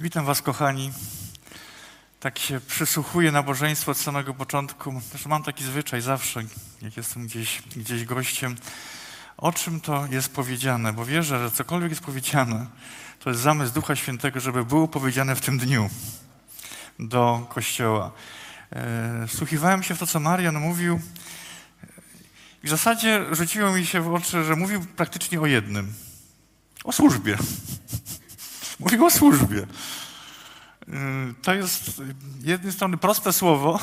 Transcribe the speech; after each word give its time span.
Witam 0.00 0.24
Was, 0.24 0.42
kochani. 0.42 0.92
Tak 2.20 2.38
się 2.38 2.60
przysłuchuję 2.60 3.32
nabożeństwo 3.32 3.92
od 3.92 3.98
samego 3.98 4.34
początku. 4.34 5.00
Też 5.12 5.26
mam 5.26 5.42
taki 5.42 5.64
zwyczaj 5.64 6.00
zawsze, 6.02 6.42
jak 6.82 6.96
jestem 6.96 7.26
gdzieś, 7.26 7.62
gdzieś 7.76 8.04
gościem. 8.04 8.56
O 9.36 9.52
czym 9.52 9.80
to 9.80 10.06
jest 10.10 10.34
powiedziane? 10.34 10.92
Bo 10.92 11.04
wierzę, 11.04 11.38
że 11.38 11.50
cokolwiek 11.50 11.90
jest 11.90 12.02
powiedziane, 12.02 12.66
to 13.18 13.30
jest 13.30 13.42
zamysł 13.42 13.72
Ducha 13.72 13.96
Świętego, 13.96 14.40
żeby 14.40 14.64
było 14.64 14.88
powiedziane 14.88 15.36
w 15.36 15.40
tym 15.40 15.58
dniu 15.58 15.90
do 16.98 17.46
Kościoła. 17.48 18.12
E, 18.72 19.26
wsłuchiwałem 19.26 19.82
się 19.82 19.94
w 19.94 19.98
to, 19.98 20.06
co 20.06 20.20
Marian 20.20 20.60
mówił 20.60 21.00
i 22.62 22.66
w 22.66 22.70
zasadzie 22.70 23.26
rzuciło 23.32 23.72
mi 23.72 23.86
się 23.86 24.00
w 24.00 24.14
oczy, 24.14 24.44
że 24.44 24.56
mówił 24.56 24.84
praktycznie 24.96 25.40
o 25.40 25.46
jednym. 25.46 25.94
O 26.84 26.92
służbie. 26.92 27.38
Mówił 28.80 29.06
o 29.06 29.10
służbie. 29.10 29.58
Y, 29.58 31.34
to 31.42 31.54
jest 31.54 31.84
z 31.84 32.00
jednej 32.42 32.72
strony 32.72 32.96
proste 32.96 33.32
słowo, 33.32 33.80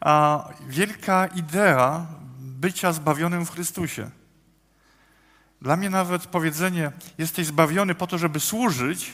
a 0.00 0.44
wielka 0.68 1.26
idea 1.26 2.06
bycia 2.38 2.92
zbawionym 2.92 3.46
w 3.46 3.50
Chrystusie. 3.50 4.10
Dla 5.62 5.76
mnie 5.76 5.90
nawet 5.90 6.26
powiedzenie 6.26 6.92
jesteś 7.18 7.46
zbawiony 7.46 7.94
po 7.94 8.06
to, 8.06 8.18
żeby 8.18 8.40
służyć, 8.40 9.12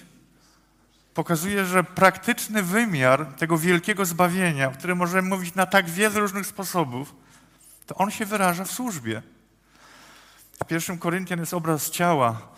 pokazuje, 1.14 1.66
że 1.66 1.84
praktyczny 1.84 2.62
wymiar 2.62 3.26
tego 3.26 3.58
wielkiego 3.58 4.04
zbawienia, 4.04 4.70
o 4.70 4.94
możemy 4.94 5.28
mówić 5.28 5.54
na 5.54 5.66
tak 5.66 5.90
wiele 5.90 6.20
różnych 6.20 6.46
sposobów, 6.46 7.14
to 7.86 7.94
on 7.94 8.10
się 8.10 8.26
wyraża 8.26 8.64
w 8.64 8.72
służbie. 8.72 9.22
W 10.62 10.64
pierwszym 10.64 10.98
Koryntian 10.98 11.40
jest 11.40 11.54
obraz 11.54 11.90
ciała, 11.90 12.55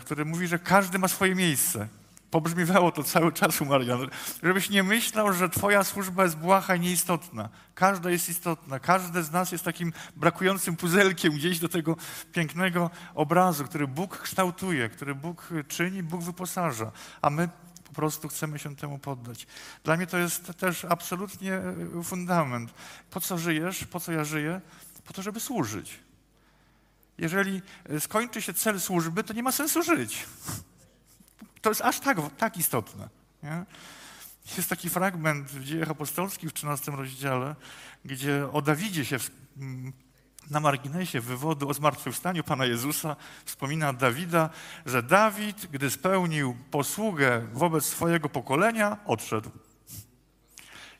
który 0.00 0.24
mówi, 0.24 0.46
że 0.46 0.58
każdy 0.58 0.98
ma 0.98 1.08
swoje 1.08 1.34
miejsce. 1.34 1.88
Pobrzmiewało 2.30 2.92
to 2.92 3.02
cały 3.02 3.32
czas 3.32 3.60
u 3.60 3.64
Marian. 3.64 4.08
Żebyś 4.42 4.70
nie 4.70 4.82
myślał, 4.82 5.32
że 5.32 5.48
twoja 5.48 5.84
służba 5.84 6.24
jest 6.24 6.36
błaha 6.36 6.74
i 6.74 6.80
nieistotna. 6.80 7.48
Każda 7.74 8.10
jest 8.10 8.28
istotna. 8.28 8.78
Każdy 8.78 9.22
z 9.22 9.32
nas 9.32 9.52
jest 9.52 9.64
takim 9.64 9.92
brakującym 10.16 10.76
puzelkiem 10.76 11.32
gdzieś 11.32 11.58
do 11.58 11.68
tego 11.68 11.96
pięknego 12.32 12.90
obrazu, 13.14 13.64
który 13.64 13.86
Bóg 13.88 14.18
kształtuje, 14.18 14.88
który 14.88 15.14
Bóg 15.14 15.48
czyni, 15.68 16.02
Bóg 16.02 16.22
wyposaża. 16.22 16.92
A 17.22 17.30
my 17.30 17.48
po 17.84 17.92
prostu 17.92 18.28
chcemy 18.28 18.58
się 18.58 18.76
temu 18.76 18.98
poddać. 18.98 19.46
Dla 19.84 19.96
mnie 19.96 20.06
to 20.06 20.18
jest 20.18 20.52
też 20.56 20.84
absolutnie 20.84 21.60
fundament. 22.04 22.74
Po 23.10 23.20
co 23.20 23.38
żyjesz? 23.38 23.84
Po 23.84 24.00
co 24.00 24.12
ja 24.12 24.24
żyję? 24.24 24.60
Po 25.04 25.12
to, 25.12 25.22
żeby 25.22 25.40
służyć. 25.40 25.98
Jeżeli 27.18 27.62
e, 27.84 28.00
skończy 28.00 28.42
się 28.42 28.54
cel 28.54 28.80
służby, 28.80 29.24
to 29.24 29.32
nie 29.32 29.42
ma 29.42 29.52
sensu 29.52 29.82
żyć. 29.82 30.26
To 31.60 31.70
jest 31.70 31.80
aż 31.80 32.00
tak, 32.00 32.18
tak 32.38 32.56
istotne. 32.56 33.08
Nie? 33.42 33.64
Jest 34.56 34.68
taki 34.68 34.90
fragment 34.90 35.48
w 35.48 35.64
dziejach 35.64 35.90
apostolskich 35.90 36.50
w 36.50 36.52
13 36.52 36.92
rozdziale, 36.92 37.56
gdzie 38.04 38.48
o 38.52 38.62
Dawidzie 38.62 39.04
się 39.04 39.18
na 40.50 40.60
marginesie 40.60 41.20
wywodu 41.20 41.68
o 41.68 41.74
zmartwychwstaniu 41.74 42.44
Pana 42.44 42.66
Jezusa 42.66 43.16
wspomina 43.44 43.92
Dawida, 43.92 44.50
że 44.86 45.02
Dawid, 45.02 45.66
gdy 45.66 45.90
spełnił 45.90 46.56
posługę 46.70 47.46
wobec 47.52 47.84
swojego 47.84 48.28
pokolenia, 48.28 48.96
odszedł. 49.06 49.50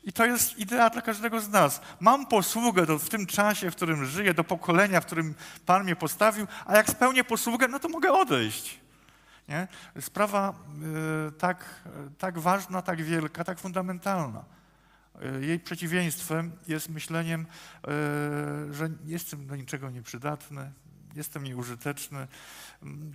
I 0.05 0.13
to 0.13 0.25
jest 0.25 0.59
idea 0.59 0.89
dla 0.89 1.01
każdego 1.01 1.41
z 1.41 1.49
nas. 1.49 1.81
Mam 1.99 2.25
posługę 2.25 2.85
do, 2.85 2.99
w 2.99 3.09
tym 3.09 3.25
czasie, 3.25 3.71
w 3.71 3.75
którym 3.75 4.05
żyję, 4.05 4.33
do 4.33 4.43
pokolenia, 4.43 5.01
w 5.01 5.05
którym 5.05 5.35
Pan 5.65 5.83
mnie 5.83 5.95
postawił, 5.95 6.47
a 6.65 6.75
jak 6.75 6.89
spełnię 6.89 7.23
posługę, 7.23 7.67
no 7.67 7.79
to 7.79 7.89
mogę 7.89 8.13
odejść. 8.13 8.79
Nie? 9.47 9.67
Sprawa 10.01 10.53
y, 11.27 11.31
tak, 11.31 11.65
tak 12.17 12.39
ważna, 12.39 12.81
tak 12.81 13.03
wielka, 13.03 13.43
tak 13.43 13.59
fundamentalna. 13.59 14.45
Y, 15.39 15.45
jej 15.45 15.59
przeciwieństwem 15.59 16.51
jest 16.67 16.89
myśleniem, 16.89 17.41
y, 17.41 18.73
że 18.73 18.89
jestem 19.05 19.47
do 19.47 19.55
niczego 19.55 19.89
nieprzydatny, 19.89 20.71
jestem 21.15 21.43
nieużyteczny, 21.43 22.27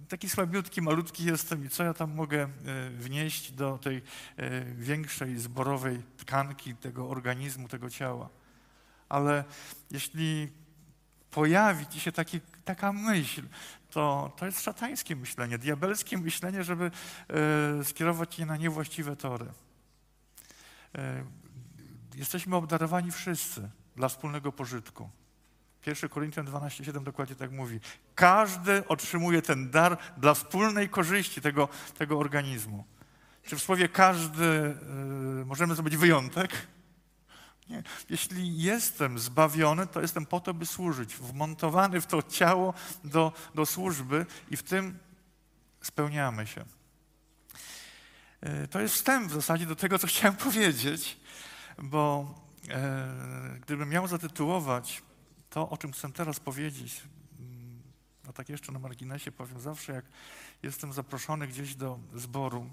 taki 0.08 0.28
słabiutki, 0.28 0.82
malutki 0.82 1.24
jestem 1.24 1.64
i 1.64 1.68
co 1.68 1.84
ja 1.84 1.94
tam 1.94 2.14
mogę 2.14 2.42
e, 2.42 2.48
wnieść 2.90 3.52
do 3.52 3.78
tej 3.78 4.02
e, 4.36 4.64
większej 4.64 5.38
zborowej 5.38 6.02
tkanki 6.16 6.74
tego 6.74 7.08
organizmu, 7.08 7.68
tego 7.68 7.90
ciała. 7.90 8.28
Ale 9.08 9.44
jeśli 9.90 10.48
pojawi 11.30 11.86
ci 11.86 12.00
się 12.00 12.12
taki, 12.12 12.40
taka 12.64 12.92
myśl, 12.92 13.42
to, 13.90 14.32
to 14.36 14.46
jest 14.46 14.60
szatańskie 14.60 15.16
myślenie, 15.16 15.58
diabelskie 15.58 16.18
myślenie, 16.18 16.64
żeby 16.64 16.90
e, 17.80 17.84
skierować 17.84 18.38
je 18.38 18.46
na 18.46 18.56
niewłaściwe 18.56 19.16
tory. 19.16 19.46
Jesteśmy 22.14 22.56
obdarowani 22.56 23.10
wszyscy 23.10 23.70
dla 23.96 24.08
wspólnego 24.08 24.52
pożytku. 24.52 25.10
1 25.86 26.10
Koryntian 26.10 26.46
12,7 26.46 27.02
dokładnie 27.02 27.36
tak 27.36 27.52
mówi. 27.52 27.80
Każdy 28.14 28.88
otrzymuje 28.88 29.42
ten 29.42 29.70
dar 29.70 29.98
dla 30.16 30.34
wspólnej 30.34 30.88
korzyści 30.88 31.40
tego, 31.40 31.68
tego 31.98 32.18
organizmu. 32.18 32.84
Czy 33.42 33.56
w 33.56 33.62
słowie 33.62 33.88
każdy 33.88 34.76
yy, 35.38 35.44
możemy 35.44 35.74
zrobić 35.74 35.96
wyjątek? 35.96 36.66
Nie. 37.68 37.82
Jeśli 38.10 38.62
jestem 38.62 39.18
zbawiony, 39.18 39.86
to 39.86 40.00
jestem 40.00 40.26
po 40.26 40.40
to, 40.40 40.54
by 40.54 40.66
służyć, 40.66 41.16
wmontowany 41.16 42.00
w 42.00 42.06
to 42.06 42.22
ciało 42.22 42.74
do, 43.04 43.32
do 43.54 43.66
służby 43.66 44.26
i 44.50 44.56
w 44.56 44.62
tym 44.62 44.98
spełniamy 45.80 46.46
się. 46.46 46.64
Yy, 48.42 48.68
to 48.68 48.80
jest 48.80 48.94
wstęp 48.94 49.28
w 49.30 49.34
zasadzie 49.34 49.66
do 49.66 49.76
tego, 49.76 49.98
co 49.98 50.06
chciałem 50.12 50.36
powiedzieć, 50.36 51.16
bo 51.78 52.34
yy, 52.68 52.74
gdybym 53.60 53.88
miał 53.88 54.06
zatytułować 54.06 55.02
to, 55.50 55.70
o 55.70 55.76
czym 55.76 55.92
chcę 55.92 56.12
teraz 56.12 56.40
powiedzieć, 56.40 57.02
mm, 57.40 57.82
a 58.28 58.32
tak 58.32 58.48
jeszcze 58.48 58.72
na 58.72 58.78
marginesie 58.78 59.32
powiem, 59.32 59.60
zawsze 59.60 59.92
jak 59.92 60.04
jestem 60.62 60.92
zaproszony 60.92 61.48
gdzieś 61.48 61.74
do 61.74 61.98
zboru, 62.14 62.66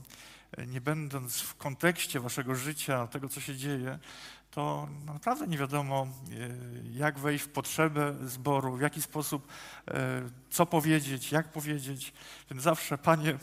e, 0.52 0.68
nie 0.68 0.82
będąc 0.82 1.42
w 1.42 1.56
kontekście 1.56 2.20
waszego 2.20 2.56
życia, 2.56 3.08
tego, 3.08 3.30
co 3.30 3.42
się 3.42 3.56
dzieje, 3.56 4.00
to 4.52 4.88
naprawdę 5.06 5.48
nie 5.48 5.58
wiadomo, 5.58 6.08
e, 6.08 6.34
jak 6.94 7.20
wejść 7.20 7.46
w 7.46 7.50
potrzebę 7.50 8.16
zboru, 8.26 8.78
w 8.78 8.82
jaki 8.82 9.02
sposób, 9.02 9.48
e, 9.88 10.30
co 10.50 10.66
powiedzieć, 10.66 11.32
jak 11.32 11.52
powiedzieć. 11.52 12.14
Więc 12.52 12.64
zawsze, 12.64 12.98
Panie, 12.98 13.38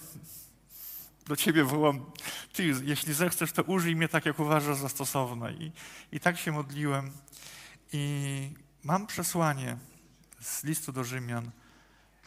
do 1.27 1.37
Ciebie 1.37 1.65
wołam, 1.65 2.05
Ty, 2.53 2.75
jeśli 2.85 3.15
zechcesz, 3.15 3.53
to 3.53 3.63
użyj 3.63 3.97
mnie 3.97 4.09
tak, 4.09 4.27
jak 4.27 4.39
uważasz 4.39 4.77
za 4.77 4.89
stosowne. 4.89 5.53
I, 5.53 5.73
i 6.13 6.21
tak 6.21 6.39
się 6.39 6.53
modliłem. 6.53 7.11
I 7.93 8.64
Mam 8.85 9.07
przesłanie 9.07 9.77
z 10.41 10.65
listu 10.65 10.93
do 10.93 11.05
Rzymian. 11.05 11.51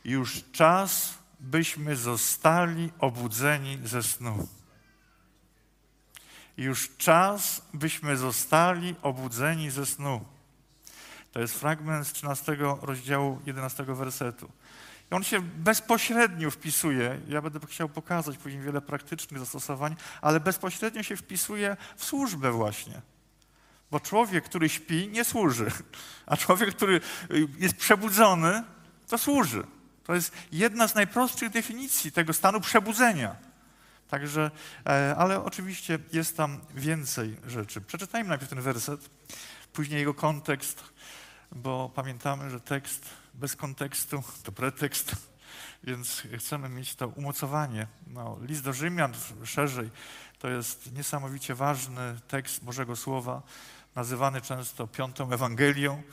Już 0.05 0.43
czas, 0.51 1.13
byśmy 1.39 1.95
zostali 1.95 2.91
obudzeni 2.99 3.79
ze 3.83 4.03
snu. 4.03 4.47
Już 6.57 6.89
czas, 6.97 7.61
byśmy 7.73 8.17
zostali 8.17 8.95
obudzeni 9.01 9.71
ze 9.71 9.85
snu. 9.85 10.25
To 11.31 11.39
jest 11.39 11.59
fragment 11.59 12.07
z 12.07 12.11
13 12.13 12.57
rozdziału 12.81 13.41
11 13.45 13.83
wersetu. 13.83 14.51
I 15.11 15.15
on 15.15 15.23
się 15.23 15.41
bezpośrednio 15.41 16.51
wpisuje, 16.51 17.21
ja 17.27 17.41
będę 17.41 17.59
chciał 17.67 17.89
pokazać 17.89 18.37
później 18.37 18.61
wiele 18.61 18.81
praktycznych 18.81 19.39
zastosowań, 19.39 19.95
ale 20.21 20.39
bezpośrednio 20.39 21.03
się 21.03 21.17
wpisuje 21.17 21.77
w 21.97 22.05
służbę 22.05 22.51
właśnie. 22.51 23.01
Bo 23.91 23.99
człowiek, 23.99 24.45
który 24.45 24.69
śpi, 24.69 25.07
nie 25.07 25.25
służy, 25.25 25.71
a 26.25 26.37
człowiek, 26.37 26.75
który 26.75 27.01
jest 27.59 27.75
przebudzony, 27.75 28.63
to 29.07 29.17
służy. 29.17 29.63
To 30.03 30.15
jest 30.15 30.31
jedna 30.51 30.87
z 30.87 30.95
najprostszych 30.95 31.49
definicji 31.49 32.11
tego 32.11 32.33
stanu 32.33 32.61
przebudzenia. 32.61 33.35
Także, 34.09 34.51
e, 34.85 35.15
ale 35.17 35.43
oczywiście 35.43 35.99
jest 36.13 36.37
tam 36.37 36.59
więcej 36.75 37.37
rzeczy. 37.47 37.81
Przeczytajmy 37.81 38.29
najpierw 38.29 38.49
ten 38.49 38.61
werset, 38.61 39.09
później 39.73 39.99
jego 39.99 40.13
kontekst, 40.13 40.83
bo 41.51 41.91
pamiętamy, 41.95 42.49
że 42.49 42.59
tekst 42.59 43.05
bez 43.33 43.55
kontekstu 43.55 44.23
to 44.43 44.51
pretekst, 44.51 45.15
więc 45.83 46.23
chcemy 46.37 46.69
mieć 46.69 46.95
to 46.95 47.07
umocowanie. 47.07 47.87
No, 48.07 48.37
list 48.41 48.63
do 48.63 48.73
Rzymian 48.73 49.13
szerzej 49.43 49.89
to 50.39 50.49
jest 50.49 50.93
niesamowicie 50.93 51.55
ważny 51.55 52.19
tekst 52.27 52.63
Bożego 52.63 52.95
Słowa 52.95 53.41
nazywany 53.97 54.41
często 54.41 54.87
piątą 54.87 55.31
Ewangelią, 55.31 56.03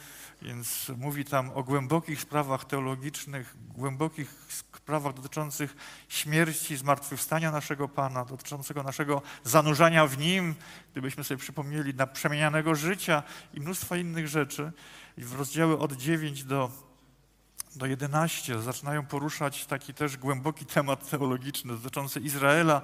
więc 0.42 0.92
mówi 0.96 1.24
tam 1.24 1.50
o 1.50 1.62
głębokich 1.62 2.20
sprawach 2.20 2.64
teologicznych, 2.64 3.56
głębokich 3.68 4.46
sprawach 4.76 5.14
dotyczących 5.14 5.76
śmierci, 6.08 6.76
zmartwychwstania 6.76 7.50
naszego 7.50 7.88
Pana, 7.88 8.24
dotyczącego 8.24 8.82
naszego 8.82 9.22
zanurzania 9.44 10.06
w 10.06 10.18
Nim, 10.18 10.54
gdybyśmy 10.92 11.24
sobie 11.24 11.38
przypomnieli, 11.38 11.94
na 11.94 12.06
przemienianego 12.06 12.74
życia 12.74 13.22
i 13.54 13.60
mnóstwo 13.60 13.96
innych 13.96 14.28
rzeczy. 14.28 14.72
I 15.18 15.24
w 15.24 15.34
rozdziały 15.34 15.78
od 15.78 15.92
9 15.92 16.44
do, 16.44 16.70
do 17.76 17.86
11 17.86 18.62
zaczynają 18.62 19.06
poruszać 19.06 19.66
taki 19.66 19.94
też 19.94 20.16
głęboki 20.16 20.66
temat 20.66 21.10
teologiczny 21.10 21.72
dotyczący 21.72 22.20
Izraela, 22.20 22.82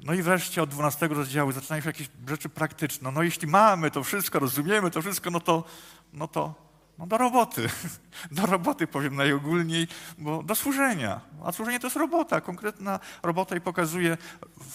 No 0.00 0.14
i 0.14 0.22
wreszcie 0.22 0.62
od 0.62 0.70
12 0.70 1.08
rozdziału 1.08 1.52
zaczynają 1.52 1.82
się 1.82 1.88
jakieś 1.88 2.10
rzeczy 2.28 2.48
praktyczne. 2.48 3.12
No 3.12 3.22
jeśli 3.22 3.48
mamy 3.48 3.90
to 3.90 4.04
wszystko, 4.04 4.38
rozumiemy 4.38 4.90
to 4.90 5.02
wszystko, 5.02 5.30
no 5.30 5.40
to, 5.40 5.64
no 6.12 6.28
to 6.28 6.68
no 6.98 7.06
do 7.06 7.18
roboty. 7.18 7.68
Do 8.30 8.46
roboty 8.46 8.86
powiem 8.86 9.16
najogólniej, 9.16 9.88
bo 10.18 10.42
do 10.42 10.54
służenia. 10.54 11.20
A 11.44 11.52
służenie 11.52 11.80
to 11.80 11.86
jest 11.86 11.96
robota, 11.96 12.40
konkretna 12.40 13.00
robota 13.22 13.56
i 13.56 13.60
pokazuje 13.60 14.16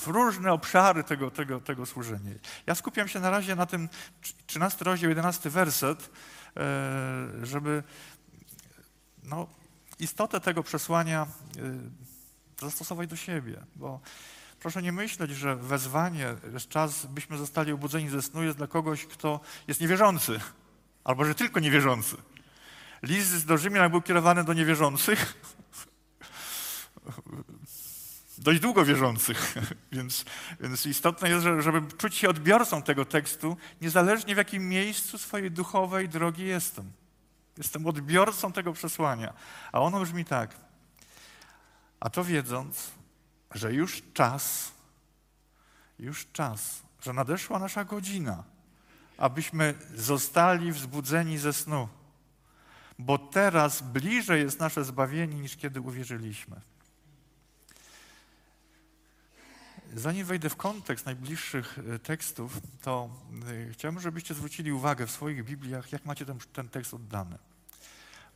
różne 0.07 0.53
obszary 0.53 1.03
tego, 1.03 1.31
tego, 1.31 1.61
tego 1.61 1.85
służenia. 1.85 2.31
Ja 2.67 2.75
skupiam 2.75 3.07
się 3.07 3.19
na 3.19 3.29
razie 3.29 3.55
na 3.55 3.65
tym 3.65 3.89
13 4.47 4.85
rozdział, 4.85 5.09
11 5.09 5.49
werset, 5.49 6.09
e, 6.57 7.45
żeby 7.45 7.83
no, 9.23 9.47
istotę 9.99 10.39
tego 10.39 10.63
przesłania 10.63 11.27
e, 12.61 12.65
zastosować 12.65 13.09
do 13.09 13.15
siebie, 13.15 13.63
bo 13.75 13.99
Proszę 14.63 14.81
nie 14.81 14.91
myśleć, 14.91 15.31
że 15.31 15.55
wezwanie, 15.55 16.35
czas, 16.69 17.05
byśmy 17.05 17.37
zostali 17.37 17.71
obudzeni 17.71 18.09
ze 18.09 18.21
snu 18.21 18.43
jest 18.43 18.57
dla 18.57 18.67
kogoś, 18.67 19.05
kto 19.05 19.39
jest 19.67 19.81
niewierzący, 19.81 20.39
albo 21.03 21.25
że 21.25 21.35
tylko 21.35 21.59
niewierzący. 21.59 22.17
List 23.01 23.47
do 23.47 23.57
Rzymian 23.57 23.91
był 23.91 24.01
kierowany 24.01 24.43
do 24.43 24.53
niewierzących, 24.53 25.43
dość 28.37 28.59
długo 28.59 28.85
wierzących, 28.85 29.55
więc, 29.91 30.25
więc 30.59 30.85
istotne 30.85 31.29
jest, 31.29 31.45
żeby 31.59 31.81
czuć 31.97 32.15
się 32.15 32.29
odbiorcą 32.29 32.81
tego 32.81 33.05
tekstu, 33.05 33.57
niezależnie 33.81 34.35
w 34.35 34.37
jakim 34.37 34.69
miejscu 34.69 35.17
swojej 35.17 35.51
duchowej 35.51 36.09
drogi 36.09 36.45
jestem. 36.45 36.91
Jestem 37.57 37.87
odbiorcą 37.87 38.51
tego 38.51 38.73
przesłania. 38.73 39.33
A 39.71 39.81
ono 39.81 39.99
brzmi 39.99 40.25
tak. 40.25 40.55
A 41.99 42.09
to 42.09 42.23
wiedząc, 42.23 42.91
że 43.53 43.73
już 43.73 44.01
czas, 44.13 44.71
już 45.99 46.27
czas, 46.33 46.81
że 47.01 47.13
nadeszła 47.13 47.59
nasza 47.59 47.85
godzina, 47.85 48.43
abyśmy 49.17 49.73
zostali 49.95 50.71
wzbudzeni 50.71 51.37
ze 51.37 51.53
snu, 51.53 51.89
bo 52.99 53.17
teraz 53.17 53.81
bliżej 53.81 54.41
jest 54.41 54.59
nasze 54.59 54.83
zbawienie 54.83 55.35
niż 55.35 55.55
kiedy 55.57 55.81
uwierzyliśmy. 55.81 56.61
Zanim 59.95 60.25
wejdę 60.25 60.49
w 60.49 60.55
kontekst 60.55 61.05
najbliższych 61.05 61.79
e, 61.79 61.99
tekstów, 61.99 62.59
to 62.81 63.09
e, 63.69 63.73
chciałbym, 63.73 64.01
żebyście 64.01 64.33
zwrócili 64.33 64.71
uwagę 64.71 65.07
w 65.07 65.11
swoich 65.11 65.43
Bibliach, 65.43 65.91
jak 65.91 66.05
macie 66.05 66.25
ten, 66.25 66.39
ten 66.53 66.69
tekst 66.69 66.93
oddany. 66.93 67.37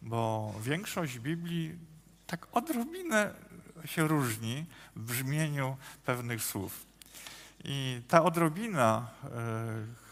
Bo 0.02 0.54
większość 0.62 1.20
Biblii 1.20 1.80
tak 2.28 2.48
odrobinę 2.52 3.34
się 3.86 4.08
różni 4.08 4.66
w 4.96 5.02
brzmieniu 5.02 5.78
pewnych 6.06 6.44
słów. 6.44 6.88
I 7.64 8.02
ta 8.08 8.24
odrobina, 8.24 9.08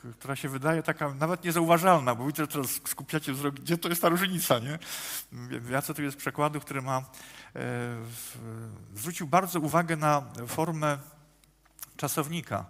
e, 0.05 0.11
która 0.11 0.35
się 0.35 0.49
wydaje 0.49 0.83
taka 0.83 1.13
nawet 1.13 1.43
niezauważalna, 1.43 2.15
bo 2.15 2.25
widzę, 2.25 2.43
że 2.43 2.47
teraz 2.47 2.71
skupiacie 2.85 3.33
wzrok, 3.33 3.55
gdzie 3.55 3.77
to 3.77 3.89
jest 3.89 4.01
ta 4.01 4.09
różnica, 4.09 4.59
nie? 4.59 4.79
Ja 5.69 5.81
tu 5.81 6.01
jest 6.01 6.17
przekładu, 6.17 6.59
który 6.59 6.81
ma, 6.81 6.97
e, 6.97 7.61
zwrócił 8.95 9.27
bardzo 9.27 9.59
uwagę 9.59 9.95
na 9.95 10.23
formę 10.47 10.97
czasownika. 11.97 12.65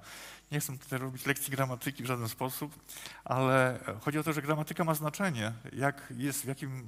Nie 0.56 0.62
chcę 0.62 0.78
tutaj 0.78 1.00
robić 1.00 1.26
lekcji 1.26 1.52
gramatyki 1.52 2.04
w 2.04 2.06
żaden 2.06 2.30
sposób, 2.30 2.80
ale 3.26 3.80
chodzi 4.02 4.20
o 4.20 4.24
to, 4.24 4.34
że 4.34 4.42
gramatyka 4.42 4.84
ma 4.84 4.94
znaczenie, 4.94 5.54
jak 5.74 6.14
jest, 6.18 6.42
w, 6.42 6.48
jakim, 6.48 6.84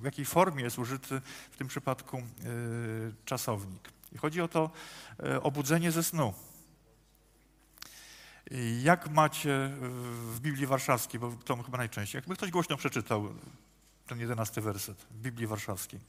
w 0.00 0.04
jakiej 0.04 0.24
formie 0.24 0.64
jest 0.64 0.78
użyty 0.78 1.20
w 1.50 1.56
tym 1.56 1.68
przypadku 1.68 2.18
y, 2.18 2.22
czasownik. 3.24 3.88
I 4.12 4.18
chodzi 4.18 4.40
o 4.40 4.48
to 4.48 4.70
y, 5.24 5.42
obudzenie 5.42 5.92
ze 5.92 6.02
snu. 6.02 6.34
Jak 8.82 9.10
macie 9.10 9.70
w 10.32 10.40
Biblii 10.40 10.66
Warszawskiej, 10.66 11.20
bo 11.20 11.32
to 11.44 11.62
chyba 11.62 11.78
najczęściej, 11.78 12.18
jakby 12.18 12.36
ktoś 12.36 12.50
głośno 12.50 12.76
przeczytał 12.76 13.28
ten 14.06 14.20
jedenasty 14.20 14.60
werset 14.60 15.06
w 15.10 15.20
Biblii 15.20 15.46
Warszawskiej. 15.46 16.00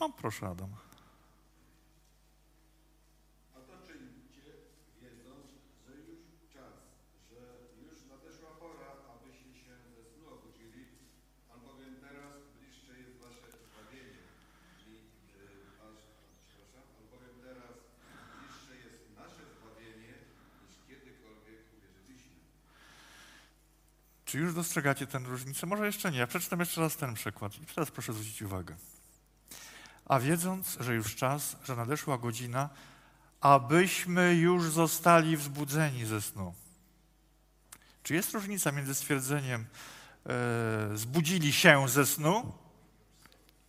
No 0.00 0.10
proszę 0.10 0.46
Adam. 0.46 0.87
Czy 24.28 24.38
już 24.38 24.54
dostrzegacie 24.54 25.06
tę 25.06 25.18
różnicę? 25.18 25.66
Może 25.66 25.86
jeszcze 25.86 26.10
nie. 26.10 26.18
Ja 26.18 26.26
przeczytam 26.26 26.60
jeszcze 26.60 26.80
raz 26.80 26.96
ten 26.96 27.14
przykład. 27.14 27.58
I 27.58 27.66
teraz 27.66 27.90
proszę 27.90 28.12
zwrócić 28.12 28.42
uwagę. 28.42 28.76
A 30.04 30.20
wiedząc, 30.20 30.76
że 30.80 30.94
już 30.94 31.16
czas, 31.16 31.56
że 31.64 31.76
nadeszła 31.76 32.18
godzina, 32.18 32.68
abyśmy 33.40 34.34
już 34.34 34.70
zostali 34.70 35.36
wzbudzeni 35.36 36.06
ze 36.06 36.22
snu. 36.22 36.54
Czy 38.02 38.14
jest 38.14 38.34
różnica 38.34 38.72
między 38.72 38.94
stwierdzeniem 38.94 39.66
e, 40.26 40.96
zbudzili 40.96 41.52
się 41.52 41.88
ze 41.88 42.06
snu, 42.06 42.52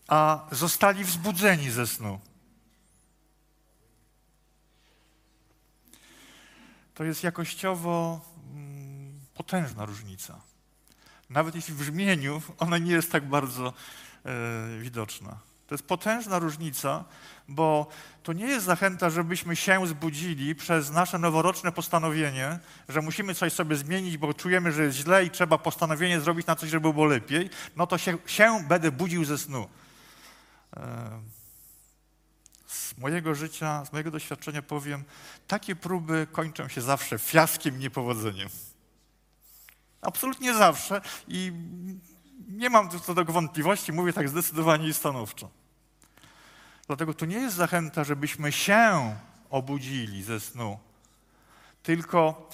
a 0.08 0.48
zostali 0.52 1.04
wzbudzeni 1.04 1.72
ze 1.72 1.88
snu? 1.88 2.20
To 6.94 7.04
jest 7.04 7.24
jakościowo 7.24 8.22
mm, 8.54 9.20
potężna 9.34 9.86
różnica 9.86 10.49
nawet 11.30 11.56
jeśli 11.56 11.74
w 11.74 11.78
brzmieniu 11.78 12.42
ona 12.58 12.78
nie 12.78 12.92
jest 12.92 13.12
tak 13.12 13.26
bardzo 13.26 13.74
e, 14.26 14.80
widoczna. 14.80 15.38
To 15.68 15.76
jest 15.76 15.88
potężna 15.88 16.40
różnica, 16.40 17.06
bo 17.48 17.88
to 18.24 18.34
nie 18.34 18.46
jest 18.46 18.66
zachęta, 18.66 19.10
żebyśmy 19.10 19.56
się 19.56 19.88
zbudzili 19.88 20.56
przez 20.56 20.92
nasze 20.92 21.20
noworoczne 21.20 21.72
postanowienie, 21.72 22.60
że 22.90 23.02
musimy 23.02 23.36
coś 23.36 23.54
sobie 23.54 23.76
zmienić, 23.76 24.18
bo 24.18 24.34
czujemy, 24.34 24.72
że 24.72 24.84
jest 24.84 24.98
źle 24.98 25.26
i 25.26 25.30
trzeba 25.30 25.58
postanowienie 25.58 26.20
zrobić 26.20 26.48
na 26.48 26.56
coś, 26.56 26.70
żeby 26.70 26.94
było 26.94 27.06
lepiej. 27.06 27.50
No 27.76 27.88
to 27.88 27.98
się, 27.98 28.18
się 28.26 28.64
będę 28.68 28.92
budził 28.92 29.26
ze 29.26 29.38
snu. 29.38 29.68
E, 30.78 31.20
z 32.68 32.98
mojego 32.98 33.36
życia, 33.36 33.86
z 33.86 33.92
mojego 33.92 34.12
doświadczenia 34.12 34.62
powiem, 34.62 35.04
takie 35.48 35.76
próby 35.76 36.28
kończą 36.32 36.68
się 36.68 36.82
zawsze 36.82 37.20
fiaskiem 37.20 37.76
i 37.76 37.80
niepowodzeniem. 37.80 38.50
Absolutnie 40.02 40.54
zawsze 40.54 41.02
i 41.28 41.52
nie 42.48 42.70
mam 42.70 42.90
co 42.90 43.00
do 43.00 43.16
tego 43.16 43.34
wątpliwości, 43.34 43.94
mówię 43.94 44.14
tak 44.14 44.30
zdecydowanie 44.30 44.88
i 44.88 44.94
stanowczo. 44.94 45.50
Dlatego 46.88 47.14
to 47.14 47.26
nie 47.26 47.38
jest 47.38 47.56
zachęta, 47.56 48.04
żebyśmy 48.04 48.52
się 48.52 49.16
obudzili 49.50 50.24
ze 50.24 50.40
snu, 50.40 50.80
tylko 51.84 52.50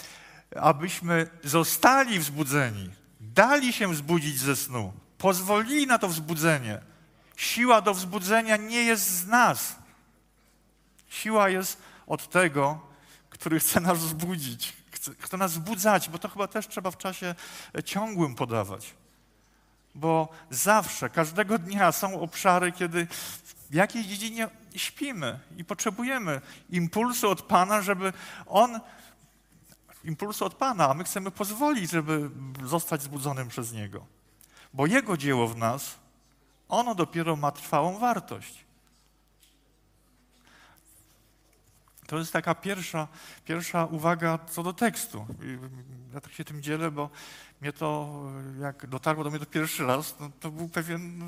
abyśmy 0.61 1.27
zostali 1.43 2.19
wzbudzeni, 2.19 2.89
dali 3.19 3.73
się 3.73 3.91
wzbudzić 3.91 4.39
ze 4.39 4.55
snu, 4.55 4.93
pozwolili 5.17 5.87
na 5.87 5.99
to 5.99 6.07
wzbudzenie. 6.07 6.81
Siła 7.35 7.81
do 7.81 7.93
wzbudzenia 7.93 8.57
nie 8.57 8.83
jest 8.83 9.09
z 9.09 9.27
nas. 9.27 9.75
Siła 11.09 11.49
jest 11.49 11.81
od 12.07 12.29
tego, 12.29 12.79
który 13.29 13.59
chce 13.59 13.79
nas 13.79 13.97
wzbudzić 13.97 14.73
chce 15.19 15.37
nas 15.37 15.51
wzbudzać, 15.51 16.09
bo 16.09 16.19
to 16.19 16.29
chyba 16.29 16.47
też 16.47 16.67
trzeba 16.67 16.91
w 16.91 16.97
czasie 16.97 17.35
e, 17.77 17.83
ciągłym 17.83 18.35
podawać. 18.35 18.93
Bo 19.95 20.29
zawsze, 20.49 21.09
każdego 21.09 21.57
dnia 21.59 21.91
są 21.91 22.21
obszary, 22.21 22.71
kiedy 22.71 23.07
w 23.69 23.73
jakiej 23.73 24.05
dziedzinie 24.05 24.49
śpimy 24.75 25.39
i 25.57 25.65
potrzebujemy 25.65 26.41
impulsu 26.69 27.29
od 27.29 27.41
Pana, 27.41 27.81
żeby 27.81 28.13
On, 28.45 28.79
impulsu 30.03 30.45
od 30.45 30.53
Pana, 30.53 30.89
a 30.89 30.93
my 30.93 31.03
chcemy 31.03 31.31
pozwolić, 31.31 31.91
żeby 31.91 32.29
zostać 32.63 33.01
zbudzonym 33.01 33.47
przez 33.47 33.73
Niego. 33.73 34.05
Bo 34.73 34.85
Jego 34.85 35.17
dzieło 35.17 35.47
w 35.47 35.57
nas, 35.57 35.95
ono 36.69 36.95
dopiero 36.95 37.35
ma 37.35 37.51
trwałą 37.51 37.97
wartość. 37.97 38.64
To 42.07 42.17
jest 42.17 42.33
taka 42.33 42.55
pierwsza, 42.55 43.07
pierwsza 43.45 43.85
uwaga 43.85 44.39
co 44.51 44.63
do 44.63 44.73
tekstu. 44.73 45.25
Ja 46.13 46.21
tak 46.21 46.33
się 46.33 46.43
tym 46.45 46.61
dzielę, 46.61 46.91
bo 46.91 47.09
mnie 47.61 47.73
to, 47.73 48.21
jak 48.59 48.87
dotarło 48.87 49.23
do 49.23 49.29
mnie 49.29 49.39
to 49.39 49.45
pierwszy 49.45 49.85
raz, 49.85 50.15
no 50.19 50.31
to 50.39 50.51
był 50.51 50.69
pewien, 50.69 51.19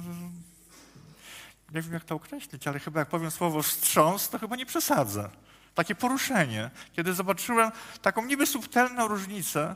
nie 1.73 1.81
wiem 1.81 1.93
jak 1.93 2.03
to 2.03 2.15
określić, 2.15 2.67
ale 2.67 2.79
chyba 2.79 2.99
jak 2.99 3.09
powiem 3.09 3.31
słowo 3.31 3.63
wstrząs, 3.63 4.29
to 4.29 4.39
chyba 4.39 4.55
nie 4.55 4.65
przesadzę. 4.65 5.29
Takie 5.75 5.95
poruszenie, 5.95 6.69
kiedy 6.93 7.13
zobaczyłem 7.13 7.71
taką 8.01 8.25
niby 8.25 8.45
subtelną 8.45 9.07
różnicę, 9.07 9.75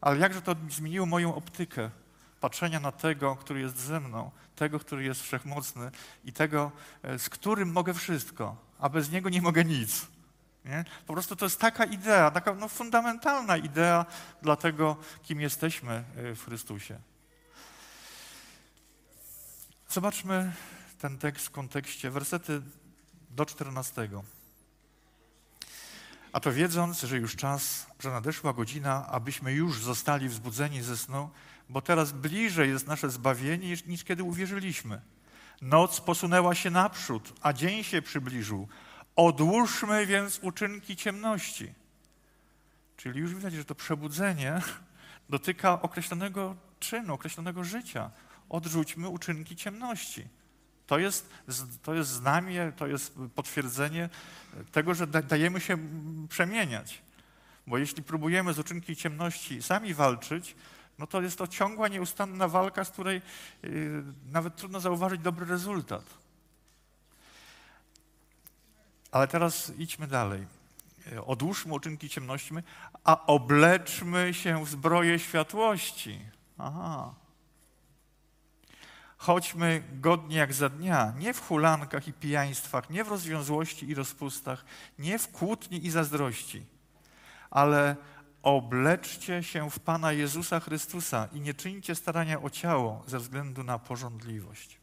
ale 0.00 0.18
jakże 0.18 0.42
to 0.42 0.56
zmieniło 0.70 1.06
moją 1.06 1.34
optykę 1.34 1.90
patrzenia 2.40 2.80
na 2.80 2.92
tego, 2.92 3.36
który 3.36 3.60
jest 3.60 3.76
ze 3.76 4.00
mną, 4.00 4.30
tego, 4.56 4.78
który 4.78 5.04
jest 5.04 5.22
wszechmocny 5.22 5.90
i 6.24 6.32
tego, 6.32 6.72
e, 7.02 7.18
z 7.18 7.28
którym 7.28 7.72
mogę 7.72 7.94
wszystko 7.94 8.66
a 8.78 8.88
bez 8.88 9.10
Niego 9.10 9.28
nie 9.28 9.42
mogę 9.42 9.64
nic. 9.64 10.06
Nie? 10.66 10.84
Po 11.06 11.12
prostu 11.12 11.36
to 11.36 11.44
jest 11.44 11.60
taka 11.60 11.84
idea, 11.84 12.30
taka 12.30 12.54
no, 12.54 12.68
fundamentalna 12.68 13.56
idea 13.56 14.06
dla 14.42 14.56
tego, 14.56 14.96
kim 15.22 15.40
jesteśmy 15.40 16.04
y, 16.18 16.34
w 16.34 16.44
Chrystusie. 16.44 16.98
Zobaczmy 19.88 20.52
ten 20.98 21.18
tekst 21.18 21.46
w 21.46 21.50
kontekście, 21.50 22.10
wersety 22.10 22.62
do 23.30 23.46
14. 23.46 24.08
A 26.32 26.40
to 26.40 26.52
wiedząc, 26.52 27.00
że 27.00 27.16
już 27.16 27.36
czas, 27.36 27.86
że 27.98 28.10
nadeszła 28.10 28.52
godzina, 28.52 29.06
abyśmy 29.06 29.52
już 29.52 29.82
zostali 29.82 30.28
wzbudzeni 30.28 30.82
ze 30.82 30.96
snu, 30.96 31.30
bo 31.68 31.82
teraz 31.82 32.12
bliżej 32.12 32.70
jest 32.70 32.86
nasze 32.86 33.10
zbawienie 33.10 33.68
niż, 33.68 33.84
niż 33.84 34.04
kiedy 34.04 34.22
uwierzyliśmy. 34.22 35.00
Noc 35.62 36.00
posunęła 36.00 36.54
się 36.54 36.70
naprzód, 36.70 37.32
a 37.42 37.52
dzień 37.52 37.84
się 37.84 38.02
przybliżył. 38.02 38.68
Odłóżmy 39.16 40.06
więc 40.06 40.38
uczynki 40.42 40.96
ciemności. 40.96 41.72
Czyli 42.96 43.20
już 43.20 43.34
widać, 43.34 43.54
że 43.54 43.64
to 43.64 43.74
przebudzenie 43.74 44.60
dotyka 45.30 45.82
określonego 45.82 46.56
czynu, 46.80 47.14
określonego 47.14 47.64
życia. 47.64 48.10
Odrzućmy 48.48 49.08
uczynki 49.08 49.56
ciemności. 49.56 50.28
To 50.86 50.98
jest, 50.98 51.30
to 51.82 51.94
jest 51.94 52.10
znamie, 52.10 52.72
to 52.76 52.86
jest 52.86 53.14
potwierdzenie 53.34 54.08
tego, 54.72 54.94
że 54.94 55.06
dajemy 55.06 55.60
się 55.60 55.78
przemieniać. 56.28 57.02
Bo 57.66 57.78
jeśli 57.78 58.02
próbujemy 58.02 58.52
z 58.52 58.58
uczynki 58.58 58.96
ciemności 58.96 59.62
sami 59.62 59.94
walczyć, 59.94 60.56
no 60.98 61.06
to 61.06 61.22
jest 61.22 61.38
to 61.38 61.46
ciągła, 61.46 61.88
nieustanna 61.88 62.48
walka, 62.48 62.84
z 62.84 62.90
której 62.90 63.22
yy, 63.62 64.02
nawet 64.32 64.56
trudno 64.56 64.80
zauważyć 64.80 65.20
dobry 65.20 65.46
rezultat. 65.46 66.25
Ale 69.12 69.28
teraz 69.28 69.72
idźmy 69.78 70.06
dalej. 70.06 70.46
Odłóżmy 71.26 71.74
uczynki 71.74 72.08
ciemności, 72.08 72.54
a 73.04 73.26
obleczmy 73.26 74.34
się 74.34 74.64
w 74.64 74.68
zbroję 74.68 75.18
światłości. 75.18 76.20
Aha. 76.58 77.14
Chodźmy 79.16 79.82
godnie 79.92 80.36
jak 80.36 80.54
za 80.54 80.68
dnia, 80.68 81.12
nie 81.18 81.34
w 81.34 81.46
hulankach 81.46 82.08
i 82.08 82.12
pijaństwach, 82.12 82.90
nie 82.90 83.04
w 83.04 83.08
rozwiązłości 83.08 83.88
i 83.88 83.94
rozpustach, 83.94 84.64
nie 84.98 85.18
w 85.18 85.28
kłótni 85.28 85.86
i 85.86 85.90
zazdrości, 85.90 86.66
ale 87.50 87.96
obleczcie 88.42 89.42
się 89.42 89.70
w 89.70 89.80
Pana 89.80 90.12
Jezusa 90.12 90.60
Chrystusa 90.60 91.28
i 91.32 91.40
nie 91.40 91.54
czyńcie 91.54 91.94
starania 91.94 92.42
o 92.42 92.50
ciało 92.50 93.02
ze 93.06 93.18
względu 93.18 93.64
na 93.64 93.78
porządliwość. 93.78 94.78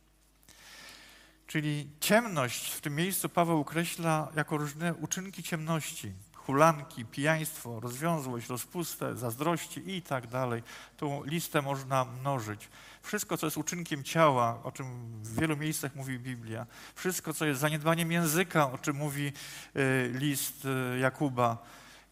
Czyli 1.54 1.90
ciemność 2.00 2.72
w 2.72 2.82
tym 2.82 2.96
miejscu 2.96 3.30
Paweł 3.30 3.60
określa 3.60 4.32
jako 4.36 4.58
różne 4.58 4.94
uczynki 4.94 5.44
ciemności, 5.44 6.14
hulanki, 6.36 7.06
pijaństwo, 7.06 7.80
rozwiązłość, 7.80 8.50
rozpustę, 8.50 9.18
zazdrości 9.18 9.92
i 9.92 10.02
tak 10.02 10.28
dalej. 10.28 10.64
Tą 10.98 11.24
listę 11.24 11.62
można 11.62 12.06
mnożyć. 12.06 12.70
Wszystko, 13.02 13.38
co 13.38 13.48
jest 13.48 13.58
uczynkiem 13.58 14.04
ciała, 14.04 14.64
o 14.64 14.72
czym 14.72 14.86
w 15.24 15.40
wielu 15.40 15.58
miejscach 15.58 15.96
mówi 15.96 16.20
Biblia, 16.20 16.66
wszystko, 16.96 17.34
co 17.34 17.46
jest 17.46 17.62
zaniedbaniem 17.62 18.12
języka, 18.12 18.72
o 18.72 18.78
czym 18.78 18.96
mówi 18.96 19.34
y, 19.76 20.12
list 20.14 20.66
y, 20.66 21.00
Jakuba, 21.00 21.58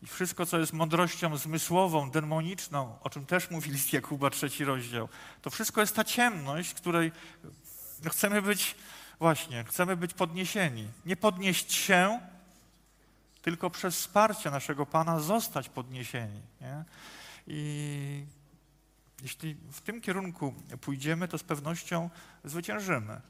i 0.01 0.07
wszystko, 0.07 0.45
co 0.45 0.59
jest 0.59 0.73
mądrością 0.73 1.37
zmysłową, 1.37 2.11
demoniczną, 2.11 2.97
o 3.01 3.09
czym 3.09 3.25
też 3.25 3.49
mówi 3.49 3.71
list 3.71 3.93
Jakuba, 3.93 4.29
trzeci 4.29 4.65
rozdział, 4.65 5.09
to 5.41 5.49
wszystko 5.49 5.81
jest 5.81 5.95
ta 5.95 6.03
ciemność, 6.03 6.73
której 6.73 7.11
chcemy 8.09 8.41
być, 8.41 8.75
właśnie, 9.21 9.63
chcemy 9.63 9.97
być 9.97 10.13
podniesieni. 10.13 10.87
Nie 11.05 11.15
podnieść 11.15 11.73
się, 11.73 12.19
tylko 13.41 13.69
przez 13.69 13.95
wsparcie 13.95 14.51
naszego 14.51 14.85
Pana 14.85 15.19
zostać 15.19 15.69
podniesieni. 15.69 16.41
Nie? 16.61 16.83
I 17.47 18.25
jeśli 19.21 19.55
w 19.71 19.81
tym 19.81 20.01
kierunku 20.01 20.53
pójdziemy, 20.81 21.27
to 21.27 21.37
z 21.37 21.43
pewnością 21.43 22.09
zwyciężymy. 22.43 23.21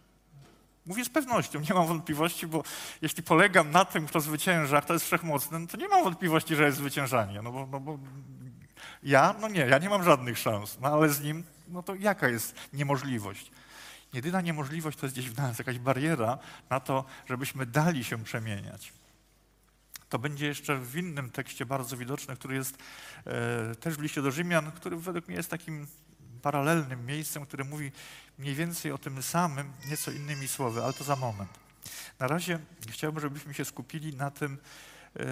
Mówię 0.86 1.06
z 1.06 1.10
pewnością, 1.10 1.60
nie 1.60 1.74
mam 1.74 1.88
wątpliwości, 1.88 2.48
bo 2.48 2.64
jeśli 3.02 3.24
polegam 3.24 3.72
na 3.72 3.86
tym, 3.86 4.08
kto 4.08 4.22
zwycięża, 4.22 4.82
kto 4.82 4.94
jest 4.94 5.06
wszechmocny, 5.06 5.60
no 5.60 5.68
to 5.68 5.78
nie 5.78 5.88
mam 5.88 6.04
wątpliwości, 6.04 6.56
że 6.56 6.66
jest 6.66 6.78
zwyciężanie. 6.78 7.42
No 7.42 7.52
bo, 7.52 7.68
no 7.72 7.80
bo 7.80 8.00
ja, 9.04 9.36
no 9.42 9.48
nie, 9.48 9.60
ja 9.60 9.78
nie 9.78 9.90
mam 9.90 10.04
żadnych 10.04 10.38
szans, 10.38 10.78
no 10.82 10.88
ale 10.88 11.10
z 11.10 11.22
nim, 11.22 11.44
no 11.68 11.84
to 11.84 11.96
jaka 11.96 12.28
jest 12.28 12.56
niemożliwość? 12.74 13.52
Jedyna 14.14 14.42
niemożliwość 14.42 14.98
to 14.98 15.06
jest 15.06 15.16
gdzieś 15.16 15.30
w 15.30 15.38
nas 15.38 15.60
jakaś 15.60 15.80
bariera 15.80 16.38
na 16.70 16.80
to, 16.80 17.06
żebyśmy 17.26 17.66
dali 17.66 18.04
się 18.04 18.24
przemieniać. 18.24 18.94
To 20.10 20.20
będzie 20.20 20.48
jeszcze 20.48 20.78
w 20.78 20.96
innym 20.96 21.30
tekście 21.30 21.66
bardzo 21.66 21.98
widoczny, 21.98 22.36
który 22.36 22.56
jest 22.56 22.78
e, 23.26 23.76
też 23.76 23.96
w 23.96 24.02
liście 24.02 24.22
do 24.22 24.32
Rzymian, 24.32 24.72
który 24.72 24.98
według 24.98 25.28
mnie 25.28 25.38
jest 25.38 25.50
takim 25.50 25.88
paralelnym 26.42 27.06
miejscem, 27.06 27.46
które 27.46 27.64
mówi 27.64 27.92
mniej 28.38 28.56
więcej 28.56 28.92
o 28.92 28.98
tym 28.98 29.24
samym, 29.24 29.72
nieco 29.90 30.12
innymi 30.12 30.48
słowy, 30.48 30.84
ale 30.84 30.94
to 30.94 31.04
za 31.04 31.16
moment. 31.16 31.60
Na 32.20 32.28
razie 32.28 32.60
chciałbym, 32.90 33.22
żebyśmy 33.22 33.54
się 33.54 33.66
skupili 33.66 34.16
na 34.16 34.32
tym, 34.32 34.58
e, 35.20 35.24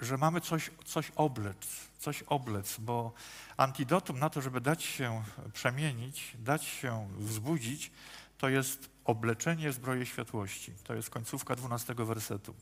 że 0.00 0.16
mamy 0.16 0.40
coś, 0.40 0.70
coś 0.84 1.12
oblec, 1.16 1.66
coś 2.02 2.22
oblec, 2.22 2.76
bo 2.78 3.12
antidotum 3.56 4.18
na 4.18 4.30
to, 4.30 4.40
żeby 4.40 4.60
dać 4.60 4.82
się 4.82 5.22
przemienić, 5.52 6.36
dać 6.38 6.64
się 6.64 7.08
wzbudzić, 7.18 7.90
to 8.38 8.48
jest 8.48 8.90
obleczenie 9.04 9.72
zbroje 9.72 10.06
światłości. 10.06 10.72
To 10.84 10.94
jest 10.94 11.10
końcówka 11.10 11.56
12 11.56 11.94
wersetu. 11.94 12.54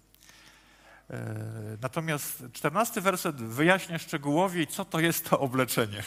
E, 1.10 1.34
natomiast 1.82 2.42
czternasty 2.52 3.00
werset 3.00 3.36
wyjaśnia 3.36 3.98
szczegółowiej, 3.98 4.66
co 4.66 4.84
to 4.84 5.00
jest 5.00 5.30
to 5.30 5.40
obleczenie. 5.40 6.02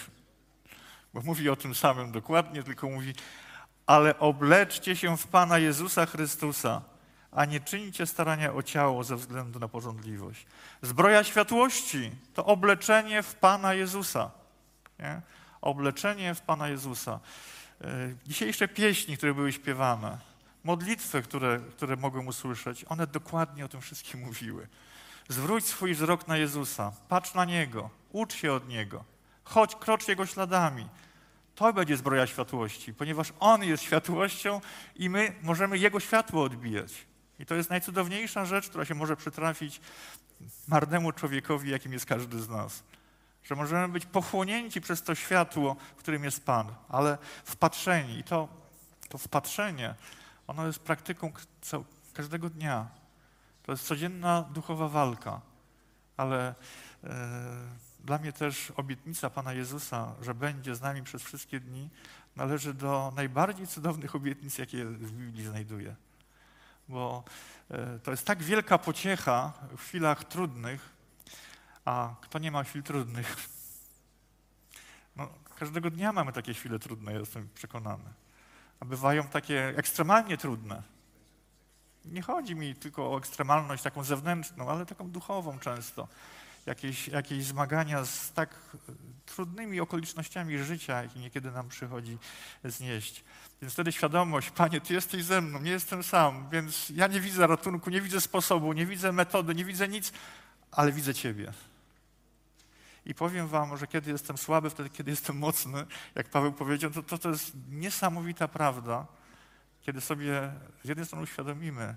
Bo 1.14 1.22
mówi 1.22 1.50
o 1.50 1.56
tym 1.56 1.76
samym 1.76 2.12
dokładnie, 2.12 2.64
tylko 2.64 2.90
mówi, 2.90 3.14
ale 3.86 4.20
obleczcie 4.20 4.96
się 4.96 5.18
w 5.18 5.28
Pana 5.28 5.58
Jezusa 5.58 6.06
Chrystusa, 6.06 6.82
a 7.36 7.46
nie 7.46 7.60
czyńcie 7.60 8.06
starania 8.06 8.54
o 8.54 8.64
ciało 8.64 9.04
ze 9.04 9.16
względu 9.16 9.60
na 9.60 9.68
porządliwość. 9.68 10.46
Zbroja 10.82 11.24
światłości 11.24 12.12
to 12.34 12.46
obleczenie 12.46 13.24
w 13.24 13.36
Pana 13.36 13.74
Jezusa. 13.74 14.32
Nie? 15.00 15.22
Obleczenie 15.62 16.36
w 16.36 16.42
Pana 16.42 16.68
Jezusa. 16.68 17.20
E, 17.82 17.88
dzisiejsze 18.28 18.68
pieśni, 18.68 19.18
które 19.18 19.34
były 19.34 19.52
śpiewane, 19.52 20.18
modlitwy, 20.64 21.22
które, 21.22 21.60
które 21.72 21.96
mogłem 21.96 22.28
usłyszeć, 22.28 22.86
one 22.90 23.08
dokładnie 23.08 23.66
o 23.66 23.68
tym 23.68 23.82
wszystkim 23.82 24.20
mówiły. 24.20 24.68
Zwróć 25.30 25.66
swój 25.66 25.94
wzrok 25.94 26.28
na 26.28 26.38
Jezusa, 26.38 26.92
patrz 27.10 27.34
na 27.34 27.46
Niego, 27.46 27.90
ucz 28.12 28.34
się 28.36 28.54
od 28.54 28.68
Niego, 28.68 29.04
chodź, 29.44 29.76
krocz 29.76 30.08
Jego 30.08 30.26
śladami. 30.26 30.88
To 31.56 31.74
będzie 31.74 31.98
zbroja 31.98 32.28
światłości, 32.28 32.94
ponieważ 32.94 33.34
On 33.40 33.64
jest 33.64 33.84
światłością 33.84 34.62
i 34.96 35.10
my 35.10 35.36
możemy 35.42 35.78
Jego 35.78 36.00
światło 36.00 36.44
odbijać. 36.44 37.06
I 37.40 37.46
to 37.46 37.56
jest 37.56 37.70
najcudowniejsza 37.70 38.46
rzecz, 38.46 38.70
która 38.70 38.86
się 38.86 38.96
może 38.96 39.16
przytrafić 39.16 39.82
marnemu 40.68 41.12
człowiekowi, 41.12 41.70
jakim 41.70 41.94
jest 41.94 42.06
każdy 42.06 42.40
z 42.40 42.50
nas. 42.50 42.84
Że 43.44 43.56
możemy 43.56 43.94
być 43.94 44.06
pochłonięci 44.06 44.82
przez 44.82 45.04
to 45.04 45.16
światło, 45.16 45.76
którym 45.98 46.24
jest 46.24 46.46
Pan, 46.46 46.76
ale 46.90 47.18
wpatrzeni. 47.46 48.20
I 48.20 48.24
to, 48.24 48.48
to 49.10 49.18
wpatrzenie, 49.18 49.96
ono 50.48 50.68
jest 50.68 50.80
praktyką 50.80 51.32
każdego 52.14 52.50
dnia. 52.50 52.88
To 53.64 53.72
jest 53.72 53.88
codzienna 53.88 54.42
duchowa 54.42 54.88
walka, 54.88 55.42
ale 56.18 56.56
e, 57.04 57.14
dla 58.04 58.18
mnie 58.18 58.34
też 58.34 58.72
obietnica 58.72 59.30
Pana 59.30 59.54
Jezusa, 59.54 60.16
że 60.22 60.34
będzie 60.36 60.76
z 60.76 60.82
nami 60.82 61.04
przez 61.04 61.24
wszystkie 61.24 61.60
dni, 61.60 61.90
należy 62.36 62.74
do 62.74 63.14
najbardziej 63.16 63.68
cudownych 63.68 64.16
obietnic, 64.16 64.58
jakie 64.58 64.86
w 64.86 65.12
Biblii 65.12 65.46
znajduję. 65.46 65.96
Bo 66.88 67.24
e, 67.70 68.00
to 68.00 68.12
jest 68.12 68.26
tak 68.26 68.44
wielka 68.44 68.78
pociecha 68.78 69.54
w 69.78 69.82
chwilach 69.82 70.24
trudnych, 70.24 70.90
a 71.86 72.16
kto 72.22 72.40
nie 72.40 72.52
ma 72.52 72.64
chwil 72.64 72.84
trudnych? 72.84 73.36
No, 75.16 75.30
każdego 75.56 75.90
dnia 75.90 76.12
mamy 76.12 76.34
takie 76.34 76.54
chwile 76.54 76.80
trudne, 76.80 77.14
jestem 77.14 77.50
przekonany. 77.56 78.14
A 78.80 78.86
bywają 78.86 79.28
takie 79.28 79.74
ekstremalnie 79.78 80.38
trudne. 80.38 80.84
Nie 82.06 82.22
chodzi 82.22 82.56
mi 82.56 82.76
tylko 82.76 83.14
o 83.14 83.18
ekstremalność 83.18 83.84
taką 83.84 84.04
zewnętrzną, 84.04 84.70
ale 84.70 84.86
taką 84.86 85.12
duchową 85.12 85.60
często. 85.60 86.08
Jakieś, 86.66 87.08
jakieś 87.08 87.46
zmagania 87.46 88.06
z 88.06 88.32
tak 88.32 88.60
trudnymi 89.26 89.80
okolicznościami 89.80 90.58
życia, 90.58 91.04
jakie 91.04 91.20
niekiedy 91.20 91.52
nam 91.52 91.70
przychodzi 91.70 92.18
znieść. 92.64 93.24
Więc 93.62 93.74
wtedy 93.74 93.92
świadomość, 93.92 94.50
Panie, 94.50 94.82
Ty 94.82 94.94
jesteś 94.94 95.24
ze 95.24 95.42
mną, 95.42 95.62
nie 95.62 95.72
jestem 95.72 96.04
sam, 96.04 96.50
więc 96.52 96.90
ja 96.90 97.08
nie 97.08 97.22
widzę 97.22 97.48
ratunku, 97.48 97.90
nie 97.90 98.02
widzę 98.02 98.22
sposobu, 98.22 98.74
nie 98.74 98.86
widzę 98.86 99.12
metody, 99.12 99.56
nie 99.56 99.66
widzę 99.66 99.88
nic, 99.88 100.12
ale 100.72 100.92
widzę 100.92 101.14
Ciebie. 101.14 101.54
I 103.06 103.16
powiem 103.16 103.48
Wam, 103.48 103.78
że 103.78 103.88
kiedy 103.88 104.12
jestem 104.12 104.38
słaby, 104.38 104.70
wtedy, 104.70 104.90
kiedy 104.90 105.12
jestem 105.12 105.38
mocny, 105.38 105.86
jak 106.16 106.30
Paweł 106.30 106.52
powiedział, 106.54 106.92
to 106.92 107.04
to, 107.04 107.18
to 107.18 107.30
jest 107.30 107.52
niesamowita 107.70 108.48
prawda, 108.48 109.06
kiedy 109.82 110.02
sobie 110.02 110.52
z 110.84 110.88
jednej 110.88 111.06
strony 111.06 111.24
uświadomimy, 111.24 111.96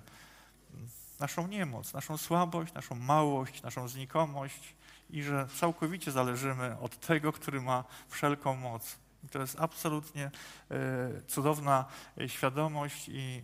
naszą 1.20 1.46
niemoc, 1.46 1.92
naszą 1.92 2.16
słabość, 2.16 2.74
naszą 2.74 2.94
małość, 2.94 3.62
naszą 3.62 3.88
znikomość 3.88 4.74
i 5.10 5.22
że 5.22 5.48
całkowicie 5.60 6.12
zależymy 6.12 6.78
od 6.80 7.00
tego, 7.00 7.32
który 7.32 7.60
ma 7.60 7.84
wszelką 8.08 8.56
moc. 8.56 8.96
I 9.24 9.28
to 9.28 9.38
jest 9.38 9.60
absolutnie 9.60 10.30
e, 10.70 10.80
cudowna 11.26 11.84
e, 12.20 12.28
świadomość 12.28 13.08
i 13.08 13.42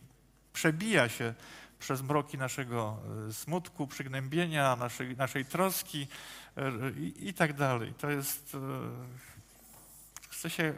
przebija 0.53 1.09
się 1.09 1.35
przez 1.79 2.03
mroki 2.03 2.39
naszego 2.39 2.99
e, 3.29 3.33
smutku, 3.33 3.87
przygnębienia, 3.87 4.77
naszej, 4.77 5.17
naszej 5.17 5.45
troski 5.45 6.07
i, 6.97 7.29
i 7.29 7.35
tak 7.35 7.53
dalej. 7.53 7.95
To 7.95 8.11
jest. 8.11 8.57
Chce 10.31 10.51
się 10.51 10.75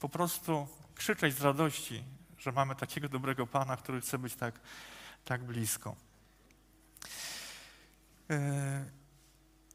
po 0.00 0.08
prostu 0.08 0.68
krzyczeć 0.94 1.34
z 1.34 1.42
radości, 1.42 2.04
że 2.38 2.52
mamy 2.52 2.74
takiego 2.74 3.08
dobrego 3.08 3.46
Pana, 3.46 3.76
który 3.76 4.00
chce 4.00 4.18
być 4.18 4.34
tak, 4.34 4.60
tak 5.24 5.44
blisko. 5.44 5.96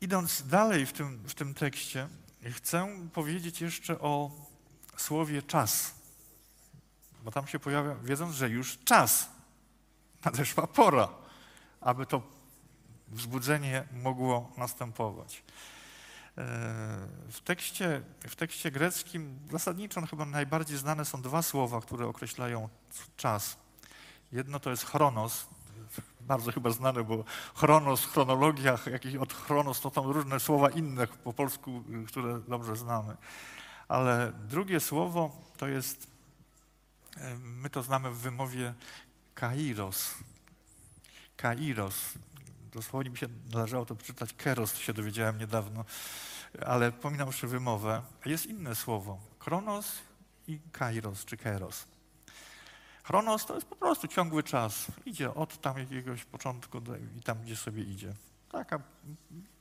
Idąc 0.01 0.47
dalej 0.47 0.85
w 0.85 0.93
tym, 0.93 1.23
w 1.27 1.33
tym 1.33 1.53
tekście, 1.53 2.07
chcę 2.51 2.87
powiedzieć 3.13 3.61
jeszcze 3.61 3.99
o 3.99 4.31
słowie 4.97 5.41
czas. 5.41 5.95
Bo 7.23 7.31
tam 7.31 7.47
się 7.47 7.59
pojawia, 7.59 7.95
wiedząc, 7.95 8.35
że 8.35 8.49
już 8.49 8.77
czas, 8.83 9.29
nadeszła 10.25 10.67
pora, 10.67 11.09
aby 11.81 12.05
to 12.05 12.21
wzbudzenie 13.07 13.87
mogło 13.93 14.51
następować. 14.57 15.43
E, 16.37 16.43
w 17.31 17.41
tekście, 17.43 18.01
w 18.27 18.35
tekście 18.35 18.71
greckim 18.71 19.39
zasadniczo 19.51 20.05
chyba 20.05 20.25
najbardziej 20.25 20.77
znane 20.77 21.05
są 21.05 21.21
dwa 21.21 21.41
słowa, 21.41 21.81
które 21.81 22.07
określają 22.07 22.69
czas. 23.17 23.57
Jedno 24.31 24.59
to 24.59 24.69
jest 24.69 24.85
chronos, 24.85 25.47
bardzo 26.21 26.51
chyba 26.51 26.69
znane, 26.69 27.03
bo 27.03 27.23
chronos, 27.55 28.05
chronologia, 28.05 28.79
jakiś 28.91 29.15
od 29.15 29.33
chronos 29.33 29.81
to 29.81 29.91
tam 29.91 30.05
różne 30.05 30.39
słowa 30.39 30.69
inne 30.69 31.07
po 31.07 31.33
polsku, 31.33 31.83
które 32.07 32.39
dobrze 32.39 32.75
znamy. 32.75 33.17
Ale 33.87 34.33
drugie 34.47 34.79
słowo 34.79 35.41
to 35.57 35.67
jest, 35.67 36.07
my 37.39 37.69
to 37.69 37.83
znamy 37.83 38.11
w 38.11 38.17
wymowie 38.17 38.73
kairos. 39.35 40.13
Kairos. 41.37 42.13
Dosłownie 42.71 43.09
mi 43.09 43.17
się 43.17 43.27
należało 43.53 43.85
to 43.85 43.95
przeczytać, 43.95 44.33
keros 44.33 44.77
się 44.77 44.93
dowiedziałem 44.93 45.37
niedawno, 45.37 45.85
ale 46.65 46.91
pominam 46.91 47.27
jeszcze 47.27 47.47
wymowę. 47.47 48.01
Jest 48.25 48.45
inne 48.45 48.75
słowo, 48.75 49.19
kronos 49.39 49.91
i 50.47 50.59
kairos, 50.71 51.25
czy 51.25 51.37
keros. 51.37 51.96
Chronos 53.07 53.45
to 53.45 53.55
jest 53.55 53.67
po 53.67 53.75
prostu 53.75 54.07
ciągły 54.07 54.43
czas. 54.43 54.87
Idzie 55.05 55.33
od 55.33 55.61
tam 55.61 55.77
jakiegoś 55.77 56.25
początku 56.25 56.81
do, 56.81 56.95
i 56.95 57.21
tam, 57.23 57.41
gdzie 57.43 57.55
sobie 57.55 57.83
idzie. 57.83 58.13
Taka 58.51 58.79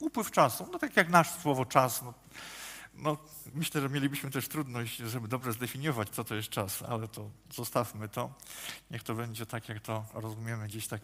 upływ 0.00 0.30
czasu. 0.30 0.68
No 0.72 0.78
tak 0.78 0.96
jak 0.96 1.08
nasz 1.08 1.30
słowo 1.30 1.64
czas. 1.64 2.02
No, 2.02 2.14
no, 2.94 3.16
myślę, 3.54 3.80
że 3.80 3.88
mielibyśmy 3.88 4.30
też 4.30 4.48
trudność, 4.48 4.96
żeby 4.96 5.28
dobrze 5.28 5.52
zdefiniować, 5.52 6.10
co 6.10 6.24
to 6.24 6.34
jest 6.34 6.48
czas, 6.48 6.82
ale 6.82 7.08
to 7.08 7.30
zostawmy 7.54 8.08
to. 8.08 8.34
Niech 8.90 9.02
to 9.02 9.14
będzie 9.14 9.46
tak, 9.46 9.68
jak 9.68 9.80
to 9.80 10.04
rozumiemy 10.14 10.66
gdzieś 10.66 10.86
tak 10.86 11.00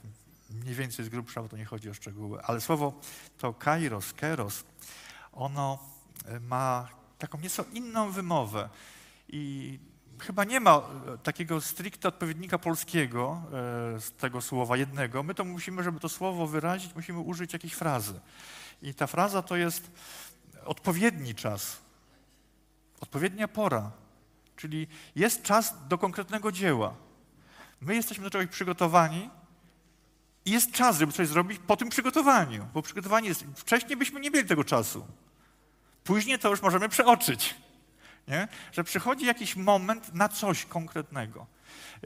mniej 0.50 0.74
więcej 0.74 1.04
z 1.04 1.08
grubsza, 1.08 1.42
bo 1.42 1.48
to 1.48 1.56
nie 1.56 1.64
chodzi 1.64 1.90
o 1.90 1.94
szczegóły. 1.94 2.42
Ale 2.42 2.60
słowo 2.60 3.00
to 3.38 3.54
kairos, 3.54 4.12
keros, 4.12 4.64
ono 5.32 5.78
e, 6.26 6.40
ma 6.40 6.88
taką 7.18 7.38
nieco 7.38 7.64
inną 7.72 8.10
wymowę. 8.10 8.68
I 9.28 9.78
chyba 10.22 10.44
nie 10.44 10.60
ma 10.60 10.76
e, 10.76 10.82
takiego 11.22 11.60
stricte 11.60 12.08
odpowiednika 12.08 12.58
polskiego 12.58 13.42
e, 13.46 13.50
z 14.00 14.12
tego 14.12 14.40
słowa 14.40 14.76
jednego. 14.76 15.22
My 15.22 15.34
to 15.34 15.44
musimy, 15.44 15.82
żeby 15.82 16.00
to 16.00 16.08
słowo 16.08 16.46
wyrazić, 16.46 16.94
musimy 16.94 17.18
użyć 17.18 17.52
jakiejś 17.52 17.72
frazy. 17.72 18.20
I 18.82 18.94
ta 18.94 19.06
fraza 19.06 19.42
to 19.42 19.56
jest 19.56 19.90
odpowiedni 20.64 21.34
czas, 21.34 21.76
odpowiednia 23.00 23.48
pora, 23.48 23.90
czyli 24.56 24.86
jest 25.16 25.42
czas 25.42 25.74
do 25.88 25.98
konkretnego 25.98 26.52
dzieła. 26.52 26.94
My 27.80 27.94
jesteśmy 27.94 28.24
do 28.24 28.30
czegoś 28.30 28.46
przygotowani 28.46 29.30
i 30.44 30.50
jest 30.50 30.72
czas, 30.72 30.98
żeby 30.98 31.12
coś 31.12 31.28
zrobić 31.28 31.58
po 31.66 31.76
tym 31.76 31.88
przygotowaniu, 31.88 32.68
bo 32.74 32.82
przygotowanie 32.82 33.28
jest, 33.28 33.44
wcześniej 33.56 33.96
byśmy 33.96 34.20
nie 34.20 34.30
mieli 34.30 34.48
tego 34.48 34.64
czasu. 34.64 35.06
Później 36.04 36.38
to 36.38 36.50
już 36.50 36.62
możemy 36.62 36.88
przeoczyć 36.88 37.54
nie? 38.28 38.48
że 38.72 38.84
przychodzi 38.84 39.26
jakiś 39.26 39.56
moment 39.56 40.14
na 40.14 40.28
coś 40.28 40.64
konkretnego. 40.64 41.46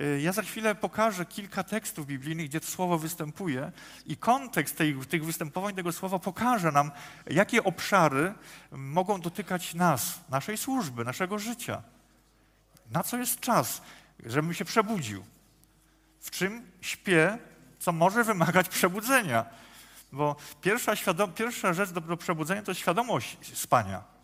Y, 0.01 0.21
ja 0.21 0.33
za 0.33 0.43
chwilę 0.43 0.75
pokażę 0.75 1.27
kilka 1.27 1.63
tekstów 1.63 2.07
biblijnych, 2.07 2.49
gdzie 2.49 2.61
to 2.61 2.67
słowo 2.67 2.99
występuje 2.99 3.73
i 4.07 4.17
kontekst 4.17 4.77
tej, 4.77 4.95
tych 4.95 5.25
występowań 5.25 5.75
tego 5.75 5.93
słowa 5.93 6.19
pokaże 6.19 6.73
nam, 6.73 6.91
jakie 7.31 7.65
obszary 7.65 8.35
mogą 8.73 9.21
dotykać 9.21 9.75
nas, 9.75 10.21
naszej 10.29 10.57
służby, 10.57 11.05
naszego 11.05 11.39
życia. 11.39 11.83
Na 12.91 13.03
co 13.03 13.17
jest 13.17 13.41
czas, 13.41 13.83
żebym 14.27 14.55
się 14.55 14.65
przebudził? 14.65 15.25
W 16.21 16.31
czym 16.31 16.71
śpię, 16.81 17.39
co 17.79 17.93
może 17.93 18.25
wymagać 18.25 18.69
przebudzenia? 18.69 19.45
Bo 20.13 20.37
pierwsza, 20.63 20.93
pierwsza 21.35 21.73
rzecz 21.73 21.91
do, 21.91 22.01
do 22.01 22.17
przebudzenia 22.17 22.63
to 22.63 22.75
świadomość 22.75 23.59
spania. 23.59 24.16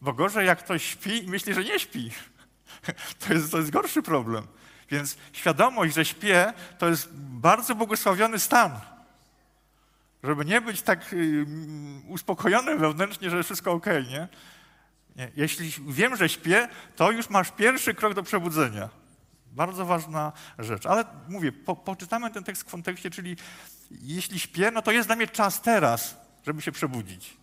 Bo 0.00 0.12
gorzej 0.12 0.46
jak 0.46 0.58
ktoś 0.58 0.84
śpi 0.84 1.24
i 1.24 1.28
myśli, 1.28 1.54
że 1.54 1.64
nie 1.64 1.78
śpi. 1.78 2.10
To 3.18 3.34
jest, 3.34 3.50
to 3.50 3.58
jest 3.58 3.70
gorszy 3.70 4.02
problem. 4.02 4.46
Więc 4.90 5.16
świadomość, 5.32 5.94
że 5.94 6.04
śpię, 6.04 6.52
to 6.78 6.88
jest 6.88 7.08
bardzo 7.14 7.74
błogosławiony 7.74 8.38
stan. 8.38 8.80
Żeby 10.22 10.44
nie 10.44 10.60
być 10.60 10.82
tak 10.82 11.12
y, 11.12 11.46
uspokojony 12.08 12.76
wewnętrznie, 12.76 13.30
że 13.30 13.42
wszystko 13.42 13.72
ok, 13.72 13.86
nie? 13.86 14.28
nie? 15.16 15.30
Jeśli 15.36 15.72
wiem, 15.88 16.16
że 16.16 16.28
śpię, 16.28 16.68
to 16.96 17.10
już 17.10 17.30
masz 17.30 17.50
pierwszy 17.50 17.94
krok 17.94 18.14
do 18.14 18.22
przebudzenia. 18.22 18.88
Bardzo 19.52 19.86
ważna 19.86 20.32
rzecz. 20.58 20.86
Ale 20.86 21.04
mówię, 21.28 21.52
po, 21.52 21.76
poczytamy 21.76 22.30
ten 22.30 22.44
tekst 22.44 22.62
w 22.62 22.70
kontekście, 22.70 23.10
czyli 23.10 23.36
jeśli 23.90 24.38
śpię, 24.38 24.70
no 24.70 24.82
to 24.82 24.92
jest 24.92 25.08
dla 25.08 25.16
mnie 25.16 25.26
czas 25.26 25.62
teraz, 25.62 26.16
żeby 26.46 26.62
się 26.62 26.72
przebudzić. 26.72 27.36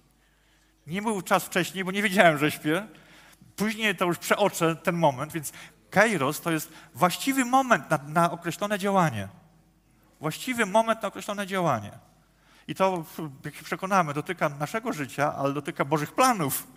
Nie 0.88 1.02
był 1.02 1.22
czas 1.22 1.44
wcześniej, 1.44 1.84
bo 1.84 1.92
nie 1.92 2.04
wiedziałem, 2.04 2.38
że 2.38 2.52
śpię. 2.52 2.88
Później 3.56 3.96
to 3.96 4.06
już 4.06 4.18
przeoczę 4.18 4.76
ten 4.76 4.96
moment, 4.96 5.34
więc 5.34 5.54
kairos 5.90 6.42
to 6.42 6.52
jest 6.52 6.74
właściwy 6.94 7.46
moment 7.46 7.90
na, 7.90 8.00
na 8.08 8.32
określone 8.32 8.80
działanie. 8.80 9.28
Właściwy 10.20 10.66
moment 10.66 11.02
na 11.02 11.08
określone 11.08 11.48
działanie. 11.48 11.92
I 12.68 12.76
to, 12.76 13.06
jak 13.46 13.56
się 13.56 13.64
przekonamy, 13.64 14.14
dotyka 14.14 14.50
naszego 14.50 14.94
życia, 14.94 15.36
ale 15.36 15.54
dotyka 15.54 15.86
Bożych 15.86 16.12
planów. 16.12 16.68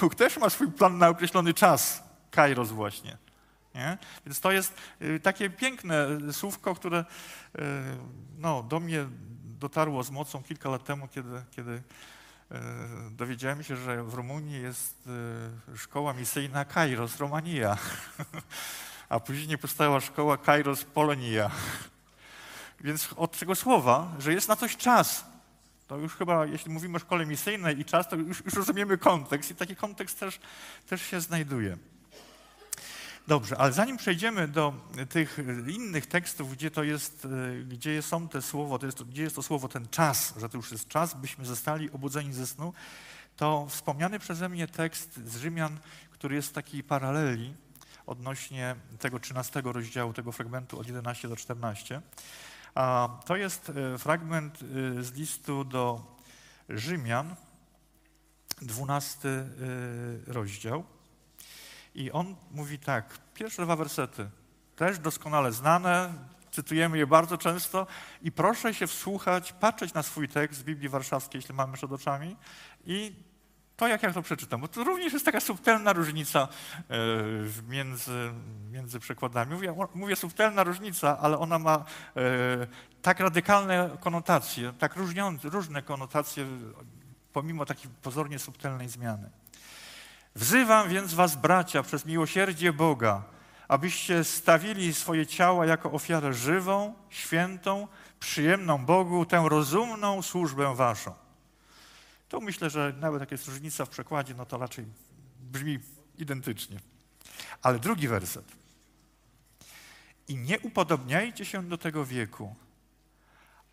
Bóg 0.00 0.14
też 0.14 0.36
ma 0.36 0.50
swój 0.50 0.72
plan 0.72 0.98
na 0.98 1.08
określony 1.08 1.54
czas. 1.54 2.02
Kairos 2.30 2.70
właśnie. 2.70 3.16
Nie? 3.74 3.98
Więc 4.26 4.40
to 4.40 4.52
jest 4.52 4.74
y, 5.02 5.20
takie 5.20 5.50
piękne 5.50 6.06
słówko, 6.32 6.74
które 6.74 7.04
y, 7.58 7.62
no, 8.38 8.62
do 8.62 8.80
mnie 8.80 9.06
dotarło 9.44 10.02
z 10.02 10.10
mocą 10.10 10.42
kilka 10.42 10.68
lat 10.68 10.84
temu, 10.84 11.08
kiedy, 11.08 11.42
kiedy 11.50 11.82
dowiedziałem 13.10 13.62
się, 13.62 13.76
że 13.76 14.04
w 14.04 14.14
Rumunii 14.14 14.62
jest 14.62 15.08
e, 15.72 15.76
szkoła 15.76 16.12
misyjna 16.12 16.64
Kairos 16.64 17.16
Romania, 17.16 17.76
a 19.08 19.20
później 19.20 19.58
powstała 19.58 20.00
szkoła 20.00 20.36
Kairos 20.36 20.84
Polonia. 20.84 21.50
Więc 22.84 23.08
od 23.16 23.38
tego 23.38 23.54
słowa, 23.54 24.12
że 24.18 24.32
jest 24.32 24.48
na 24.48 24.56
coś 24.56 24.76
czas, 24.76 25.24
to 25.86 25.96
już 25.96 26.16
chyba, 26.16 26.46
jeśli 26.46 26.70
mówimy 26.70 26.96
o 26.96 26.98
szkole 26.98 27.26
misyjnej 27.26 27.80
i 27.80 27.84
czas, 27.84 28.08
to 28.08 28.16
już, 28.16 28.44
już 28.44 28.54
rozumiemy 28.54 28.98
kontekst 28.98 29.50
i 29.50 29.54
taki 29.54 29.76
kontekst 29.76 30.20
też, 30.20 30.40
też 30.88 31.02
się 31.02 31.20
znajduje. 31.20 31.76
Dobrze, 33.26 33.58
ale 33.58 33.72
zanim 33.72 33.96
przejdziemy 33.96 34.48
do 34.48 34.74
tych 35.08 35.38
innych 35.66 36.06
tekstów, 36.06 36.52
gdzie 36.52 36.70
to 36.70 36.82
jest, 36.82 37.24
e, 37.24 37.64
gdzie 37.64 38.02
są 38.02 38.28
te 38.28 38.42
słowo, 38.42 38.78
to 38.78 38.86
jest, 38.86 39.02
gdzie 39.02 39.22
jest 39.22 39.36
to 39.36 39.42
słowo 39.42 39.68
ten 39.68 39.88
czas, 39.88 40.34
że 40.40 40.48
to 40.48 40.56
już 40.56 40.72
jest 40.72 40.88
czas, 40.88 41.14
byśmy 41.14 41.44
zostali 41.44 41.90
obudzeni 41.90 42.32
ze 42.32 42.46
snu, 42.46 42.72
to 43.36 43.66
wspomniany 43.68 44.18
przeze 44.18 44.48
mnie 44.48 44.68
tekst 44.68 45.20
z 45.26 45.36
Rzymian, 45.36 45.78
który 46.10 46.36
jest 46.36 46.48
w 46.48 46.52
takiej 46.52 46.82
paraleli 46.82 47.54
odnośnie 48.06 48.76
tego 48.98 49.20
13 49.20 49.62
rozdziału, 49.64 50.12
tego 50.12 50.32
fragmentu 50.32 50.80
od 50.80 50.86
11 50.86 51.28
do 51.28 51.36
14. 51.36 52.02
A 52.74 53.08
to 53.26 53.36
jest 53.36 53.72
e, 53.94 53.98
fragment 53.98 54.58
e, 54.62 55.02
z 55.02 55.12
listu 55.12 55.64
do 55.64 56.16
Rzymian, 56.68 57.34
12 58.62 59.28
rozdział. 60.26 60.84
I 61.94 62.12
on 62.12 62.36
mówi 62.50 62.78
tak, 62.78 63.18
pierwsze 63.34 63.62
dwa 63.62 63.76
wersety, 63.76 64.30
też 64.76 64.98
doskonale 64.98 65.52
znane, 65.52 66.12
cytujemy 66.50 66.98
je 66.98 67.06
bardzo 67.06 67.38
często 67.38 67.86
i 68.22 68.32
proszę 68.32 68.74
się 68.74 68.86
wsłuchać, 68.86 69.52
patrzeć 69.52 69.94
na 69.94 70.02
swój 70.02 70.28
tekst 70.28 70.60
z 70.60 70.62
Biblii 70.62 70.88
Warszawskiej, 70.88 71.38
jeśli 71.38 71.54
mamy 71.54 71.72
przed 71.72 71.92
oczami 71.92 72.36
i 72.86 73.14
To 73.76 73.88
jak 73.88 74.02
ja 74.02 74.12
to 74.12 74.22
przeczytam, 74.22 74.60
bo 74.60 74.68
to 74.68 74.84
również 74.84 75.12
jest 75.12 75.24
taka 75.24 75.40
subtelna 75.40 75.92
różnica 75.92 76.48
e, 76.90 76.96
między, 77.68 78.32
między 78.70 79.00
przekładami. 79.00 79.54
Mówię, 79.54 79.74
mówię 79.94 80.16
subtelna 80.16 80.64
różnica, 80.64 81.18
ale 81.18 81.38
ona 81.38 81.58
ma 81.58 81.84
e, 82.16 82.66
tak 83.02 83.20
radykalne 83.20 83.90
konotacje, 84.00 84.72
tak 84.78 84.96
różniące, 84.96 85.48
różne 85.48 85.82
konotacje, 85.82 86.46
pomimo 87.32 87.66
takiej 87.66 87.90
pozornie 88.02 88.38
subtelnej 88.38 88.88
zmiany. 88.88 89.30
Wzywam 90.34 90.88
więc 90.88 91.14
was, 91.14 91.36
bracia, 91.36 91.82
przez 91.82 92.06
miłosierdzie 92.06 92.72
Boga, 92.72 93.22
abyście 93.68 94.24
stawili 94.24 94.94
swoje 94.94 95.26
ciała 95.26 95.66
jako 95.66 95.92
ofiarę 95.92 96.32
żywą, 96.32 96.94
świętą, 97.10 97.88
przyjemną 98.20 98.86
Bogu, 98.86 99.26
tę 99.26 99.44
rozumną 99.48 100.22
służbę 100.22 100.74
waszą. 100.74 101.14
To 102.28 102.40
myślę, 102.40 102.70
że 102.70 102.94
nawet 103.00 103.20
jak 103.20 103.30
jest 103.30 103.46
różnica 103.46 103.84
w 103.84 103.88
przekładzie, 103.88 104.34
no 104.34 104.46
to 104.46 104.58
raczej 104.58 104.84
brzmi 105.40 105.78
identycznie. 106.18 106.80
Ale 107.62 107.78
drugi 107.78 108.08
werset. 108.08 108.44
I 110.28 110.36
nie 110.36 110.60
upodobniajcie 110.60 111.44
się 111.44 111.62
do 111.62 111.78
tego 111.78 112.04
wieku, 112.04 112.54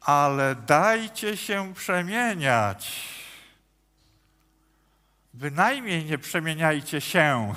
ale 0.01 0.55
dajcie 0.55 1.37
się 1.37 1.73
przemieniać. 1.73 3.20
Bynajmniej 5.33 6.05
nie 6.05 6.17
przemieniajcie 6.17 7.01
się. 7.01 7.53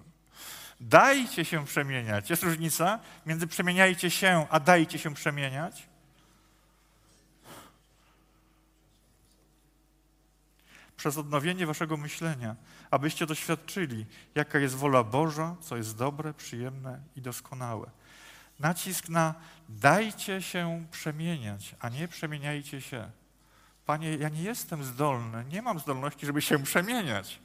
dajcie 0.80 1.44
się 1.44 1.64
przemieniać. 1.64 2.30
Jest 2.30 2.42
różnica 2.42 2.98
między 3.26 3.46
przemieniajcie 3.46 4.10
się, 4.10 4.46
a 4.50 4.60
dajcie 4.60 4.98
się 4.98 5.14
przemieniać? 5.14 5.88
przez 10.98 11.18
odnowienie 11.18 11.66
waszego 11.66 11.96
myślenia, 11.96 12.56
abyście 12.90 13.26
doświadczyli, 13.26 14.06
jaka 14.34 14.58
jest 14.58 14.74
wola 14.74 15.04
Boża, 15.04 15.56
co 15.60 15.76
jest 15.76 15.96
dobre, 15.96 16.34
przyjemne 16.34 17.00
i 17.16 17.22
doskonałe. 17.22 17.90
Nacisk 18.58 19.08
na 19.08 19.34
dajcie 19.68 20.42
się 20.42 20.86
przemieniać, 20.90 21.74
a 21.80 21.88
nie 21.88 22.08
przemieniajcie 22.08 22.80
się. 22.80 23.10
Panie, 23.88 24.16
ja 24.16 24.28
nie 24.28 24.42
jestem 24.42 24.84
zdolny, 24.84 25.44
nie 25.52 25.62
mam 25.62 25.78
zdolności, 25.78 26.26
żeby 26.26 26.42
się 26.42 26.62
przemieniać. 26.62 27.40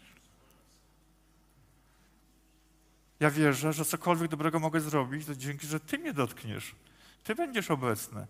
Ja 3.20 3.32
wierzę, 3.32 3.74
że 3.74 3.86
cokolwiek 3.86 4.32
dobrego 4.32 4.60
mogę 4.60 4.80
zrobić, 4.80 5.26
to 5.26 5.36
dzięki, 5.36 5.68
że 5.68 5.80
Ty 5.80 5.98
mnie 5.98 6.14
dotkniesz. 6.14 6.76
Ty 7.24 7.36
będziesz 7.36 7.72
obecny. 7.72 8.28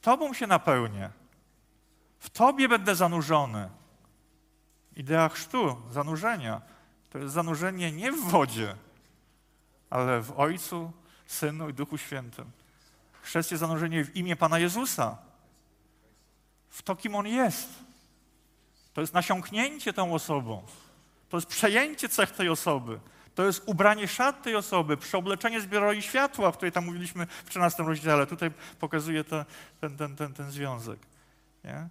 Tobą 0.00 0.34
się 0.34 0.46
napełnię. 0.46 1.10
W 2.18 2.30
Tobie 2.30 2.68
będę 2.68 2.94
zanurzony. 2.94 3.70
Idea 4.96 5.28
chrztu, 5.28 5.76
zanurzenia, 5.90 6.62
to 7.10 7.18
jest 7.18 7.34
zanurzenie 7.34 7.92
nie 7.92 8.12
w 8.12 8.20
wodzie, 8.20 8.76
ale 9.90 10.22
w 10.22 10.40
Ojcu, 10.40 10.92
Synu 11.26 11.68
i 11.68 11.74
Duchu 11.74 11.98
Świętym. 11.98 12.50
Chrzest 13.22 13.50
jest 13.50 13.60
zanurzenie 13.60 14.04
w 14.04 14.16
imię 14.16 14.36
Pana 14.36 14.58
Jezusa, 14.58 15.31
w 16.72 16.82
to, 16.82 16.96
kim 16.96 17.14
On 17.14 17.26
jest. 17.26 17.68
To 18.92 19.00
jest 19.00 19.14
nasiąknięcie 19.14 19.92
tą 19.92 20.14
osobą. 20.14 20.62
To 21.28 21.36
jest 21.36 21.46
przejęcie 21.46 22.08
cech 22.08 22.30
tej 22.30 22.48
osoby. 22.48 23.00
To 23.34 23.46
jest 23.46 23.62
ubranie 23.66 24.08
szat 24.08 24.42
tej 24.42 24.56
osoby, 24.56 24.96
przeobleczenie 24.96 25.60
zbioroi 25.60 26.02
światła, 26.02 26.48
o 26.48 26.52
której 26.52 26.72
tam 26.72 26.84
mówiliśmy 26.84 27.26
w 27.26 27.50
13 27.50 27.82
rozdziale. 27.82 28.26
Tutaj 28.26 28.50
pokazuje 28.80 29.24
to, 29.24 29.44
ten, 29.80 29.96
ten, 29.96 30.16
ten, 30.16 30.34
ten 30.34 30.50
związek. 30.50 30.98
Nie? 31.64 31.88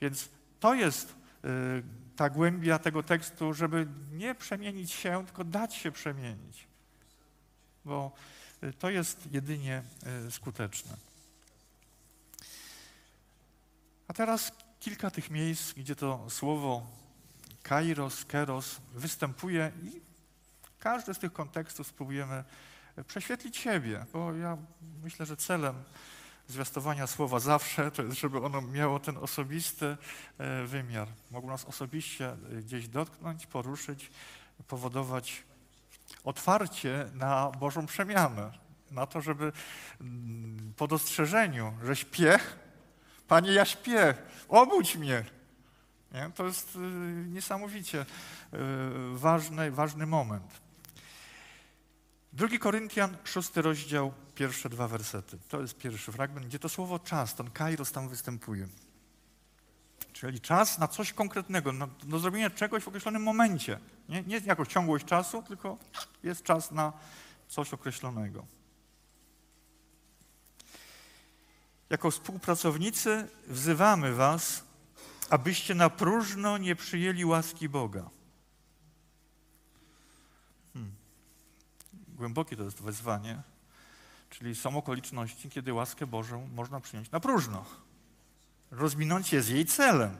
Więc 0.00 0.28
to 0.60 0.74
jest 0.74 1.14
y, 1.44 1.82
ta 2.16 2.30
głębia 2.30 2.78
tego 2.78 3.02
tekstu, 3.02 3.54
żeby 3.54 3.86
nie 4.12 4.34
przemienić 4.34 4.92
się, 4.92 5.24
tylko 5.26 5.44
dać 5.44 5.74
się 5.74 5.92
przemienić. 5.92 6.66
Bo 7.84 8.12
y, 8.62 8.72
to 8.72 8.90
jest 8.90 9.32
jedynie 9.32 9.82
y, 10.26 10.30
skuteczne. 10.30 10.96
A 14.12 14.14
teraz 14.14 14.52
kilka 14.80 15.10
tych 15.10 15.30
miejsc, 15.30 15.72
gdzie 15.72 15.96
to 15.96 16.30
słowo 16.30 16.86
kairos, 17.62 18.24
keros 18.24 18.80
występuje 18.94 19.72
i 19.82 20.00
każdy 20.78 21.14
z 21.14 21.18
tych 21.18 21.32
kontekstów 21.32 21.86
spróbujemy 21.86 22.44
prześwietlić 23.06 23.56
siebie, 23.56 24.06
bo 24.12 24.34
ja 24.34 24.56
myślę, 25.02 25.26
że 25.26 25.36
celem 25.36 25.74
zwiastowania 26.48 27.06
słowa 27.06 27.40
zawsze, 27.40 27.90
to 27.90 28.02
jest, 28.02 28.18
żeby 28.18 28.40
ono 28.40 28.62
miało 28.62 29.00
ten 29.00 29.16
osobisty 29.16 29.96
e, 30.38 30.64
wymiar. 30.64 31.08
Mogło 31.30 31.50
nas 31.50 31.64
osobiście 31.64 32.28
e, 32.28 32.36
gdzieś 32.62 32.88
dotknąć, 32.88 33.46
poruszyć, 33.46 34.10
powodować 34.68 35.42
otwarcie 36.24 37.10
na 37.14 37.50
Bożą 37.50 37.86
przemianę, 37.86 38.52
na 38.90 39.06
to, 39.06 39.20
żeby 39.20 39.52
mm, 40.00 40.72
po 40.76 40.88
dostrzeżeniu, 40.88 41.72
że 41.84 41.96
śpię, 41.96 42.38
Panie, 43.32 43.52
ja 43.52 43.64
śpię, 43.64 44.14
obudź 44.48 44.96
mnie. 44.96 45.24
Nie? 46.14 46.30
To 46.34 46.46
jest 46.46 46.76
e, 46.76 46.78
niesamowicie 47.28 48.06
ważny, 49.12 49.70
ważny 49.70 50.06
moment. 50.06 50.60
Drugi 52.32 52.58
Koryntian, 52.58 53.16
szósty 53.24 53.62
rozdział, 53.62 54.12
pierwsze 54.34 54.68
dwa 54.68 54.88
wersety. 54.88 55.38
To 55.48 55.60
jest 55.60 55.78
pierwszy 55.78 56.12
fragment, 56.12 56.46
gdzie 56.46 56.58
to 56.58 56.68
słowo 56.68 56.98
czas, 56.98 57.34
ten 57.34 57.50
kairos 57.50 57.92
tam 57.92 58.08
występuje. 58.08 58.68
Czyli 60.12 60.40
czas 60.40 60.78
na 60.78 60.88
coś 60.88 61.12
konkretnego, 61.12 61.72
na, 61.72 61.88
do 62.04 62.18
zrobienia 62.18 62.50
czegoś 62.50 62.82
w 62.82 62.88
określonym 62.88 63.22
momencie. 63.22 63.78
Nie, 64.08 64.22
nie 64.22 64.40
jako 64.44 64.66
ciągłość 64.66 65.04
czasu, 65.04 65.42
tylko 65.42 65.78
jest 66.22 66.42
czas 66.42 66.70
na 66.70 66.92
coś 67.48 67.74
określonego. 67.74 68.46
Jako 71.92 72.10
współpracownicy 72.10 73.28
wzywamy 73.46 74.14
Was, 74.14 74.64
abyście 75.30 75.74
na 75.74 75.90
próżno 75.90 76.58
nie 76.58 76.76
przyjęli 76.76 77.24
łaski 77.24 77.68
Boga. 77.68 78.10
Hmm. 80.72 80.92
Głębokie 82.08 82.56
to 82.56 82.62
jest 82.62 82.82
wezwanie, 82.82 83.42
Czyli 84.30 84.54
są 84.54 84.76
okoliczności, 84.76 85.50
kiedy 85.50 85.72
łaskę 85.72 86.06
Bożą 86.06 86.48
można 86.54 86.80
przyjąć 86.80 87.10
na 87.10 87.20
próżno. 87.20 87.64
Rozminąć 88.70 89.28
się 89.28 89.42
z 89.42 89.48
jej 89.48 89.66
celem. 89.66 90.16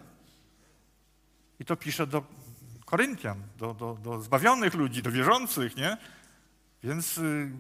I 1.61 1.65
to 1.65 1.77
pisze 1.77 2.07
do 2.07 2.25
Koryntian, 2.85 3.43
do, 3.59 3.75
do, 3.75 3.99
do 4.03 4.23
zbawionych 4.23 4.75
ludzi, 4.75 5.03
do 5.03 5.11
wierzących, 5.11 5.77
nie? 5.77 5.97
Więc 6.83 7.19
y, 7.19 7.51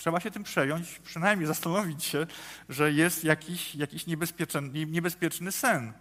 trzeba 0.00 0.20
się 0.20 0.30
tym 0.30 0.42
przejąć, 0.42 0.98
przynajmniej 0.98 1.46
zastanowić 1.46 2.04
się, 2.04 2.26
że 2.68 2.92
jest 2.92 3.24
jakiś, 3.24 3.74
jakiś 3.74 4.06
niebezpieczny, 4.06 4.86
niebezpieczny 4.86 5.52
sen. 5.52 5.92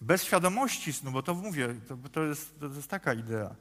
Bez 0.00 0.24
świadomości 0.24 0.92
snu, 0.92 1.10
bo 1.10 1.22
to 1.22 1.34
mówię, 1.34 1.74
to, 1.88 1.96
to, 2.12 2.22
jest, 2.22 2.60
to 2.60 2.66
jest 2.66 2.88
taka 2.88 3.14
idea. 3.14 3.54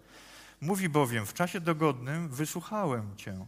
Mówi 0.61 0.89
bowiem, 0.89 1.25
w 1.25 1.33
czasie 1.33 1.59
dogodnym 1.59 2.29
wysłuchałem 2.29 3.15
Cię 3.17 3.45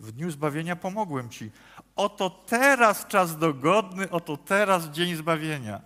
w 0.00 0.12
dniu 0.12 0.30
zbawienia 0.30 0.76
pomogłem 0.76 1.28
Ci. 1.28 1.50
Oto 1.96 2.30
teraz 2.30 3.06
czas 3.06 3.38
dogodny, 3.38 4.10
oto 4.10 4.36
teraz 4.36 4.86
dzień 4.86 5.16
zbawienia. 5.16 5.80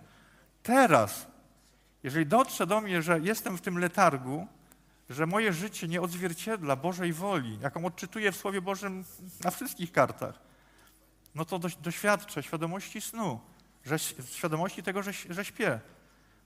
Teraz, 0.63 1.27
jeżeli 2.03 2.25
dotrze 2.25 2.67
do 2.67 2.81
mnie, 2.81 3.01
że 3.01 3.19
jestem 3.19 3.57
w 3.57 3.61
tym 3.61 3.77
letargu, 3.77 4.47
że 5.09 5.25
moje 5.25 5.53
życie 5.53 5.87
nie 5.87 6.01
odzwierciedla 6.01 6.75
Bożej 6.75 7.13
woli, 7.13 7.59
jaką 7.61 7.85
odczytuję 7.85 8.31
w 8.31 8.35
Słowie 8.35 8.61
Bożym 8.61 9.05
na 9.43 9.51
wszystkich 9.51 9.91
kartach, 9.91 10.39
no 11.35 11.45
to 11.45 11.59
doświadczę 11.59 12.43
świadomości 12.43 13.01
snu, 13.01 13.39
że, 13.85 13.99
świadomości 14.33 14.83
tego, 14.83 15.03
że, 15.03 15.11
że 15.29 15.45
śpię. 15.45 15.79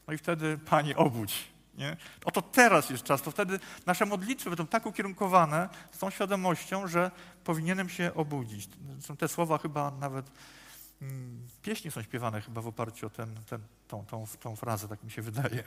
No 0.07 0.13
i 0.13 0.17
wtedy, 0.17 0.57
Panie, 0.65 0.97
obudź. 0.97 1.47
Nie? 1.77 1.97
Oto 2.25 2.41
teraz 2.41 2.89
jest 2.89 3.03
czas, 3.03 3.21
to 3.21 3.31
wtedy 3.31 3.59
nasze 3.85 4.05
modlitwy 4.05 4.49
będą 4.49 4.67
tak 4.67 4.85
ukierunkowane 4.85 5.69
z 5.91 5.97
tą 5.97 6.09
świadomością, 6.09 6.87
że 6.87 7.11
powinienem 7.43 7.89
się 7.89 8.13
obudzić. 8.13 8.69
Są 8.99 9.17
te 9.17 9.27
słowa 9.27 9.57
chyba 9.57 9.91
nawet, 9.91 10.31
mm, 11.01 11.47
pieśni 11.61 11.91
są 11.91 12.03
śpiewane 12.03 12.41
chyba 12.41 12.61
w 12.61 12.67
oparciu 12.67 13.07
o 13.07 13.09
ten, 13.09 13.35
ten, 13.49 13.61
tą, 13.87 14.05
tą, 14.05 14.25
tą 14.39 14.55
frazę, 14.55 14.87
tak 14.87 15.03
mi 15.03 15.11
się 15.11 15.21
wydaje. 15.21 15.63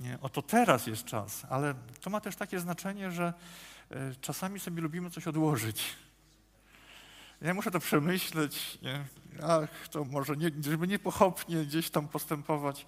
Nie? 0.00 0.18
Oto 0.20 0.42
teraz 0.42 0.86
jest 0.86 1.04
czas, 1.04 1.46
ale 1.50 1.74
to 2.00 2.10
ma 2.10 2.20
też 2.20 2.36
takie 2.36 2.60
znaczenie, 2.60 3.10
że 3.10 3.32
y, 3.92 3.96
czasami 4.20 4.60
sobie 4.60 4.82
lubimy 4.82 5.10
coś 5.10 5.26
odłożyć. 5.26 5.96
Ja 7.40 7.54
muszę 7.54 7.70
to 7.70 7.80
przemyśleć, 7.80 8.78
nie? 8.82 9.04
Ach, 9.42 9.88
to 9.88 10.04
może 10.04 10.36
nie, 10.36 10.50
żeby 10.60 10.88
nie 10.88 10.98
pochopnie 10.98 11.64
gdzieś 11.64 11.90
tam 11.90 12.08
postępować. 12.08 12.86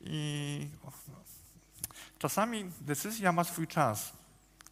I 0.00 0.68
Czasami 2.20 2.70
decyzja 2.80 3.32
ma 3.32 3.44
swój 3.44 3.66
czas. 3.66 4.12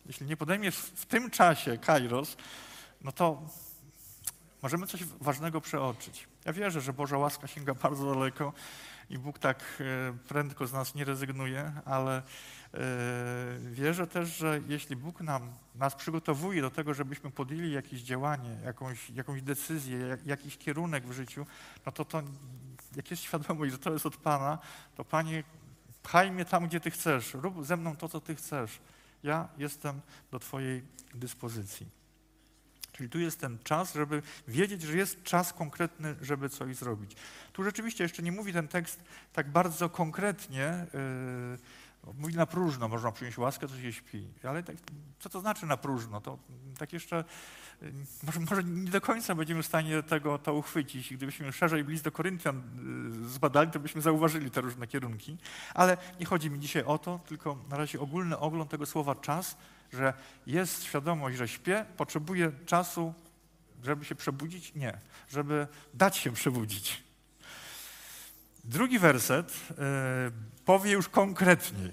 Jeśli 0.07 0.27
nie 0.27 0.37
podejmiesz 0.37 0.77
w 0.77 1.07
tym 1.07 1.31
czasie 1.31 1.79
kairos, 1.79 2.37
no 3.01 3.13
to 3.13 3.43
możemy 4.63 4.87
coś 4.87 5.05
ważnego 5.05 5.61
przeoczyć. 5.61 6.29
Ja 6.45 6.53
wierzę, 6.53 6.81
że 6.81 6.93
Boża 6.93 7.19
łaska 7.19 7.47
sięga 7.47 7.75
bardzo 7.85 8.15
daleko 8.15 8.53
i 9.11 9.19
Bóg 9.19 9.39
tak 9.39 9.65
e, 9.81 10.13
prędko 10.29 10.67
z 10.67 10.73
nas 10.73 10.95
nie 10.95 11.05
rezygnuje, 11.05 11.73
ale 11.85 12.17
e, 12.17 12.23
wierzę 13.71 14.07
też, 14.07 14.37
że 14.37 14.61
jeśli 14.69 14.97
Bóg 14.97 15.21
nam, 15.21 15.53
nas 15.75 15.95
przygotowuje 15.95 16.63
do 16.63 16.71
tego, 16.71 16.95
żebyśmy 16.95 17.31
podjęli 17.31 17.73
jakieś 17.73 18.01
działanie, 18.01 18.57
jakąś, 18.65 19.11
jakąś 19.11 19.43
decyzję, 19.43 19.99
jak, 19.99 20.27
jakiś 20.27 20.59
kierunek 20.59 21.07
w 21.07 21.13
życiu, 21.13 21.47
no 21.87 21.93
to, 21.93 22.05
to 22.05 22.23
jak 22.97 23.11
jest 23.11 23.23
świadomość, 23.23 23.73
że 23.73 23.79
to 23.79 23.93
jest 23.93 24.07
od 24.07 24.17
Pana, 24.17 24.59
to 24.97 25.05
Panie, 25.05 25.45
pchaj 26.03 26.33
mnie 26.33 26.45
tam, 26.45 26.67
gdzie 26.67 26.81
Ty 26.81 26.91
chcesz, 26.91 27.35
rób 27.35 27.67
ze 27.67 27.77
mną 27.77 27.97
to, 27.97 28.09
co 28.09 28.21
Ty 28.21 28.35
chcesz. 28.35 28.81
Ja 29.23 29.49
jestem 29.59 30.01
do 30.31 30.39
Twojej 30.39 30.83
dyspozycji. 31.15 31.98
Czyli 32.99 33.11
tu 33.11 33.19
jest 33.19 33.41
ten 33.41 33.59
czas, 33.65 33.95
żeby 33.95 34.23
wiedzieć, 34.49 34.83
że 34.83 34.97
jest 34.97 35.23
czas 35.23 35.53
konkretny, 35.53 36.17
żeby 36.21 36.49
coś 36.49 36.77
zrobić. 36.77 37.17
Tu 37.53 37.65
rzeczywiście 37.65 38.05
jeszcze 38.05 38.23
nie 38.23 38.33
mówi 38.33 38.53
ten 38.53 38.69
tekst 38.69 39.05
tak 39.33 39.51
bardzo 39.51 39.89
konkretnie, 39.89 40.87
yy, 42.05 42.13
mówi 42.15 42.35
na 42.35 42.47
próżno, 42.47 42.89
można 42.89 43.13
przyjąć 43.13 43.39
łaskę, 43.39 43.69
to 43.69 43.81
się 43.81 43.93
śpi. 43.93 44.29
Ale 44.43 44.63
tak, 44.63 44.77
co 45.19 45.29
to 45.29 45.41
znaczy 45.41 45.67
na 45.67 45.77
próżno? 45.77 46.21
To 46.21 46.39
tak 46.79 46.93
jeszcze, 46.93 47.25
yy, 47.83 47.93
może, 48.23 48.41
może, 48.41 48.65
nie 48.65 48.91
do 48.91 49.01
końca 49.01 49.35
będziemy 49.35 49.63
w 49.63 49.67
stanie 49.67 50.03
tego 50.03 50.39
to 50.39 50.55
uchwycić. 50.55 51.15
Gdybyśmy 51.15 51.53
szerzej 51.53 51.85
list 51.85 52.05
do 52.05 52.13
Koryntian 52.13 52.63
yy, 53.21 53.29
zbadali, 53.29 53.71
to 53.71 53.81
byśmy 53.81 54.01
zauważyli 54.01 54.51
te 54.51 54.61
różne 54.61 54.87
kierunki. 54.87 55.37
Ale 55.75 55.97
nie 56.21 56.27
chodzi 56.27 56.51
mi 56.51 56.59
dzisiaj 56.59 56.83
o 56.83 56.99
to, 56.99 57.21
tylko 57.27 57.59
na 57.71 57.77
razie 57.77 58.01
ogólny 58.01 58.39
ogląd 58.39 58.71
tego 58.71 58.87
słowa 58.87 59.15
czas, 59.15 59.57
że 59.93 60.15
jest 60.47 60.85
świadomość, 60.85 61.37
że 61.37 61.49
śpię, 61.49 61.85
potrzebuję 61.97 62.53
czasu, 62.67 63.15
żeby 63.85 64.05
się 64.05 64.15
przebudzić? 64.15 64.75
Nie, 64.75 64.99
żeby 65.29 65.67
dać 65.95 66.17
się 66.17 66.33
przebudzić. 66.33 67.03
Drugi 68.65 68.99
werset 68.99 69.53
yy, 69.71 69.77
powie 70.65 70.93
już 70.93 71.09
konkretniej, 71.09 71.93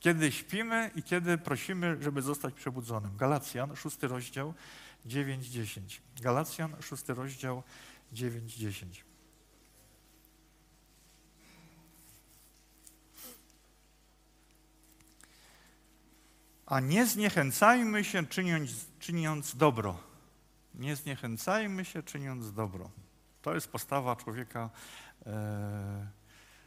kiedy 0.00 0.32
śpimy 0.32 0.90
i 0.94 1.02
kiedy 1.02 1.38
prosimy, 1.38 1.96
żeby 2.00 2.22
zostać 2.22 2.54
przebudzonym. 2.54 3.16
Galacjan, 3.16 3.76
szósty 3.76 4.08
rozdział, 4.08 4.54
9-10. 5.06 5.80
Galacjan, 6.20 6.76
szósty 6.82 7.14
rozdział, 7.14 7.62
9-10. 8.12 9.05
A 16.66 16.80
nie 16.80 17.06
zniechęcajmy 17.06 18.04
się 18.04 18.26
czyniąc, 18.26 18.70
czyniąc 18.98 19.56
dobro. 19.56 19.98
Nie 20.74 20.96
zniechęcajmy 20.96 21.84
się 21.84 22.02
czyniąc 22.02 22.52
dobro. 22.52 22.90
To 23.42 23.54
jest 23.54 23.68
postawa 23.68 24.16
człowieka 24.16 24.70
e, 25.26 26.06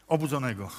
obudzonego. 0.08 0.70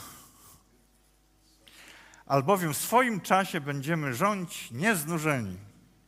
Albowiem 2.27 2.75
w 2.75 2.77
swoim 2.77 3.21
czasie 3.21 3.61
będziemy 3.61 4.15
rządzić 4.15 4.71
nieznużeni. 4.71 5.57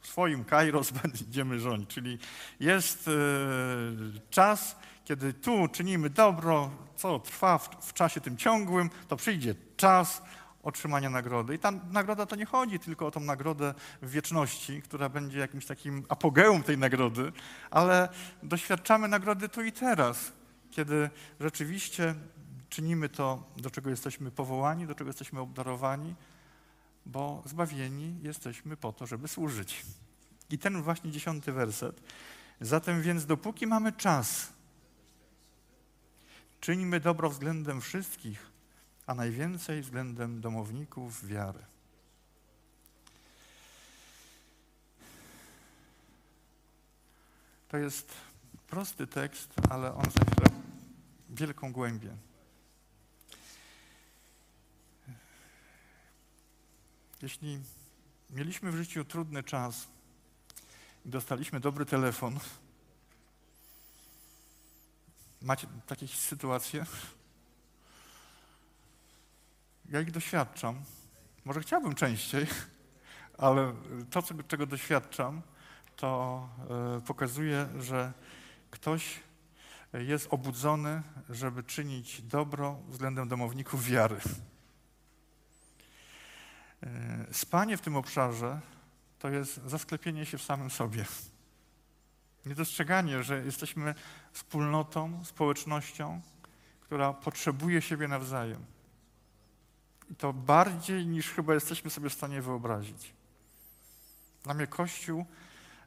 W 0.00 0.06
swoim 0.06 0.44
kairos 0.44 0.90
będziemy 1.02 1.60
rządzić. 1.60 1.90
Czyli 1.90 2.18
jest 2.60 3.08
e, 3.08 3.12
czas, 4.30 4.76
kiedy 5.04 5.32
tu 5.32 5.68
czynimy 5.68 6.10
dobro, 6.10 6.70
co 6.96 7.18
trwa 7.18 7.58
w, 7.58 7.86
w 7.86 7.92
czasie 7.92 8.20
tym 8.20 8.36
ciągłym, 8.36 8.90
to 9.08 9.16
przyjdzie 9.16 9.54
czas, 9.76 10.22
otrzymania 10.62 11.10
nagrody. 11.10 11.54
I 11.54 11.58
ta 11.58 11.70
nagroda 11.70 12.26
to 12.26 12.36
nie 12.36 12.46
chodzi 12.46 12.78
tylko 12.78 13.06
o 13.06 13.10
tą 13.10 13.20
nagrodę 13.20 13.74
w 14.02 14.10
wieczności, 14.10 14.82
która 14.82 15.08
będzie 15.08 15.38
jakimś 15.38 15.66
takim 15.66 16.04
apogeum 16.08 16.62
tej 16.62 16.78
nagrody, 16.78 17.32
ale 17.70 18.08
doświadczamy 18.42 19.08
nagrody 19.08 19.48
tu 19.48 19.62
i 19.62 19.72
teraz, 19.72 20.32
kiedy 20.70 21.10
rzeczywiście 21.40 22.14
czynimy 22.68 23.08
to, 23.08 23.42
do 23.56 23.70
czego 23.70 23.90
jesteśmy 23.90 24.30
powołani, 24.30 24.86
do 24.86 24.94
czego 24.94 25.08
jesteśmy 25.08 25.40
obdarowani, 25.40 26.14
bo 27.06 27.42
zbawieni 27.46 28.18
jesteśmy 28.22 28.76
po 28.76 28.92
to, 28.92 29.06
żeby 29.06 29.28
służyć. 29.28 29.86
I 30.50 30.58
ten 30.58 30.82
właśnie 30.82 31.10
dziesiąty 31.10 31.52
werset. 31.52 32.02
Zatem 32.60 33.02
więc 33.02 33.26
dopóki 33.26 33.66
mamy 33.66 33.92
czas, 33.92 34.52
czynimy 36.60 37.00
dobro 37.00 37.30
względem 37.30 37.80
wszystkich, 37.80 38.51
a 39.06 39.14
najwięcej 39.14 39.82
względem 39.82 40.40
domowników 40.40 41.26
wiary. 41.26 41.64
To 47.68 47.78
jest 47.78 48.12
prosty 48.66 49.06
tekst, 49.06 49.54
ale 49.70 49.94
on 49.94 50.04
zawiera 50.04 50.56
wielką 51.30 51.72
głębię. 51.72 52.16
Jeśli 57.22 57.60
mieliśmy 58.30 58.72
w 58.72 58.76
życiu 58.76 59.04
trudny 59.04 59.42
czas 59.42 59.86
i 61.06 61.08
dostaliśmy 61.08 61.60
dobry 61.60 61.86
telefon, 61.86 62.38
macie 65.42 65.66
takie 65.86 66.08
sytuacje? 66.08 66.86
Ja 69.92 70.00
ich 70.00 70.10
doświadczam. 70.10 70.82
Może 71.44 71.60
chciałbym 71.60 71.94
częściej, 71.94 72.46
ale 73.38 73.74
to, 74.10 74.22
czego 74.48 74.66
doświadczam, 74.66 75.42
to 75.96 76.48
e, 76.96 77.00
pokazuje, 77.00 77.68
że 77.78 78.12
ktoś 78.70 79.20
jest 79.92 80.26
obudzony, 80.30 81.02
żeby 81.30 81.62
czynić 81.62 82.22
dobro 82.22 82.78
względem 82.88 83.28
domowników 83.28 83.84
wiary. 83.84 84.16
E, 86.82 87.26
spanie 87.32 87.76
w 87.76 87.80
tym 87.80 87.96
obszarze 87.96 88.60
to 89.18 89.30
jest 89.30 89.60
zasklepienie 89.66 90.26
się 90.26 90.38
w 90.38 90.42
samym 90.42 90.70
sobie. 90.70 91.04
Niedostrzeganie, 92.46 93.22
że 93.22 93.44
jesteśmy 93.44 93.94
wspólnotą, 94.32 95.24
społecznością, 95.24 96.20
która 96.80 97.12
potrzebuje 97.12 97.82
siebie 97.82 98.08
nawzajem. 98.08 98.71
I 100.12 100.16
to 100.16 100.32
bardziej 100.32 101.06
niż 101.06 101.30
chyba 101.30 101.54
jesteśmy 101.54 101.90
sobie 101.90 102.10
w 102.10 102.12
stanie 102.12 102.42
wyobrazić. 102.42 103.14
Dla 104.44 104.54
mnie 104.54 104.66
Kościół 104.66 105.24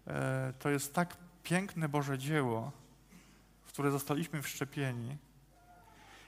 e, 0.08 0.54
to 0.60 0.70
jest 0.70 0.94
tak 0.94 1.18
piękne 1.44 1.90
Boże 1.90 2.18
dzieło, 2.18 2.72
w 3.66 3.68
które 3.68 3.92
zostaliśmy 3.92 4.42
wszczepieni. 4.42 5.18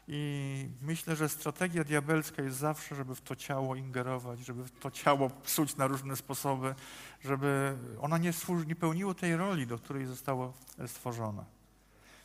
I 0.07 0.69
myślę, 0.81 1.15
że 1.15 1.29
strategia 1.29 1.83
diabelska 1.83 2.41
jest 2.41 2.57
zawsze, 2.57 2.95
żeby 2.95 3.15
w 3.15 3.21
to 3.21 3.35
ciało 3.35 3.75
ingerować, 3.75 4.39
żeby 4.39 4.63
w 4.63 4.71
to 4.71 4.91
ciało 4.91 5.29
psuć 5.29 5.75
na 5.75 5.87
różne 5.87 6.15
sposoby, 6.15 6.75
żeby 7.23 7.77
ona 8.01 8.17
nie, 8.17 8.33
służy, 8.33 8.65
nie 8.65 8.75
pełniło 8.75 9.13
tej 9.13 9.35
roli, 9.35 9.67
do 9.67 9.77
której 9.77 10.05
zostało 10.05 10.53
stworzone. 10.87 11.45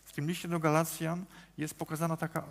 W 0.05 0.13
tym 0.13 0.29
liście 0.29 0.49
do 0.49 0.59
Galacjan 0.59 1.25
jest 1.59 1.75
pokazana 1.75 2.17
taka 2.17 2.45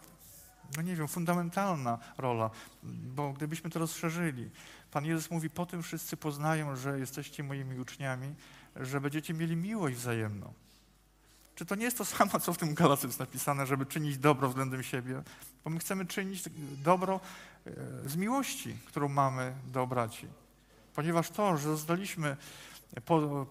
no 0.75 0.81
nie 0.81 0.95
wiem, 0.95 1.07
fundamentalna 1.07 1.97
rola, 2.17 2.49
bo 2.83 3.33
gdybyśmy 3.33 3.69
to 3.69 3.79
rozszerzyli, 3.79 4.49
Pan 4.91 5.05
Jezus 5.05 5.31
mówi, 5.31 5.49
po 5.49 5.65
tym 5.65 5.83
wszyscy 5.83 6.17
poznają, 6.17 6.75
że 6.75 6.99
jesteście 6.99 7.43
moimi 7.43 7.79
uczniami, 7.79 8.35
że 8.75 9.01
będziecie 9.01 9.33
mieli 9.33 9.55
miłość 9.55 9.95
wzajemną. 9.95 10.53
Czy 11.55 11.65
to 11.65 11.75
nie 11.75 11.83
jest 11.83 11.97
to 11.97 12.05
samo, 12.05 12.39
co 12.39 12.53
w 12.53 12.57
tym 12.57 12.73
Galacji 12.73 13.07
jest 13.07 13.19
napisane, 13.19 13.65
żeby 13.65 13.85
czynić 13.85 14.17
dobro 14.17 14.49
względem 14.49 14.83
siebie? 14.83 15.21
Bo 15.63 15.69
my 15.69 15.79
chcemy 15.79 16.05
czynić 16.05 16.43
dobro 16.83 17.19
e, 17.65 17.71
z 18.09 18.15
miłości, 18.15 18.77
którą 18.85 19.07
mamy 19.09 19.53
do 19.65 19.87
braci. 19.87 20.27
Ponieważ 20.95 21.29
to, 21.29 21.57
że 21.57 21.69
zostaliśmy 21.69 22.37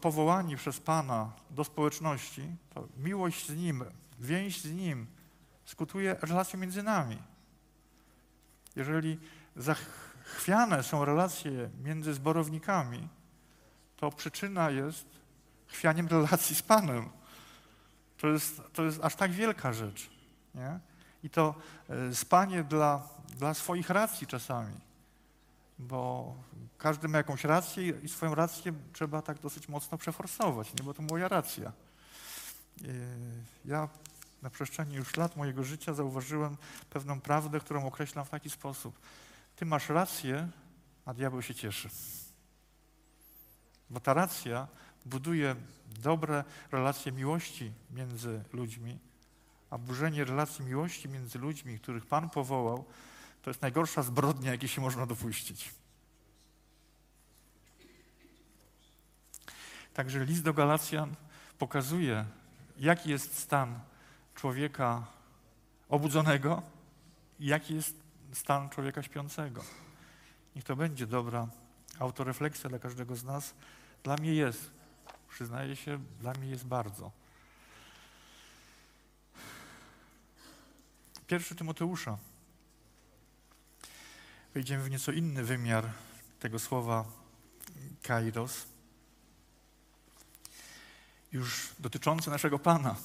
powołani 0.00 0.56
przez 0.56 0.80
Pana 0.80 1.32
do 1.50 1.64
społeczności, 1.64 2.42
to 2.74 2.88
miłość 2.96 3.46
z 3.46 3.56
Nim, 3.56 3.84
więź 4.20 4.60
z 4.60 4.72
Nim, 4.72 5.06
skutuje 5.70 6.16
relacją 6.20 6.58
między 6.58 6.82
nami. 6.82 7.18
Jeżeli 8.76 9.18
zachwiane 9.56 10.82
są 10.82 11.04
relacje 11.04 11.70
między 11.84 12.14
zborownikami, 12.14 13.08
to 13.96 14.10
przyczyna 14.10 14.70
jest 14.70 15.06
chwianiem 15.66 16.08
relacji 16.08 16.56
z 16.56 16.62
Panem. 16.62 17.08
To 18.18 18.28
jest, 18.28 18.62
to 18.72 18.82
jest 18.82 19.04
aż 19.04 19.14
tak 19.14 19.32
wielka 19.32 19.72
rzecz. 19.72 20.10
Nie? 20.54 20.80
I 21.22 21.30
to 21.30 21.54
e, 21.88 22.14
spanie 22.14 22.64
dla, 22.64 23.08
dla 23.38 23.54
swoich 23.54 23.90
racji 23.90 24.26
czasami, 24.26 24.74
bo 25.78 26.34
każdy 26.78 27.08
ma 27.08 27.18
jakąś 27.18 27.44
rację 27.44 27.88
i 28.02 28.08
swoją 28.08 28.34
rację 28.34 28.72
trzeba 28.92 29.22
tak 29.22 29.38
dosyć 29.38 29.68
mocno 29.68 29.98
przeforsować, 29.98 30.74
nie? 30.74 30.84
bo 30.84 30.94
to 30.94 31.02
moja 31.02 31.28
racja. 31.28 31.68
E, 31.68 32.92
ja 33.64 33.88
na 34.42 34.50
przestrzeni 34.50 34.94
już 34.94 35.16
lat 35.16 35.36
mojego 35.36 35.64
życia 35.64 35.94
zauważyłem 35.94 36.56
pewną 36.90 37.20
prawdę, 37.20 37.60
którą 37.60 37.86
określam 37.86 38.24
w 38.24 38.30
taki 38.30 38.50
sposób. 38.50 39.00
Ty 39.56 39.66
masz 39.66 39.88
rację, 39.88 40.48
a 41.04 41.14
diabeł 41.14 41.42
się 41.42 41.54
cieszy. 41.54 41.88
Bo 43.90 44.00
ta 44.00 44.14
racja 44.14 44.68
buduje 45.06 45.56
dobre 45.86 46.44
relacje 46.72 47.12
miłości 47.12 47.72
między 47.90 48.44
ludźmi, 48.52 48.98
A 49.70 49.78
burzenie 49.78 50.24
relacji 50.24 50.64
miłości 50.64 51.08
między 51.08 51.38
ludźmi, 51.38 51.78
których 51.78 52.06
Pan 52.06 52.30
powołał, 52.30 52.84
to 53.42 53.50
jest 53.50 53.62
najgorsza 53.62 54.02
zbrodnia, 54.02 54.52
jakiej 54.52 54.68
się 54.68 54.80
można 54.80 55.06
dopuścić. 55.06 55.74
Także 59.94 60.24
list 60.24 60.42
do 60.42 60.54
Galacjan 60.54 61.14
pokazuje, 61.58 62.24
jaki 62.76 63.10
jest 63.10 63.38
stan 63.38 63.80
człowieka 64.34 65.06
obudzonego 65.88 66.62
i 67.40 67.46
jaki 67.46 67.74
jest 67.74 67.96
stan 68.32 68.68
człowieka 68.68 69.02
śpiącego. 69.02 69.64
Niech 70.56 70.64
to 70.64 70.76
będzie 70.76 71.06
dobra 71.06 71.48
autorefleksja 71.98 72.70
dla 72.70 72.78
każdego 72.78 73.16
z 73.16 73.24
nas. 73.24 73.54
Dla 74.02 74.16
mnie 74.16 74.34
jest, 74.34 74.70
przyznaję 75.28 75.76
się, 75.76 75.98
dla 76.20 76.32
mnie 76.32 76.50
jest 76.50 76.66
bardzo. 76.66 77.10
Pierwszy 81.26 81.54
Tymoteusza. 81.54 82.18
Wejdziemy 84.54 84.84
w 84.84 84.90
nieco 84.90 85.12
inny 85.12 85.44
wymiar 85.44 85.92
tego 86.40 86.58
słowa 86.58 87.04
kairos, 88.02 88.66
już 91.32 91.68
dotyczący 91.78 92.30
naszego 92.30 92.58
Pana. 92.58 92.96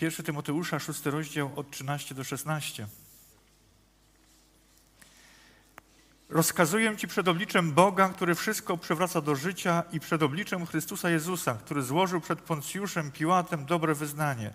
Pierwszy 0.00 0.22
Tymoteusza, 0.22 0.78
szósty 0.78 1.10
rozdział 1.10 1.50
od 1.56 1.70
13 1.70 2.14
do 2.14 2.24
16. 2.24 2.86
Rozkazuję 6.28 6.96
Ci 6.96 7.08
przed 7.08 7.28
obliczem 7.28 7.72
Boga, 7.72 8.08
który 8.08 8.34
wszystko 8.34 8.76
przywraca 8.76 9.20
do 9.20 9.36
życia 9.36 9.82
i 9.92 10.00
przed 10.00 10.22
obliczem 10.22 10.66
Chrystusa 10.66 11.10
Jezusa, 11.10 11.54
który 11.54 11.82
złożył 11.82 12.20
przed 12.20 12.40
Poncjuszem 12.40 13.12
Piłatem 13.12 13.66
dobre 13.66 13.94
wyznanie, 13.94 14.50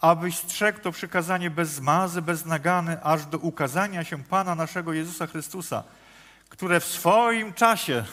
abyś 0.00 0.36
strzegł 0.36 0.80
to 0.80 0.92
przykazanie 0.92 1.50
bez 1.50 1.70
zmazy, 1.70 2.22
bez 2.22 2.46
nagany, 2.46 3.02
aż 3.02 3.26
do 3.26 3.38
ukazania 3.38 4.04
się 4.04 4.24
Pana 4.24 4.54
naszego 4.54 4.92
Jezusa 4.92 5.26
Chrystusa, 5.26 5.84
które 6.48 6.80
w 6.80 6.84
swoim 6.84 7.52
czasie, 7.52 8.04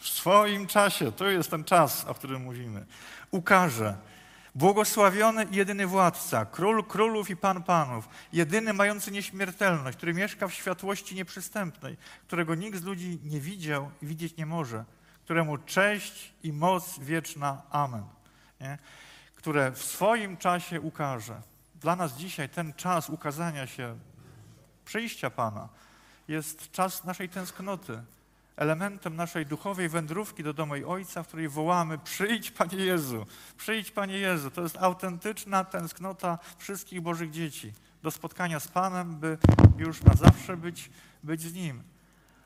w 0.00 0.08
swoim 0.08 0.66
czasie, 0.66 1.12
to 1.12 1.26
jest 1.26 1.50
ten 1.50 1.64
czas, 1.64 2.04
o 2.04 2.14
którym 2.14 2.42
mówimy, 2.42 2.86
ukaże 3.30 4.09
Błogosławiony 4.54 5.46
jedyny 5.50 5.86
władca, 5.86 6.44
król 6.44 6.84
królów 6.84 7.30
i 7.30 7.36
pan 7.36 7.62
panów, 7.62 8.08
jedyny 8.32 8.72
mający 8.72 9.10
nieśmiertelność, 9.10 9.96
który 9.96 10.14
mieszka 10.14 10.48
w 10.48 10.54
światłości 10.54 11.14
nieprzystępnej, 11.14 11.96
którego 12.26 12.54
nikt 12.54 12.78
z 12.78 12.84
ludzi 12.84 13.18
nie 13.24 13.40
widział 13.40 13.90
i 14.02 14.06
widzieć 14.06 14.36
nie 14.36 14.46
może, 14.46 14.84
któremu 15.24 15.58
cześć 15.58 16.32
i 16.42 16.52
moc 16.52 16.98
wieczna. 16.98 17.62
Amen. 17.70 18.04
Nie? 18.60 18.78
Które 19.34 19.70
w 19.70 19.84
swoim 19.84 20.36
czasie 20.36 20.80
ukaże. 20.80 21.42
Dla 21.74 21.96
nas 21.96 22.16
dzisiaj 22.16 22.48
ten 22.48 22.72
czas 22.72 23.10
ukazania 23.10 23.66
się, 23.66 23.98
przyjścia 24.84 25.30
Pana, 25.30 25.68
jest 26.28 26.72
czas 26.72 27.04
naszej 27.04 27.28
tęsknoty, 27.28 28.02
elementem 28.56 29.16
naszej 29.16 29.46
duchowej 29.46 29.88
wędrówki 29.88 30.42
do 30.42 30.52
domu 30.52 30.74
Ojca, 30.86 31.22
w 31.22 31.28
której 31.28 31.48
wołamy: 31.48 31.98
Przyjdź, 31.98 32.50
Panie 32.50 32.78
Jezu, 32.78 33.26
przyjdź, 33.56 33.90
Panie 33.90 34.18
Jezu. 34.18 34.50
To 34.50 34.62
jest 34.62 34.76
autentyczna 34.76 35.64
tęsknota 35.64 36.38
wszystkich 36.58 37.00
Bożych 37.00 37.30
dzieci 37.30 37.72
do 38.02 38.10
spotkania 38.10 38.60
z 38.60 38.68
Panem, 38.68 39.16
by 39.16 39.38
już 39.78 40.02
na 40.02 40.14
zawsze 40.14 40.56
być, 40.56 40.90
być 41.22 41.40
z 41.40 41.54
Nim. 41.54 41.82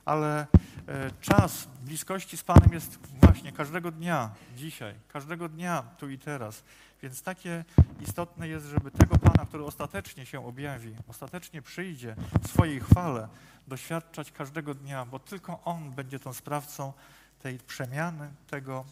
Ale 0.04 0.46
e, 0.88 1.10
czas 1.20 1.68
bliskości 1.82 2.36
z 2.36 2.42
Panem 2.42 2.72
jest 2.72 2.98
właśnie 3.20 3.52
każdego 3.52 3.90
dnia, 3.90 4.30
dzisiaj, 4.56 4.94
każdego 5.08 5.48
dnia, 5.48 5.82
tu 5.98 6.10
i 6.10 6.18
teraz. 6.18 6.62
Więc 7.02 7.22
takie 7.22 7.64
istotne 8.00 8.48
jest, 8.48 8.66
żeby 8.66 8.90
tego 8.90 9.18
Pana, 9.18 9.46
który 9.46 9.64
ostatecznie 9.64 10.26
się 10.26 10.46
objawi, 10.46 10.96
ostatecznie 11.08 11.62
przyjdzie 11.62 12.16
w 12.42 12.48
swojej 12.48 12.80
chwale, 12.80 13.28
doświadczać 13.66 14.32
każdego 14.32 14.74
dnia, 14.74 15.04
bo 15.04 15.18
tylko 15.18 15.62
On 15.64 15.90
będzie 15.90 16.18
tą 16.18 16.32
sprawcą 16.32 16.92
tej 17.38 17.58
przemiany, 17.58 18.30
tego 18.46 18.84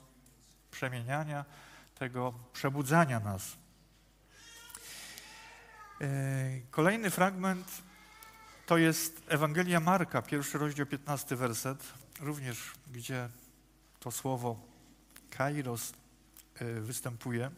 przemieniania, 0.70 1.44
tego 1.94 2.34
przebudzania 2.52 3.20
nas. 3.20 3.56
E, 6.00 6.06
kolejny 6.70 7.10
fragment 7.10 7.82
to 8.66 8.78
jest 8.78 9.22
Ewangelia 9.28 9.80
Marka, 9.80 10.22
pierwszy 10.22 10.58
rozdział, 10.58 10.86
15 10.86 11.36
werset, 11.36 11.92
również 12.20 12.72
gdzie 12.92 13.28
to 14.00 14.10
słowo 14.10 14.60
kairos 15.30 15.92
e, 16.54 16.80
występuje. 16.80 17.50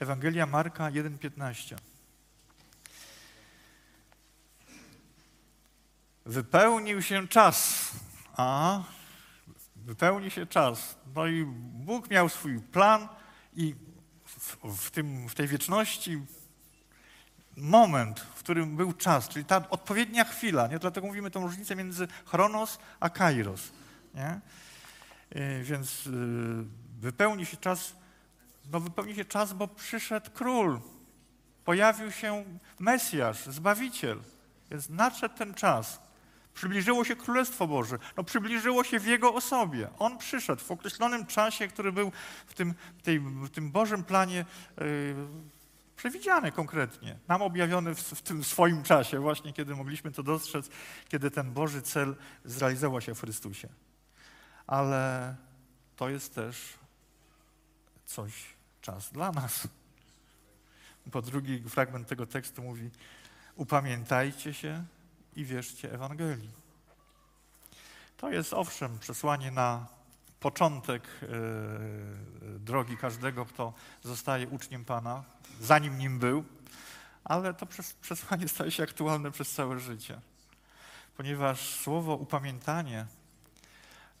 Ewangelia 0.00 0.46
Marka 0.46 0.90
1,15. 0.90 1.76
Wypełnił 6.26 7.02
się 7.02 7.28
czas. 7.28 7.90
A, 8.36 8.82
wypełni 9.76 10.30
się 10.30 10.46
czas. 10.46 10.96
No 11.14 11.26
i 11.26 11.44
Bóg 11.72 12.10
miał 12.10 12.28
swój 12.28 12.60
plan 12.60 13.08
i 13.56 13.74
w, 14.76 14.90
tym, 14.90 15.28
w 15.28 15.34
tej 15.34 15.48
wieczności 15.48 16.20
moment, 17.56 18.20
w 18.20 18.38
którym 18.38 18.76
był 18.76 18.92
czas, 18.92 19.28
czyli 19.28 19.44
ta 19.44 19.68
odpowiednia 19.70 20.24
chwila, 20.24 20.66
nie? 20.66 20.78
dlatego 20.78 21.06
mówimy 21.06 21.30
tą 21.30 21.42
różnicę 21.42 21.76
między 21.76 22.08
chronos 22.24 22.78
a 23.00 23.10
kairos. 23.10 23.72
Nie? 24.14 24.40
Y, 25.36 25.62
więc 25.64 26.06
y, 26.06 26.10
wypełni 27.00 27.46
się 27.46 27.56
czas 27.56 27.98
no 28.72 28.80
wypełni 28.80 29.14
się 29.14 29.24
czas, 29.24 29.52
bo 29.52 29.68
przyszedł 29.68 30.30
król, 30.34 30.80
pojawił 31.64 32.10
się 32.10 32.44
Mesjasz, 32.78 33.46
Zbawiciel. 33.46 34.20
Więc 34.70 34.88
nadszedł 34.88 35.34
ten 35.36 35.54
czas. 35.54 36.00
Przybliżyło 36.54 37.04
się 37.04 37.16
Królestwo 37.16 37.66
Boże. 37.66 37.98
No 38.16 38.24
przybliżyło 38.24 38.84
się 38.84 39.00
w 39.00 39.06
Jego 39.06 39.34
osobie. 39.34 39.88
On 39.98 40.18
przyszedł 40.18 40.64
w 40.64 40.70
określonym 40.70 41.26
czasie, 41.26 41.68
który 41.68 41.92
był 41.92 42.12
w 42.46 42.54
tym, 42.54 42.74
tej, 43.02 43.20
w 43.20 43.50
tym 43.50 43.70
Bożym 43.70 44.04
planie 44.04 44.44
yy, 44.80 45.14
przewidziany 45.96 46.52
konkretnie. 46.52 47.18
Nam 47.28 47.42
objawiony 47.42 47.94
w, 47.94 48.00
w, 48.00 48.22
tym 48.22 48.44
swoim 48.44 48.82
czasie, 48.82 49.20
właśnie 49.20 49.52
kiedy 49.52 49.74
mogliśmy 49.74 50.12
to 50.12 50.22
dostrzec, 50.22 50.68
kiedy 51.08 51.30
ten 51.30 51.52
Boży 51.52 51.82
cel 51.82 52.16
zrealizował 52.44 53.00
się 53.00 53.14
w 53.14 53.20
Chrystusie. 53.20 53.68
Ale 54.66 55.34
to 55.96 56.08
jest 56.08 56.34
też 56.34 56.78
coś 58.06 58.57
czas 58.88 59.12
dla 59.12 59.32
nas. 59.32 59.68
Po 61.12 61.22
drugi 61.22 61.62
fragment 61.62 62.08
tego 62.08 62.26
tekstu 62.26 62.62
mówi: 62.62 62.90
Upamiętajcie 63.56 64.54
się 64.54 64.84
i 65.36 65.44
wierzcie 65.44 65.92
Ewangelii. 65.92 66.50
To 68.16 68.30
jest 68.30 68.52
owszem 68.52 68.98
przesłanie 68.98 69.50
na 69.50 69.86
początek 70.40 71.02
yy, 71.22 72.58
drogi 72.58 72.96
każdego, 72.96 73.46
kto 73.46 73.72
zostaje 74.02 74.48
uczniem 74.48 74.84
Pana, 74.84 75.24
zanim 75.60 75.98
nim 75.98 76.18
był, 76.18 76.44
ale 77.24 77.54
to 77.54 77.66
przesłanie 78.00 78.48
staje 78.48 78.70
się 78.70 78.82
aktualne 78.82 79.30
przez 79.30 79.52
całe 79.52 79.80
życie. 79.80 80.20
Ponieważ 81.16 81.80
słowo 81.80 82.16
upamiętanie, 82.16 83.06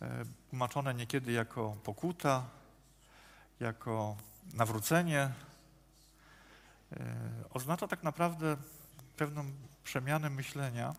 yy, 0.00 0.08
tłumaczone 0.50 0.94
niekiedy 0.94 1.32
jako 1.32 1.76
pokuta, 1.84 2.44
jako 3.60 4.16
nawrócenie, 4.54 5.20
e, 5.20 7.16
oznacza 7.50 7.88
tak 7.88 8.02
naprawdę 8.02 8.56
pewną 9.16 9.44
przemianę 9.84 10.30
myślenia. 10.30 10.94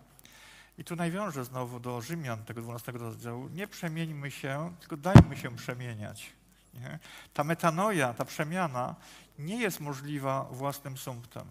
I 0.78 0.84
tu 0.84 0.96
nawiążę 0.96 1.46
znowu 1.46 1.80
do 1.80 2.02
Rzymian, 2.02 2.44
tego 2.44 2.62
12 2.62 2.92
rozdziału. 2.92 3.48
Nie 3.48 3.68
przemieńmy 3.68 4.32
się, 4.32 4.74
tylko 4.80 4.98
dajmy 4.98 5.38
się 5.38 5.56
przemieniać. 5.56 6.32
Nie? 6.74 7.00
Ta 7.34 7.44
metanoja, 7.44 8.14
ta 8.14 8.26
przemiana 8.26 8.96
nie 9.40 9.62
jest 9.62 9.80
możliwa 9.80 10.44
własnym 10.44 10.98
sumptem. 10.98 11.46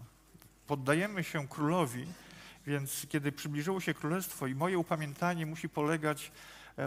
Poddajemy 0.67 1.23
się 1.23 1.47
królowi, 1.47 2.07
więc 2.67 3.05
kiedy 3.09 3.31
przybliżyło 3.31 3.79
się 3.79 3.93
królestwo 3.93 4.47
i 4.47 4.55
moje 4.55 4.77
upamiętanie 4.77 5.45
musi 5.45 5.69
polegać 5.69 6.31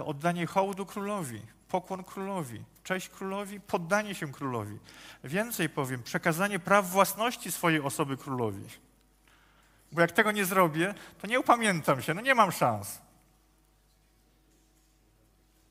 oddanie 0.04 0.46
hołdu 0.46 0.86
królowi, 0.86 1.42
pokłon 1.68 2.04
królowi, 2.04 2.64
cześć 2.82 3.08
królowi, 3.08 3.60
poddanie 3.60 4.14
się 4.14 4.32
królowi. 4.32 4.78
Więcej 5.24 5.68
powiem, 5.68 6.02
przekazanie 6.02 6.58
praw 6.58 6.90
własności 6.90 7.52
swojej 7.52 7.80
osoby 7.80 8.16
królowi. 8.16 8.64
Bo 9.92 10.00
jak 10.00 10.12
tego 10.12 10.32
nie 10.32 10.44
zrobię, 10.44 10.94
to 11.20 11.26
nie 11.26 11.40
upamiętam 11.40 12.02
się, 12.02 12.14
no 12.14 12.20
nie 12.20 12.34
mam 12.34 12.52
szans. 12.52 13.02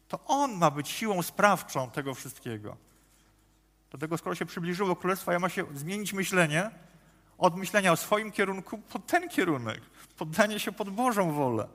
To 0.07 0.19
on 0.25 0.53
ma 0.53 0.71
być 0.71 0.89
siłą 0.89 1.21
sprawczą 1.21 1.91
tego 1.91 2.13
wszystkiego. 2.13 2.77
Dlatego 3.89 4.17
skoro 4.17 4.35
się 4.35 4.45
przybliżyło 4.45 4.95
królestwo, 4.95 5.31
ja 5.31 5.39
ma 5.39 5.49
się 5.49 5.65
zmienić 5.73 6.13
myślenie 6.13 6.71
od 7.37 7.55
myślenia 7.55 7.91
o 7.91 7.95
swoim 7.95 8.31
kierunku 8.31 8.77
pod 8.77 9.07
ten 9.07 9.29
kierunek. 9.29 9.81
Poddanie 10.17 10.59
się 10.59 10.71
pod 10.71 10.89
Bożą 10.89 11.31
wolę. 11.31 11.67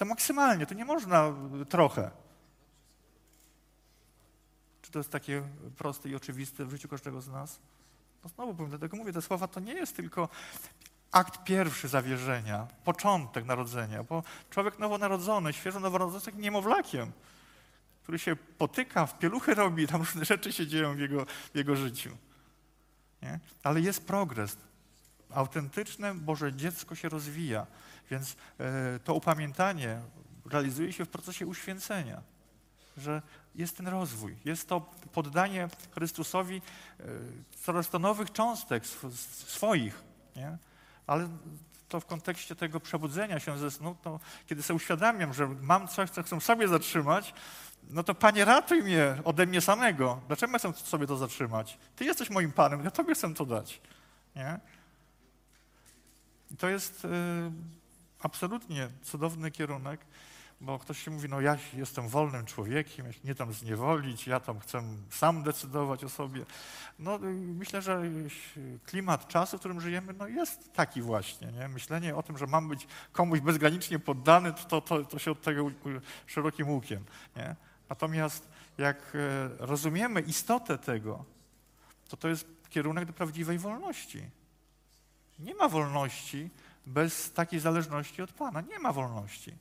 To 0.00 0.04
maksymalnie, 0.04 0.66
to 0.66 0.74
nie 0.74 0.84
można 0.84 1.32
trochę. 1.68 2.10
Czy 4.82 4.90
to 4.90 4.98
jest 4.98 5.10
takie 5.10 5.42
proste 5.76 6.08
i 6.08 6.14
oczywiste 6.14 6.64
w 6.64 6.70
życiu 6.70 6.88
każdego 6.88 7.20
z 7.20 7.28
nas? 7.28 7.60
No 8.24 8.30
znowu 8.30 8.54
powiem, 8.54 8.70
dlatego 8.70 8.96
mówię, 8.96 9.12
te 9.12 9.22
słowa 9.22 9.48
to 9.48 9.60
nie 9.60 9.72
jest 9.72 9.96
tylko 9.96 10.28
akt 11.12 11.44
pierwszy 11.44 11.88
zawierzenia, 11.88 12.66
początek 12.84 13.44
narodzenia, 13.44 14.02
bo 14.02 14.22
człowiek 14.50 14.78
nowonarodzony, 14.78 15.52
świeżo 15.52 15.80
nowonarodzony 15.80 16.16
jest 16.16 16.26
takim 16.26 16.40
niemowlakiem, 16.40 17.12
który 18.02 18.18
się 18.18 18.36
potyka, 18.36 19.06
w 19.06 19.18
pieluchy 19.18 19.54
robi, 19.54 19.86
tam 19.86 20.00
różne 20.00 20.24
rzeczy 20.24 20.52
się 20.52 20.66
dzieją 20.66 20.94
w 20.94 20.98
jego, 20.98 21.26
w 21.54 21.56
jego 21.56 21.76
życiu. 21.76 22.10
Nie? 23.22 23.40
Ale 23.62 23.80
jest 23.80 24.06
progres. 24.06 24.56
Autentyczne 25.30 26.14
Boże 26.14 26.52
dziecko 26.52 26.94
się 26.94 27.08
rozwija, 27.08 27.66
więc 28.10 28.36
e, 28.60 28.98
to 29.04 29.14
upamiętanie 29.14 30.00
realizuje 30.50 30.92
się 30.92 31.04
w 31.04 31.08
procesie 31.08 31.46
uświęcenia, 31.46 32.22
że 32.96 33.22
jest 33.54 33.76
ten 33.76 33.88
rozwój, 33.88 34.36
jest 34.44 34.68
to 34.68 34.80
poddanie 35.12 35.68
Chrystusowi 35.94 36.56
e, 37.00 37.04
coraz 37.56 37.90
to 37.90 37.98
nowych 37.98 38.32
cząstek 38.32 38.86
swoich, 39.46 40.02
nie? 40.36 40.58
ale 41.06 41.28
to 41.88 42.00
w 42.00 42.06
kontekście 42.06 42.56
tego 42.56 42.80
przebudzenia 42.80 43.40
się 43.40 43.58
ze 43.58 43.70
snu, 43.70 43.96
to 44.02 44.20
kiedy 44.46 44.62
sobie 44.62 44.76
uświadamiam, 44.76 45.34
że 45.34 45.48
mam 45.48 45.88
coś, 45.88 46.10
co 46.10 46.22
chcę 46.22 46.40
sobie 46.40 46.68
zatrzymać, 46.68 47.34
no 47.90 48.02
to 48.02 48.14
Panie 48.14 48.44
ratuj 48.44 48.82
mnie 48.82 49.16
ode 49.24 49.46
mnie 49.46 49.60
samego. 49.60 50.20
Dlaczego 50.26 50.58
chcę 50.58 50.72
sobie 50.72 51.06
to 51.06 51.16
zatrzymać? 51.16 51.78
Ty 51.96 52.04
jesteś 52.04 52.30
moim 52.30 52.52
Panem, 52.52 52.84
ja 52.84 52.90
Tobie 52.90 53.14
chcę 53.14 53.34
to 53.34 53.46
dać. 53.46 53.80
Nie? 54.36 54.60
I 56.50 56.56
to 56.56 56.68
jest 56.68 57.04
y, 57.04 57.08
absolutnie 58.20 58.88
cudowny 59.02 59.50
kierunek, 59.50 60.00
bo 60.60 60.78
ktoś 60.78 61.04
się 61.04 61.10
mówi, 61.10 61.28
no 61.28 61.40
ja 61.40 61.56
jestem 61.74 62.08
wolnym 62.08 62.46
człowiekiem, 62.46 63.06
ja 63.06 63.12
się 63.12 63.20
nie 63.24 63.34
tam 63.34 63.52
zniewolić, 63.52 64.26
ja 64.26 64.40
tam 64.40 64.60
chcę 64.60 64.82
sam 65.10 65.42
decydować 65.42 66.04
o 66.04 66.08
sobie. 66.08 66.44
No 66.98 67.18
myślę, 67.38 67.82
że 67.82 68.02
klimat 68.86 69.28
czasu, 69.28 69.56
w 69.56 69.60
którym 69.60 69.80
żyjemy, 69.80 70.12
no 70.12 70.28
jest 70.28 70.72
taki 70.72 71.02
właśnie. 71.02 71.52
Nie? 71.52 71.68
Myślenie 71.68 72.16
o 72.16 72.22
tym, 72.22 72.38
że 72.38 72.46
mam 72.46 72.68
być 72.68 72.86
komuś 73.12 73.40
bezgranicznie 73.40 73.98
poddany, 73.98 74.52
to, 74.68 74.80
to, 74.80 75.04
to 75.04 75.18
się 75.18 75.30
od 75.30 75.42
tego 75.42 75.70
szerokim 76.26 76.68
łukiem. 76.68 77.04
Nie? 77.36 77.56
Natomiast 77.88 78.48
jak 78.78 79.12
e, 79.14 79.66
rozumiemy 79.66 80.20
istotę 80.20 80.78
tego, 80.78 81.24
to 82.08 82.16
to 82.16 82.28
jest 82.28 82.46
kierunek 82.68 83.04
do 83.04 83.12
prawdziwej 83.12 83.58
wolności. 83.58 84.22
Nie 85.38 85.54
ma 85.54 85.68
wolności 85.68 86.50
bez 86.86 87.32
takiej 87.32 87.60
zależności 87.60 88.22
od 88.22 88.32
Pana. 88.32 88.60
Nie 88.60 88.78
ma 88.78 88.92
wolności. 88.92 89.54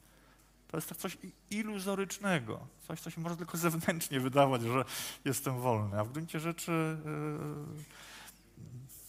To 0.68 0.78
jest 0.78 0.96
coś 0.96 1.18
iluzorycznego, 1.50 2.68
coś, 2.88 3.02
co 3.02 3.10
się 3.10 3.22
może 3.22 3.38
tylko 3.38 3.58
zewnętrznie 3.58 4.20
wydawać, 4.20 4.62
że 4.62 4.86
jestem 5.26 5.60
wolny, 5.60 6.00
a 6.00 6.04
w 6.04 6.12
gruncie 6.12 6.40
rzeczy 6.40 6.98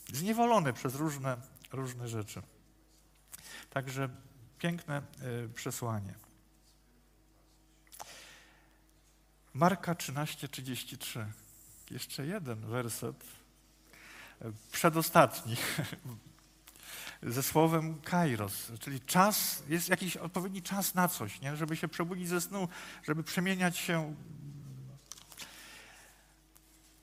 yy, 0.08 0.16
zniewolony 0.16 0.72
przez 0.72 0.94
różne, 0.94 1.36
różne 1.72 2.08
rzeczy. 2.08 2.42
Także 3.70 4.08
piękne 4.58 5.02
yy, 5.22 5.48
przesłanie. 5.54 6.14
Marka 9.54 9.94
13:33. 9.94 11.26
Jeszcze 11.90 12.26
jeden 12.26 12.60
werset, 12.60 13.24
przedostatni, 14.72 15.56
ze 17.22 17.42
słowem 17.42 18.00
kairos, 18.00 18.72
czyli 18.78 19.00
czas, 19.00 19.62
jest 19.68 19.88
jakiś 19.88 20.16
odpowiedni 20.16 20.62
czas 20.62 20.94
na 20.94 21.08
coś, 21.08 21.40
nie? 21.40 21.56
żeby 21.56 21.76
się 21.76 21.88
przebudzić 21.88 22.28
ze 22.28 22.40
snu, 22.40 22.68
żeby 23.02 23.22
przemieniać 23.22 23.76
się. 23.76 24.14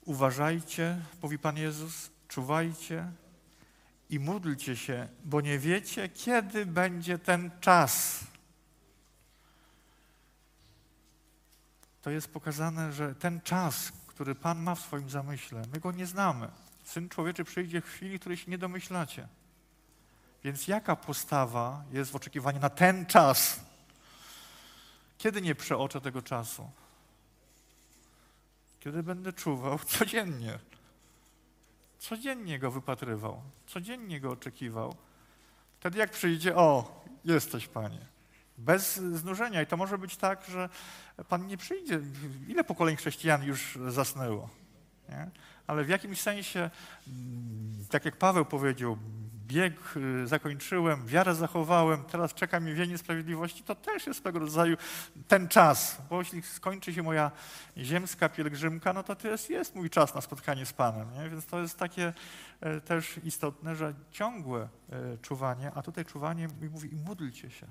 Uważajcie, 0.06 1.02
mówi 1.22 1.40
Pan 1.40 1.58
Jezus, 1.58 2.10
czuwajcie 2.28 3.12
i 4.10 4.20
módlcie 4.20 4.76
się, 4.76 5.08
bo 5.26 5.42
nie 5.42 5.60
wiecie, 5.60 6.10
kiedy 6.10 6.66
będzie 6.66 7.18
ten 7.18 7.52
czas. 7.60 8.24
To 12.02 12.10
jest 12.10 12.34
pokazane, 12.34 12.94
że 12.94 13.16
ten 13.16 13.42
czas, 13.42 13.92
który 14.08 14.36
Pan 14.36 14.64
ma 14.64 14.76
w 14.76 14.82
swoim 14.82 15.10
zamyśle, 15.10 15.62
my 15.74 15.80
go 15.80 15.92
nie 15.92 16.06
znamy. 16.06 16.48
Syn 16.84 17.10
człowieczy 17.10 17.44
przyjdzie 17.44 17.82
w 17.82 17.86
chwili, 17.86 18.20
której 18.20 18.38
się 18.38 18.52
nie 18.52 18.58
domyślacie. 18.58 19.28
Więc 20.48 20.68
jaka 20.68 20.96
postawa 20.96 21.84
jest 21.92 22.12
w 22.12 22.16
oczekiwaniu 22.16 22.60
na 22.60 22.70
ten 22.70 23.06
czas? 23.06 23.60
Kiedy 25.18 25.42
nie 25.42 25.56
przeoczę 25.56 26.02
tego 26.02 26.22
czasu? 26.22 26.70
Kiedy 28.80 29.04
będę 29.04 29.34
czuwał 29.34 29.80
codziennie. 29.80 30.60
Codziennie 32.00 32.60
go 32.60 32.72
wypatrywał, 32.72 33.42
codziennie 33.66 34.20
go 34.20 34.32
oczekiwał. 34.32 34.96
Wtedy 35.80 36.00
jak 36.00 36.12
przyjdzie, 36.12 36.56
o, 36.56 37.02
jesteś 37.26 37.68
Panie. 37.68 38.06
Bez 38.58 38.96
znużenia. 38.96 39.62
I 39.62 39.68
to 39.68 39.78
może 39.78 39.98
być 39.98 40.18
tak, 40.18 40.46
że 40.46 40.70
Pan 41.30 41.48
nie 41.48 41.58
przyjdzie. 41.58 42.00
Ile 42.48 42.64
pokoleń 42.64 42.96
chrześcijan 42.96 43.44
już 43.44 43.78
zasnęło? 43.88 44.50
Nie? 45.10 45.30
Ale 45.68 45.84
w 45.84 45.90
jakimś 45.90 46.22
sensie, 46.22 46.70
tak 47.90 48.06
jak 48.06 48.18
Paweł 48.18 48.46
powiedział, 48.46 48.98
bieg 49.48 49.98
y, 49.98 50.28
zakończyłem, 50.28 51.08
wiarę 51.08 51.36
zachowałem, 51.36 52.04
teraz 52.04 52.34
czeka 52.34 52.60
mi 52.60 52.74
wienie 52.74 52.98
sprawiedliwości, 52.98 53.64
to 53.64 53.76
też 53.76 54.08
jest 54.08 54.20
swego 54.20 54.40
rodzaju 54.40 54.78
ten 55.28 55.48
czas, 55.48 56.02
bo 56.10 56.20
jeśli 56.20 56.42
skończy 56.42 56.94
się 56.94 57.04
moja 57.04 57.32
ziemska 57.78 58.30
pielgrzymka, 58.30 58.94
no 58.94 59.04
to 59.04 59.16
to 59.16 59.28
jest, 59.28 59.76
mój 59.76 59.90
czas 59.90 60.16
na 60.16 60.22
spotkanie 60.22 60.66
z 60.66 60.74
Panem, 60.74 61.14
nie? 61.14 61.30
więc 61.30 61.46
to 61.46 61.60
jest 61.60 61.78
takie 61.78 62.14
e, 62.62 62.82
też 62.82 63.20
istotne, 63.24 63.76
że 63.76 63.94
ciągłe 64.12 64.62
e, 64.62 65.18
czuwanie, 65.18 65.72
a 65.76 65.82
tutaj 65.82 66.06
czuwanie 66.06 66.48
mówi 66.72 66.94
i 66.94 66.96
módlcie 66.96 67.50
się. 67.50 67.68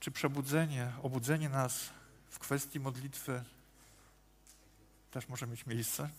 Czy 0.00 0.10
przebudzenie, 0.10 0.92
obudzenie 1.02 1.48
nas 1.48 1.90
w 2.30 2.38
kwestii 2.38 2.80
modlitwy 2.80 3.44
też 5.10 5.28
może 5.28 5.46
mieć 5.46 5.66
miejsce? 5.66 6.10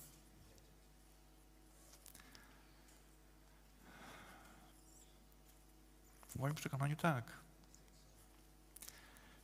W 6.35 6.39
moim 6.39 6.55
przekonaniu 6.55 6.95
tak. 6.95 7.23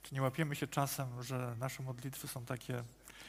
Czy 0.03 0.15
nie 0.15 0.21
łapiemy 0.21 0.55
się 0.55 0.67
czasem, 0.67 1.23
że 1.23 1.55
nasze 1.59 1.83
modlitwy 1.83 2.27
są 2.27 2.45
takie 2.45 2.83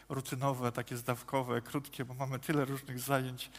rutynowe, 0.08 0.72
takie 0.72 0.96
zdawkowe, 0.96 1.60
krótkie, 1.60 2.04
bo 2.04 2.14
mamy 2.14 2.38
tyle 2.38 2.64
różnych 2.64 3.00
zajęć, 3.00 3.50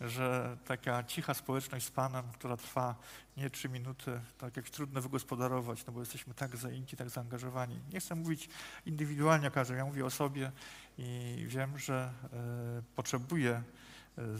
że 0.00 0.56
taka 0.64 1.04
cicha 1.04 1.34
społeczność 1.34 1.86
z 1.86 1.90
Panem, 1.90 2.24
która 2.32 2.56
trwa 2.56 2.94
nie 3.36 3.50
trzy 3.50 3.68
minuty, 3.68 4.20
tak 4.38 4.56
jak 4.56 4.70
trudno 4.70 5.00
wygospodarować, 5.00 5.86
no 5.86 5.92
bo 5.92 6.00
jesteśmy 6.00 6.34
tak 6.34 6.56
zajęci, 6.56 6.96
tak 6.96 7.10
zaangażowani. 7.10 7.80
Nie 7.92 8.00
chcę 8.00 8.14
mówić 8.14 8.48
indywidualnie 8.86 9.48
o 9.48 9.50
każdym, 9.50 9.76
ja 9.76 9.84
mówię 9.84 10.04
o 10.04 10.10
sobie 10.10 10.52
i 10.98 11.44
wiem, 11.48 11.78
że 11.78 12.12
y, 12.78 12.82
potrzebuję 12.82 13.62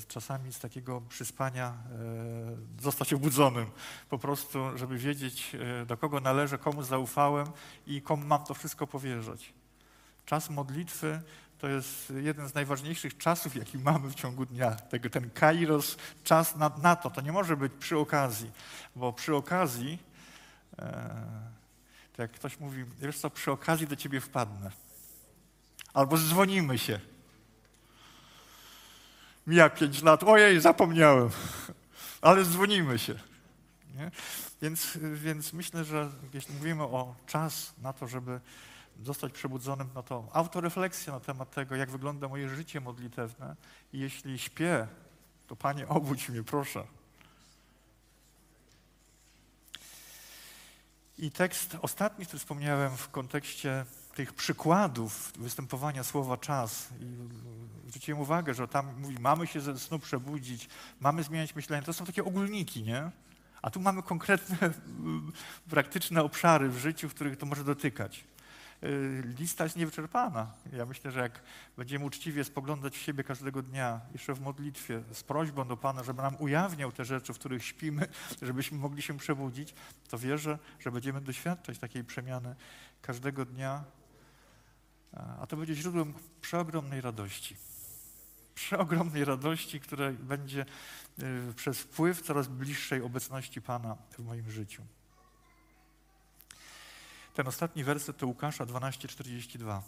czasami 0.09 0.53
z 0.53 0.59
takiego 0.59 1.01
przyspania 1.01 1.67
e, 1.67 2.83
zostać 2.83 3.13
obudzonym. 3.13 3.67
Po 4.11 4.19
prostu, 4.19 4.79
żeby 4.79 4.99
wiedzieć, 4.99 5.57
e, 5.83 5.87
do 5.87 5.97
kogo 5.97 6.21
należę, 6.21 6.59
komu 6.59 6.83
zaufałem 6.83 7.47
i 7.87 8.03
komu 8.03 8.27
mam 8.27 8.45
to 8.45 8.55
wszystko 8.55 8.87
powierzać. 8.87 9.53
Czas 10.27 10.51
modlitwy 10.51 11.23
to 11.59 11.69
jest 11.69 12.13
jeden 12.17 12.49
z 12.49 12.55
najważniejszych 12.55 13.19
czasów, 13.19 13.57
jaki 13.57 13.79
mamy 13.79 14.09
w 14.09 14.15
ciągu 14.15 14.47
dnia. 14.47 14.71
Ten 15.11 15.31
kairos, 15.31 15.97
czas 16.25 16.57
na, 16.57 16.71
na 16.83 16.97
to. 16.97 17.11
To 17.11 17.21
nie 17.21 17.33
może 17.33 17.57
być 17.57 17.73
przy 17.81 17.99
okazji, 17.99 18.51
bo 18.97 19.13
przy 19.13 19.35
okazji, 19.35 19.99
to 22.13 22.23
jak 22.23 22.33
ktoś 22.33 22.61
mówi, 22.61 22.85
wiesz 23.01 23.19
co, 23.19 23.31
przy 23.31 23.53
okazji 23.53 23.87
do 23.87 23.97
ciebie 23.97 24.21
wpadnę. 24.21 24.71
Albo 25.95 26.19
dzwonimy 26.19 26.79
się. 26.79 27.01
Mija 29.47 29.71
pięć 29.71 30.03
lat, 30.03 30.23
ojej, 30.23 30.61
zapomniałem, 30.61 31.31
ale 32.23 32.45
dzwonimy 32.45 32.99
się. 32.99 33.15
Nie? 33.95 34.11
Więc, 34.63 34.99
więc 35.15 35.53
myślę, 35.53 35.85
że 35.85 36.11
jeśli 36.35 36.55
mówimy 36.55 36.83
o 36.83 37.15
czas 37.27 37.75
na 37.83 37.93
to, 37.93 38.09
żeby 38.09 38.41
zostać 39.03 39.33
przebudzonym, 39.33 39.89
no 39.95 40.03
to 40.03 40.29
autorefleksja 40.33 41.13
na 41.13 41.21
temat 41.21 41.51
tego, 41.51 41.77
jak 41.77 41.91
wygląda 41.91 42.29
moje 42.29 42.49
życie 42.49 42.81
modlitewne 42.81 43.57
i 43.93 43.99
jeśli 43.99 44.39
śpię, 44.39 44.87
to 45.47 45.57
Panie, 45.57 45.89
obudź 45.89 46.29
mnie, 46.29 46.43
proszę. 46.43 46.85
I 51.19 51.31
tekst 51.31 51.77
ostatni, 51.83 52.27
który 52.27 52.39
wspomniałem 52.39 52.97
w 52.97 53.09
kontekście 53.09 53.85
tych 54.15 54.33
przykładów 54.33 55.33
występowania 55.39 56.05
słowa 56.05 56.37
czas 56.37 56.89
i 57.01 57.05
zwróciłem 57.89 58.21
uwagę, 58.21 58.55
że 58.55 58.69
tam 58.69 59.01
mówi, 59.01 59.17
mamy 59.21 59.47
się 59.47 59.61
ze 59.61 59.79
snu 59.79 59.99
przebudzić, 59.99 60.69
mamy 61.01 61.23
zmieniać 61.23 61.55
myślenie, 61.55 61.83
to 61.83 61.93
są 61.93 62.05
takie 62.05 62.25
ogólniki, 62.25 62.83
nie? 62.83 63.11
A 63.63 63.71
tu 63.71 63.81
mamy 63.81 64.03
konkretne, 64.03 64.71
praktyczne 65.71 66.23
obszary 66.23 66.69
w 66.69 66.79
życiu, 66.79 67.09
w 67.09 67.15
których 67.15 67.37
to 67.37 67.47
może 67.47 67.65
dotykać. 67.65 68.25
y, 68.83 69.23
lista 69.39 69.65
jest 69.65 69.77
niewyczerpana. 69.77 70.53
Ja 70.73 70.87
myślę, 70.87 71.11
że 71.11 71.21
jak 71.21 71.41
będziemy 71.77 72.05
uczciwie 72.05 72.45
spoglądać 72.45 72.97
w 72.97 73.01
siebie 73.03 73.25
każdego 73.25 73.63
dnia, 73.63 74.01
jeszcze 74.13 74.35
w 74.35 74.41
modlitwie, 74.41 75.03
z 75.13 75.23
prośbą 75.23 75.69
do 75.69 75.77
Pana, 75.77 76.05
żeby 76.05 76.23
nam 76.23 76.37
ujawniał 76.39 76.93
te 76.93 77.05
rzeczy, 77.05 77.35
w 77.35 77.39
których 77.39 77.65
śpimy, 77.65 78.09
żebyśmy 78.43 78.79
mogli 78.79 79.03
się 79.03 79.19
przebudzić, 79.19 79.75
to 80.09 80.19
wierzę, 80.19 80.59
że 80.81 80.91
będziemy 80.91 81.21
doświadczać 81.21 81.79
takiej 81.79 82.05
przemiany 82.05 82.55
każdego 83.03 83.45
dnia, 83.45 83.85
a 85.15 85.47
to 85.47 85.57
będzie 85.57 85.75
źródłem 85.75 86.15
przeogromnej 86.41 87.01
radości. 87.01 87.57
Przeogromnej 88.55 89.25
radości, 89.25 89.81
która 89.81 90.13
będzie 90.13 90.67
y, 91.51 91.55
przez 91.57 91.79
wpływ 91.79 92.23
coraz 92.23 92.49
bliższej 92.49 93.03
obecności 93.03 93.63
Pana 93.63 93.97
w 94.11 94.19
moim 94.19 94.51
życiu. 94.51 94.83
Ten 97.35 97.49
ostatni 97.49 97.85
werset 97.85 98.17
to 98.17 98.27
Łukasza 98.27 98.67
12:42. 98.67 99.81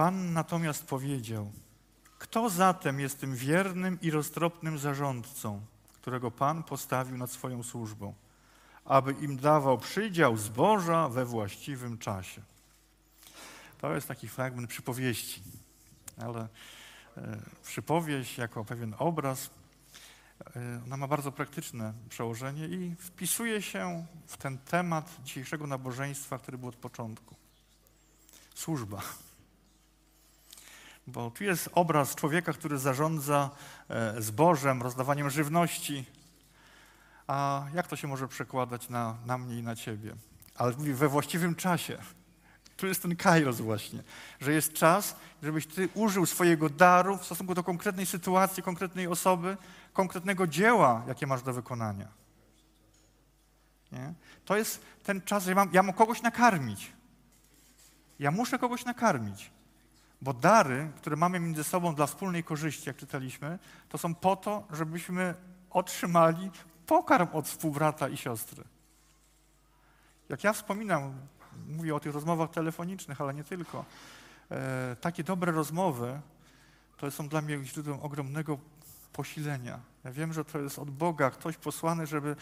Pan 0.00 0.32
natomiast 0.32 0.86
powiedział: 0.86 1.52
Kto 2.18 2.50
zatem 2.50 3.00
jest 3.00 3.20
tym 3.20 3.36
wiernym 3.36 3.98
i 4.02 4.10
roztropnym 4.10 4.78
zarządcą, 4.78 5.60
którego 5.92 6.30
Pan 6.30 6.62
postawił 6.62 7.16
nad 7.16 7.30
swoją 7.30 7.62
służbą, 7.62 8.14
aby 8.84 9.12
im 9.12 9.36
dawał 9.36 9.78
przydział 9.78 10.36
zboża 10.36 11.08
we 11.08 11.24
właściwym 11.24 11.98
czasie? 11.98 12.42
To 13.80 13.94
jest 13.94 14.08
taki 14.08 14.28
fragment 14.28 14.70
przypowieści, 14.70 15.42
ale 16.18 16.48
e, 17.16 17.38
przypowieść 17.64 18.38
jako 18.38 18.64
pewien 18.64 18.94
obraz, 18.98 19.50
e, 20.56 20.80
ona 20.84 20.96
ma 20.96 21.08
bardzo 21.08 21.32
praktyczne 21.32 21.92
przełożenie 22.08 22.66
i 22.68 22.96
wpisuje 22.98 23.62
się 23.62 24.06
w 24.26 24.36
ten 24.36 24.58
temat 24.58 25.16
dzisiejszego 25.24 25.66
nabożeństwa, 25.66 26.38
który 26.38 26.58
był 26.58 26.68
od 26.68 26.76
początku. 26.76 27.34
Służba. 28.54 29.02
Bo 31.12 31.30
tu 31.30 31.44
jest 31.44 31.70
obraz 31.72 32.14
człowieka, 32.14 32.52
który 32.52 32.78
zarządza 32.78 33.50
e, 33.88 34.22
zbożem, 34.22 34.82
rozdawaniem 34.82 35.30
żywności. 35.30 36.04
A 37.26 37.66
jak 37.74 37.86
to 37.86 37.96
się 37.96 38.08
może 38.08 38.28
przekładać 38.28 38.88
na, 38.88 39.16
na 39.26 39.38
mnie 39.38 39.58
i 39.58 39.62
na 39.62 39.76
ciebie? 39.76 40.14
Ale 40.54 40.72
mówi 40.72 40.94
we 40.94 41.08
właściwym 41.08 41.54
czasie. 41.54 41.98
Tu 42.76 42.86
jest 42.86 43.02
ten 43.02 43.16
kairos 43.16 43.60
właśnie, 43.60 44.02
że 44.40 44.52
jest 44.52 44.72
czas, 44.72 45.16
żebyś 45.42 45.66
ty 45.66 45.88
użył 45.94 46.26
swojego 46.26 46.68
daru 46.68 47.16
w 47.16 47.24
stosunku 47.24 47.54
do 47.54 47.64
konkretnej 47.64 48.06
sytuacji, 48.06 48.62
konkretnej 48.62 49.06
osoby, 49.06 49.56
konkretnego 49.92 50.46
dzieła, 50.46 51.02
jakie 51.08 51.26
masz 51.26 51.42
do 51.42 51.52
wykonania. 51.52 52.08
Nie? 53.92 54.14
To 54.44 54.56
jest 54.56 54.84
ten 55.02 55.22
czas, 55.22 55.44
że 55.44 55.50
ja 55.50 55.54
mam, 55.54 55.70
ja 55.72 55.82
mam 55.82 55.94
kogoś 55.94 56.22
nakarmić. 56.22 56.92
Ja 58.18 58.30
muszę 58.30 58.58
kogoś 58.58 58.84
nakarmić. 58.84 59.50
Bo 60.22 60.32
dary, 60.32 60.90
które 60.96 61.16
mamy 61.16 61.40
między 61.40 61.64
sobą 61.64 61.94
dla 61.94 62.06
wspólnej 62.06 62.44
korzyści, 62.44 62.88
jak 62.88 62.96
czytaliśmy, 62.96 63.58
to 63.88 63.98
są 63.98 64.14
po 64.14 64.36
to, 64.36 64.64
żebyśmy 64.72 65.34
otrzymali 65.70 66.50
pokarm 66.86 67.28
od 67.32 67.48
współbrata 67.48 68.08
i 68.08 68.16
siostry. 68.16 68.64
Jak 70.28 70.44
ja 70.44 70.52
wspominam, 70.52 71.14
mówię 71.68 71.94
o 71.94 72.00
tych 72.00 72.14
rozmowach 72.14 72.50
telefonicznych, 72.50 73.20
ale 73.20 73.34
nie 73.34 73.44
tylko, 73.44 73.84
e, 74.50 74.96
takie 75.00 75.24
dobre 75.24 75.52
rozmowy 75.52 76.20
to 76.96 77.10
są 77.10 77.28
dla 77.28 77.40
mnie 77.40 77.64
źródłem 77.64 78.00
ogromnego 78.00 78.58
posilenia. 79.12 79.80
Ja 80.04 80.12
wiem, 80.12 80.32
że 80.32 80.44
to 80.44 80.58
jest 80.58 80.78
od 80.78 80.90
Boga 80.90 81.30
ktoś 81.30 81.56
posłany, 81.56 82.06
żeby 82.06 82.36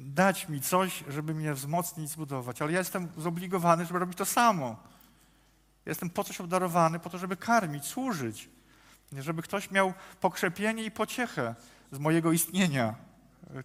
dać 0.00 0.48
mi 0.48 0.60
coś, 0.60 1.04
żeby 1.08 1.34
mnie 1.34 1.54
wzmocnić, 1.54 2.10
zbudować, 2.10 2.62
ale 2.62 2.72
ja 2.72 2.78
jestem 2.78 3.08
zobligowany, 3.16 3.86
żeby 3.86 3.98
robić 3.98 4.18
to 4.18 4.24
samo. 4.24 4.76
Jestem 5.86 6.10
po 6.10 6.24
coś 6.24 6.40
obdarowany, 6.40 6.98
po 6.98 7.10
to, 7.10 7.18
żeby 7.18 7.36
karmić, 7.36 7.84
służyć. 7.84 8.48
Żeby 9.12 9.42
ktoś 9.42 9.70
miał 9.70 9.92
pokrzepienie 10.20 10.84
i 10.84 10.90
pociechę 10.90 11.54
z 11.92 11.98
mojego 11.98 12.32
istnienia. 12.32 12.94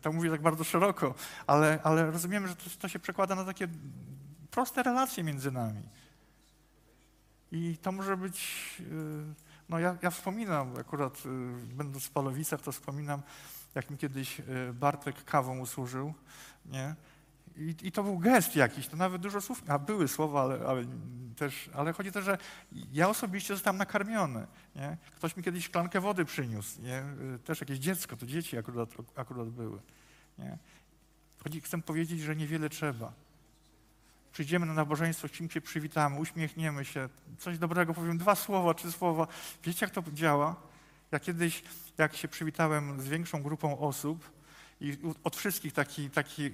To 0.01 0.11
mówię 0.11 0.29
tak 0.29 0.41
bardzo 0.41 0.63
szeroko, 0.63 1.15
ale, 1.47 1.79
ale 1.83 2.11
rozumiemy, 2.11 2.47
że 2.47 2.55
to, 2.55 2.63
to 2.79 2.87
się 2.87 2.99
przekłada 2.99 3.35
na 3.35 3.45
takie 3.45 3.67
proste 4.51 4.83
relacje 4.83 5.23
między 5.23 5.51
nami. 5.51 5.81
I 7.51 7.77
to 7.81 7.91
może 7.91 8.17
być, 8.17 8.65
y, 8.79 8.83
no 9.69 9.79
ja, 9.79 9.97
ja 10.01 10.09
wspominam, 10.09 10.77
akurat 10.77 11.25
y, 11.25 11.29
będąc 11.75 12.05
w 12.05 12.09
Palowicach, 12.09 12.61
to 12.61 12.71
wspominam, 12.71 13.21
jak 13.75 13.89
mi 13.89 13.97
kiedyś 13.97 14.39
y, 14.39 14.43
Bartek 14.73 15.23
kawą 15.25 15.59
usłużył, 15.59 16.13
nie? 16.65 16.95
I, 17.59 17.75
I, 17.87 17.91
to 17.91 18.03
był 18.03 18.17
gest 18.17 18.55
jakiś, 18.55 18.87
to 18.87 18.97
nawet 18.97 19.21
dużo 19.21 19.41
słów, 19.41 19.63
a 19.67 19.79
były 19.79 20.07
słowa, 20.07 20.41
ale, 20.41 20.67
ale, 20.67 20.85
też, 21.35 21.69
ale 21.73 21.93
chodzi 21.93 22.09
o 22.09 22.11
to, 22.11 22.21
że 22.21 22.37
ja 22.91 23.09
osobiście 23.09 23.53
zostałem 23.53 23.77
nakarmiony. 23.77 24.47
Nie? 24.75 24.97
Ktoś 25.15 25.37
mi 25.37 25.43
kiedyś 25.43 25.65
szklankę 25.65 26.01
wody 26.01 26.25
przyniósł, 26.25 26.81
nie? 26.81 27.03
też 27.43 27.61
jakieś 27.61 27.79
dziecko, 27.79 28.17
to 28.17 28.25
dzieci 28.25 28.57
akurat, 28.57 28.89
akurat 29.15 29.49
były. 29.49 29.79
Nie? 30.37 30.57
Chodzi, 31.43 31.61
chcę 31.61 31.81
powiedzieć, 31.81 32.19
że 32.19 32.35
niewiele 32.35 32.69
trzeba. 32.69 33.13
Przyjdziemy 34.31 34.65
na 34.65 34.73
nabożeństwo, 34.73 35.27
z 35.27 35.31
kim 35.31 35.49
się 35.49 35.61
przywitamy, 35.61 36.19
uśmiechniemy 36.19 36.85
się, 36.85 37.09
coś 37.37 37.57
dobrego 37.57 37.93
powiem, 37.93 38.17
dwa 38.17 38.35
słowa, 38.35 38.73
trzy 38.73 38.91
słowa. 38.91 39.27
Wiecie, 39.63 39.85
jak 39.85 39.95
to 39.95 40.03
działa? 40.13 40.55
Ja 41.11 41.19
kiedyś, 41.19 41.63
jak 41.97 42.15
się 42.15 42.27
przywitałem 42.27 43.01
z 43.01 43.07
większą 43.07 43.43
grupą 43.43 43.79
osób, 43.79 44.38
i 44.81 44.97
od 45.23 45.35
wszystkich 45.35 45.73
taki, 45.73 46.09
taki 46.09 46.51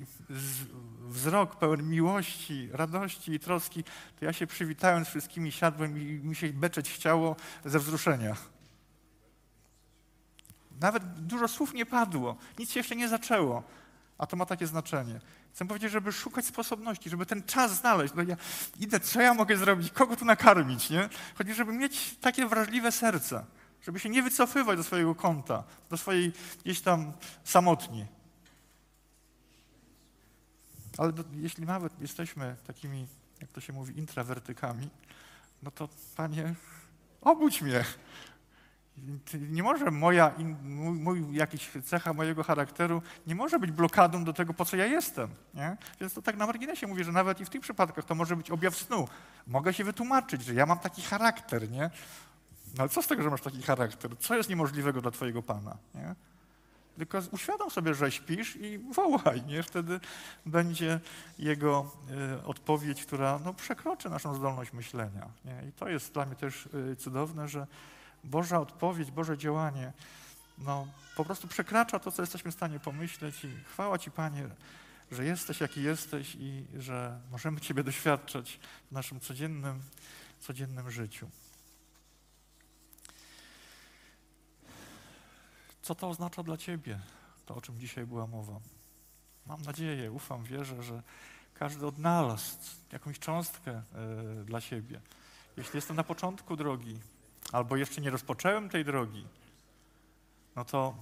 wzrok 1.00 1.56
pełen 1.56 1.90
miłości, 1.90 2.70
radości 2.72 3.32
i 3.32 3.40
troski, 3.40 3.84
to 4.20 4.26
ja 4.26 4.34
się 4.34 4.48
przywitałem 4.48 5.06
z 5.06 5.08
wszystkimi, 5.08 5.52
siadłem 5.52 5.98
i 5.98 6.04
mi 6.04 6.36
się 6.36 6.54
beczeć 6.54 6.92
chciało 6.92 7.36
ze 7.66 7.80
wzruszenia. 7.80 8.36
Nawet 10.82 11.04
dużo 11.04 11.48
słów 11.48 11.74
nie 11.74 11.86
padło, 11.86 12.38
nic 12.60 12.72
się 12.72 12.80
jeszcze 12.80 12.96
nie 12.96 13.10
zaczęło, 13.10 13.64
a 14.18 14.28
to 14.28 14.38
ma 14.38 14.46
takie 14.46 14.68
znaczenie. 14.68 15.20
Chcę 15.54 15.68
powiedzieć, 15.68 15.92
żeby 15.92 16.12
szukać 16.12 16.46
sposobności, 16.46 17.10
żeby 17.10 17.26
ten 17.26 17.44
czas 17.44 17.76
znaleźć. 17.76 18.14
No 18.14 18.24
ja 18.24 18.38
idę, 18.80 19.00
co 19.00 19.22
ja 19.22 19.34
mogę 19.34 19.58
zrobić, 19.58 19.92
kogo 19.92 20.16
tu 20.16 20.26
nakarmić, 20.26 20.90
nie? 20.90 21.10
Chodzi, 21.38 21.54
żeby 21.54 21.74
mieć 21.74 22.16
takie 22.22 22.48
wrażliwe 22.48 22.92
serce, 22.92 23.46
żeby 23.82 24.00
się 24.00 24.10
nie 24.10 24.24
wycofywać 24.24 24.78
do 24.78 24.84
swojego 24.84 25.16
kąta, 25.16 25.64
do 25.90 25.98
swojej 25.98 26.34
gdzieś 26.64 26.82
tam 26.82 27.14
samotni. 27.44 28.06
Ale 30.98 31.14
do, 31.14 31.24
jeśli 31.34 31.66
nawet 31.66 32.02
jesteśmy 32.02 32.56
takimi, 32.68 33.08
jak 33.42 33.52
to 33.52 33.62
się 33.62 33.74
mówi, 33.74 33.98
intrawertykami, 33.98 34.90
no 35.64 35.72
to 35.72 35.90
Panie, 36.16 36.56
obudź 37.22 37.62
mnie. 37.62 37.84
Nie 39.50 39.64
może 39.64 39.92
moja, 39.92 40.34
mój, 40.64 41.00
mój 41.00 41.36
jakiś 41.36 41.72
cecha 41.86 42.14
mojego 42.14 42.44
charakteru 42.44 43.02
nie 43.28 43.36
może 43.36 43.60
być 43.60 43.72
blokadą 43.72 44.24
do 44.24 44.34
tego, 44.34 44.54
po 44.54 44.66
co 44.66 44.78
ja 44.78 44.86
jestem. 44.86 45.30
Nie? 45.54 45.78
Więc 46.00 46.14
to 46.14 46.22
tak 46.22 46.38
na 46.38 46.48
marginesie 46.48 46.88
mówię, 46.88 47.04
że 47.04 47.12
nawet 47.12 47.42
i 47.42 47.46
w 47.46 47.50
tych 47.50 47.62
przypadkach 47.62 48.06
to 48.06 48.16
może 48.16 48.36
być 48.36 48.52
objaw 48.52 48.76
snu. 48.76 49.08
Mogę 49.48 49.74
się 49.74 49.84
wytłumaczyć, 49.84 50.44
że 50.44 50.54
ja 50.54 50.66
mam 50.66 50.80
taki 50.80 51.02
charakter, 51.02 51.72
nie? 51.72 51.90
No 52.78 52.80
ale 52.82 52.90
co 52.90 53.02
z 53.02 53.08
tego, 53.08 53.24
że 53.24 53.30
masz 53.30 53.42
taki 53.42 53.62
charakter? 53.62 54.18
Co 54.20 54.36
jest 54.36 54.50
niemożliwego 54.50 55.02
dla 55.02 55.12
Twojego 55.12 55.44
Pana? 55.44 55.78
Nie? 55.96 56.16
Tylko 56.98 57.22
uświadom 57.32 57.72
sobie, 57.72 57.94
że 57.94 58.12
śpisz 58.12 58.56
i 58.56 58.78
wołaj, 58.78 59.44
nie? 59.46 59.64
Wtedy 59.64 60.00
będzie 60.46 61.00
jego 61.40 61.92
y, 62.40 62.44
odpowiedź, 62.44 63.06
która 63.06 63.40
no, 63.46 63.54
przekroczy 63.54 64.10
naszą 64.10 64.36
zdolność 64.36 64.74
myślenia. 64.74 65.30
Nie? 65.46 65.70
I 65.70 65.72
to 65.72 65.90
jest 65.90 66.14
dla 66.14 66.26
mnie 66.26 66.36
też 66.36 66.66
y, 66.66 66.96
cudowne, 66.96 67.48
że 67.48 67.68
Boża 68.24 68.60
odpowiedź, 68.60 69.12
Boże 69.12 69.38
działanie 69.38 69.94
no, 70.58 70.88
po 71.16 71.26
prostu 71.26 71.48
przekracza 71.48 72.00
to, 72.00 72.12
co 72.12 72.22
jesteśmy 72.22 72.52
w 72.52 72.54
stanie 72.54 72.80
pomyśleć 72.80 73.46
i 73.46 73.52
chwała 73.72 73.98
Ci, 73.98 74.12
Panie, 74.12 74.48
że 75.12 75.26
jesteś, 75.26 75.62
jaki 75.62 75.84
jesteś 75.84 76.36
i 76.40 76.66
że 76.80 77.20
możemy 77.32 77.62
Ciebie 77.62 77.84
doświadczać 77.84 78.60
w 78.90 78.92
naszym 78.92 79.20
codziennym, 79.20 79.82
codziennym 80.40 80.92
życiu. 80.92 81.30
Co 85.86 85.96
to 85.96 86.10
oznacza 86.10 86.44
dla 86.44 86.58
Ciebie, 86.58 87.00
to 87.46 87.56
o 87.56 87.62
czym 87.62 87.80
dzisiaj 87.80 88.06
była 88.06 88.28
mowa? 88.28 88.60
Mam 89.46 89.62
nadzieję, 89.62 90.12
ufam, 90.12 90.44
wierzę, 90.44 90.84
że 90.84 91.04
każdy 91.54 91.88
odnalazł 91.88 92.58
jakąś 92.92 93.20
cząstkę 93.20 93.82
y, 94.42 94.46
dla 94.46 94.62
siebie. 94.62 95.02
Jeśli 95.58 95.78
jestem 95.78 95.96
na 95.96 96.04
początku 96.04 96.56
drogi, 96.56 97.00
albo 97.52 97.78
jeszcze 97.78 98.02
nie 98.02 98.10
rozpocząłem 98.10 98.70
tej 98.70 98.86
drogi, 98.86 99.28
no 100.56 100.66
to 100.66 100.96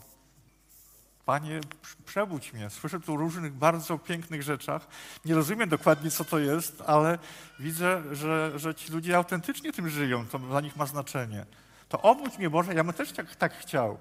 Panie, 1.26 1.62
przebudź 2.06 2.54
mnie. 2.54 2.70
Słyszę 2.70 3.00
tu 3.00 3.18
różnych 3.18 3.54
bardzo 3.54 3.98
pięknych 3.98 4.44
rzeczach. 4.44 4.88
Nie 5.26 5.36
rozumiem 5.36 5.70
dokładnie, 5.70 6.12
co 6.12 6.26
to 6.26 6.40
jest, 6.40 6.84
ale 6.86 7.20
widzę, 7.60 8.16
że, 8.16 8.60
że 8.60 8.76
ci 8.76 8.92
ludzie 8.92 9.18
autentycznie 9.18 9.74
tym 9.74 9.90
żyją. 9.90 10.28
To 10.28 10.40
dla 10.40 10.62
nich 10.62 10.76
ma 10.76 10.86
znaczenie. 10.86 11.46
To 11.90 12.02
obudź 12.02 12.38
mnie, 12.38 12.50
Boże, 12.50 12.74
ja 12.74 12.84
bym 12.84 12.94
też 12.94 13.12
tak, 13.12 13.36
tak 13.36 13.58
chciał. 13.58 13.98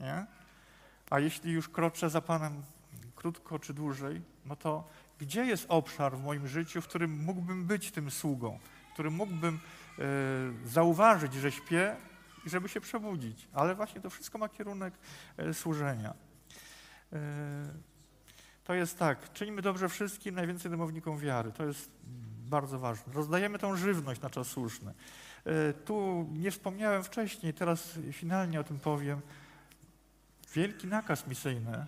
Nie? 0.00 0.26
A 1.10 1.20
jeśli 1.20 1.52
już 1.52 1.68
kroczę 1.68 2.10
za 2.10 2.20
Panem 2.20 2.62
krótko 3.20 3.58
czy 3.58 3.74
dłużej, 3.74 4.22
no 4.46 4.56
to 4.56 4.88
gdzie 5.18 5.44
jest 5.44 5.66
obszar 5.68 6.16
w 6.16 6.22
moim 6.22 6.48
życiu, 6.48 6.80
w 6.80 6.88
którym 6.88 7.24
mógłbym 7.24 7.66
być 7.66 7.90
tym 7.90 8.10
sługą, 8.10 8.58
w 8.90 8.92
którym 8.92 9.14
mógłbym 9.14 9.60
e, 9.98 10.02
zauważyć, 10.64 11.34
że 11.34 11.52
śpię 11.52 11.96
i 12.46 12.50
żeby 12.50 12.68
się 12.68 12.80
przebudzić. 12.80 13.48
Ale 13.52 13.74
właśnie 13.74 14.00
to 14.00 14.10
wszystko 14.10 14.38
ma 14.38 14.48
kierunek 14.48 14.94
e, 15.36 15.54
służenia. 15.54 16.14
E, 17.12 17.18
to 18.64 18.74
jest 18.74 18.98
tak, 18.98 19.32
czynimy 19.32 19.62
dobrze 19.62 19.88
wszystkim, 19.88 20.34
najwięcej 20.34 20.70
domownikom 20.70 21.18
wiary. 21.18 21.52
To 21.52 21.64
jest 21.64 21.90
bardzo 22.48 22.78
ważne. 22.78 23.12
Rozdajemy 23.12 23.58
tą 23.58 23.76
żywność 23.76 24.20
na 24.20 24.30
czas 24.30 24.46
słuszny. 24.46 24.94
Tu 25.84 26.28
nie 26.32 26.50
wspomniałem 26.50 27.04
wcześniej, 27.04 27.54
teraz 27.54 27.98
finalnie 28.12 28.60
o 28.60 28.64
tym 28.64 28.78
powiem. 28.78 29.20
Wielki 30.54 30.86
nakaz 30.86 31.26
misyjny 31.26 31.86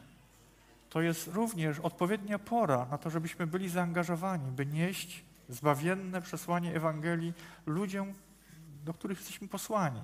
to 0.91 1.01
jest 1.01 1.27
również 1.27 1.79
odpowiednia 1.79 2.39
pora 2.39 2.87
na 2.91 2.99
to, 2.99 3.11
żebyśmy 3.11 3.47
byli 3.47 3.69
zaangażowani, 3.69 4.51
by 4.51 4.67
nieść 4.67 5.25
zbawienne 5.49 6.23
przesłanie 6.23 6.75
Ewangelii 6.75 7.33
ludziom, 7.67 8.15
do 8.85 8.95
których 8.95 9.19
jesteśmy 9.19 9.49
posłani. 9.49 10.03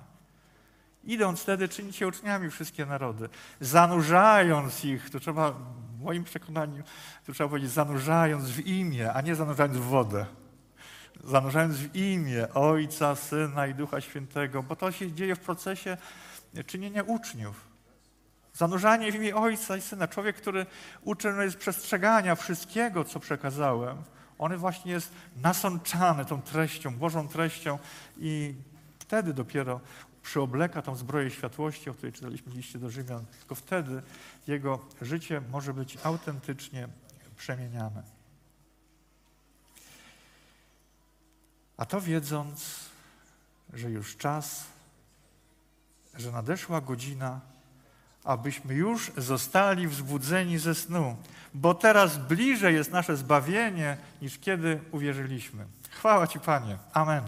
Idąc 1.03 1.41
wtedy 1.41 1.69
czynić 1.69 1.95
się 1.95 2.07
uczniami 2.07 2.49
wszystkie 2.49 2.85
narody, 2.85 3.29
zanurzając 3.59 4.85
ich, 4.85 5.09
to 5.09 5.19
trzeba, 5.19 5.51
w 5.51 6.01
moim 6.01 6.23
przekonaniu, 6.23 6.83
to 7.25 7.33
trzeba 7.33 7.49
powiedzieć, 7.49 7.71
zanurzając 7.71 8.49
w 8.49 8.59
imię, 8.59 9.13
a 9.13 9.21
nie 9.21 9.35
zanurzając 9.35 9.77
w 9.77 9.81
wodę. 9.81 10.25
Zanurzając 11.23 11.75
w 11.75 11.95
imię 11.95 12.53
Ojca, 12.53 13.15
Syna 13.15 13.67
i 13.67 13.75
Ducha 13.75 14.01
Świętego, 14.01 14.63
bo 14.63 14.75
to 14.75 14.91
się 14.91 15.11
dzieje 15.11 15.35
w 15.35 15.39
procesie 15.39 15.97
czynienia 16.65 17.03
uczniów. 17.03 17.68
Zanurzanie 18.59 19.11
w 19.11 19.15
imię 19.15 19.35
Ojca 19.35 19.77
i 19.77 19.81
Syna. 19.81 20.07
Człowiek, 20.07 20.35
który 20.35 20.65
uczy 21.01 21.33
jest 21.39 21.57
przestrzegania 21.57 22.35
wszystkiego, 22.35 23.03
co 23.03 23.19
przekazałem, 23.19 24.03
on 24.39 24.57
właśnie 24.57 24.91
jest 24.91 25.11
nasączany 25.35 26.25
tą 26.25 26.41
treścią, 26.41 26.95
Bożą 26.95 27.27
treścią 27.27 27.79
i 28.17 28.55
wtedy 28.99 29.33
dopiero 29.33 29.79
przyobleka 30.23 30.81
tą 30.81 30.95
zbroję 30.95 31.31
światłości, 31.31 31.89
o 31.89 31.93
której 31.93 32.13
czytaliśmy 32.13 32.53
liście 32.53 32.79
do 32.79 32.89
Rzymian. 32.89 33.25
Tylko 33.39 33.55
wtedy 33.55 34.01
jego 34.47 34.79
życie 35.01 35.41
może 35.51 35.73
być 35.73 35.97
autentycznie 36.03 36.87
przemieniane. 37.37 38.03
A 41.77 41.85
to 41.85 42.01
wiedząc, 42.01 42.89
że 43.73 43.89
już 43.89 44.17
czas, 44.17 44.65
że 46.15 46.31
nadeszła 46.31 46.81
godzina, 46.81 47.41
abyśmy 48.23 48.73
już 48.73 49.11
zostali 49.17 49.87
wzbudzeni 49.87 50.57
ze 50.57 50.75
snu, 50.75 51.15
bo 51.53 51.73
teraz 51.73 52.17
bliżej 52.17 52.75
jest 52.75 52.91
nasze 52.91 53.17
zbawienie, 53.17 53.97
niż 54.21 54.39
kiedy 54.39 54.79
uwierzyliśmy. 54.91 55.65
Chwała 55.89 56.27
Ci, 56.27 56.39
Panie. 56.39 56.77
Amen. 56.93 57.23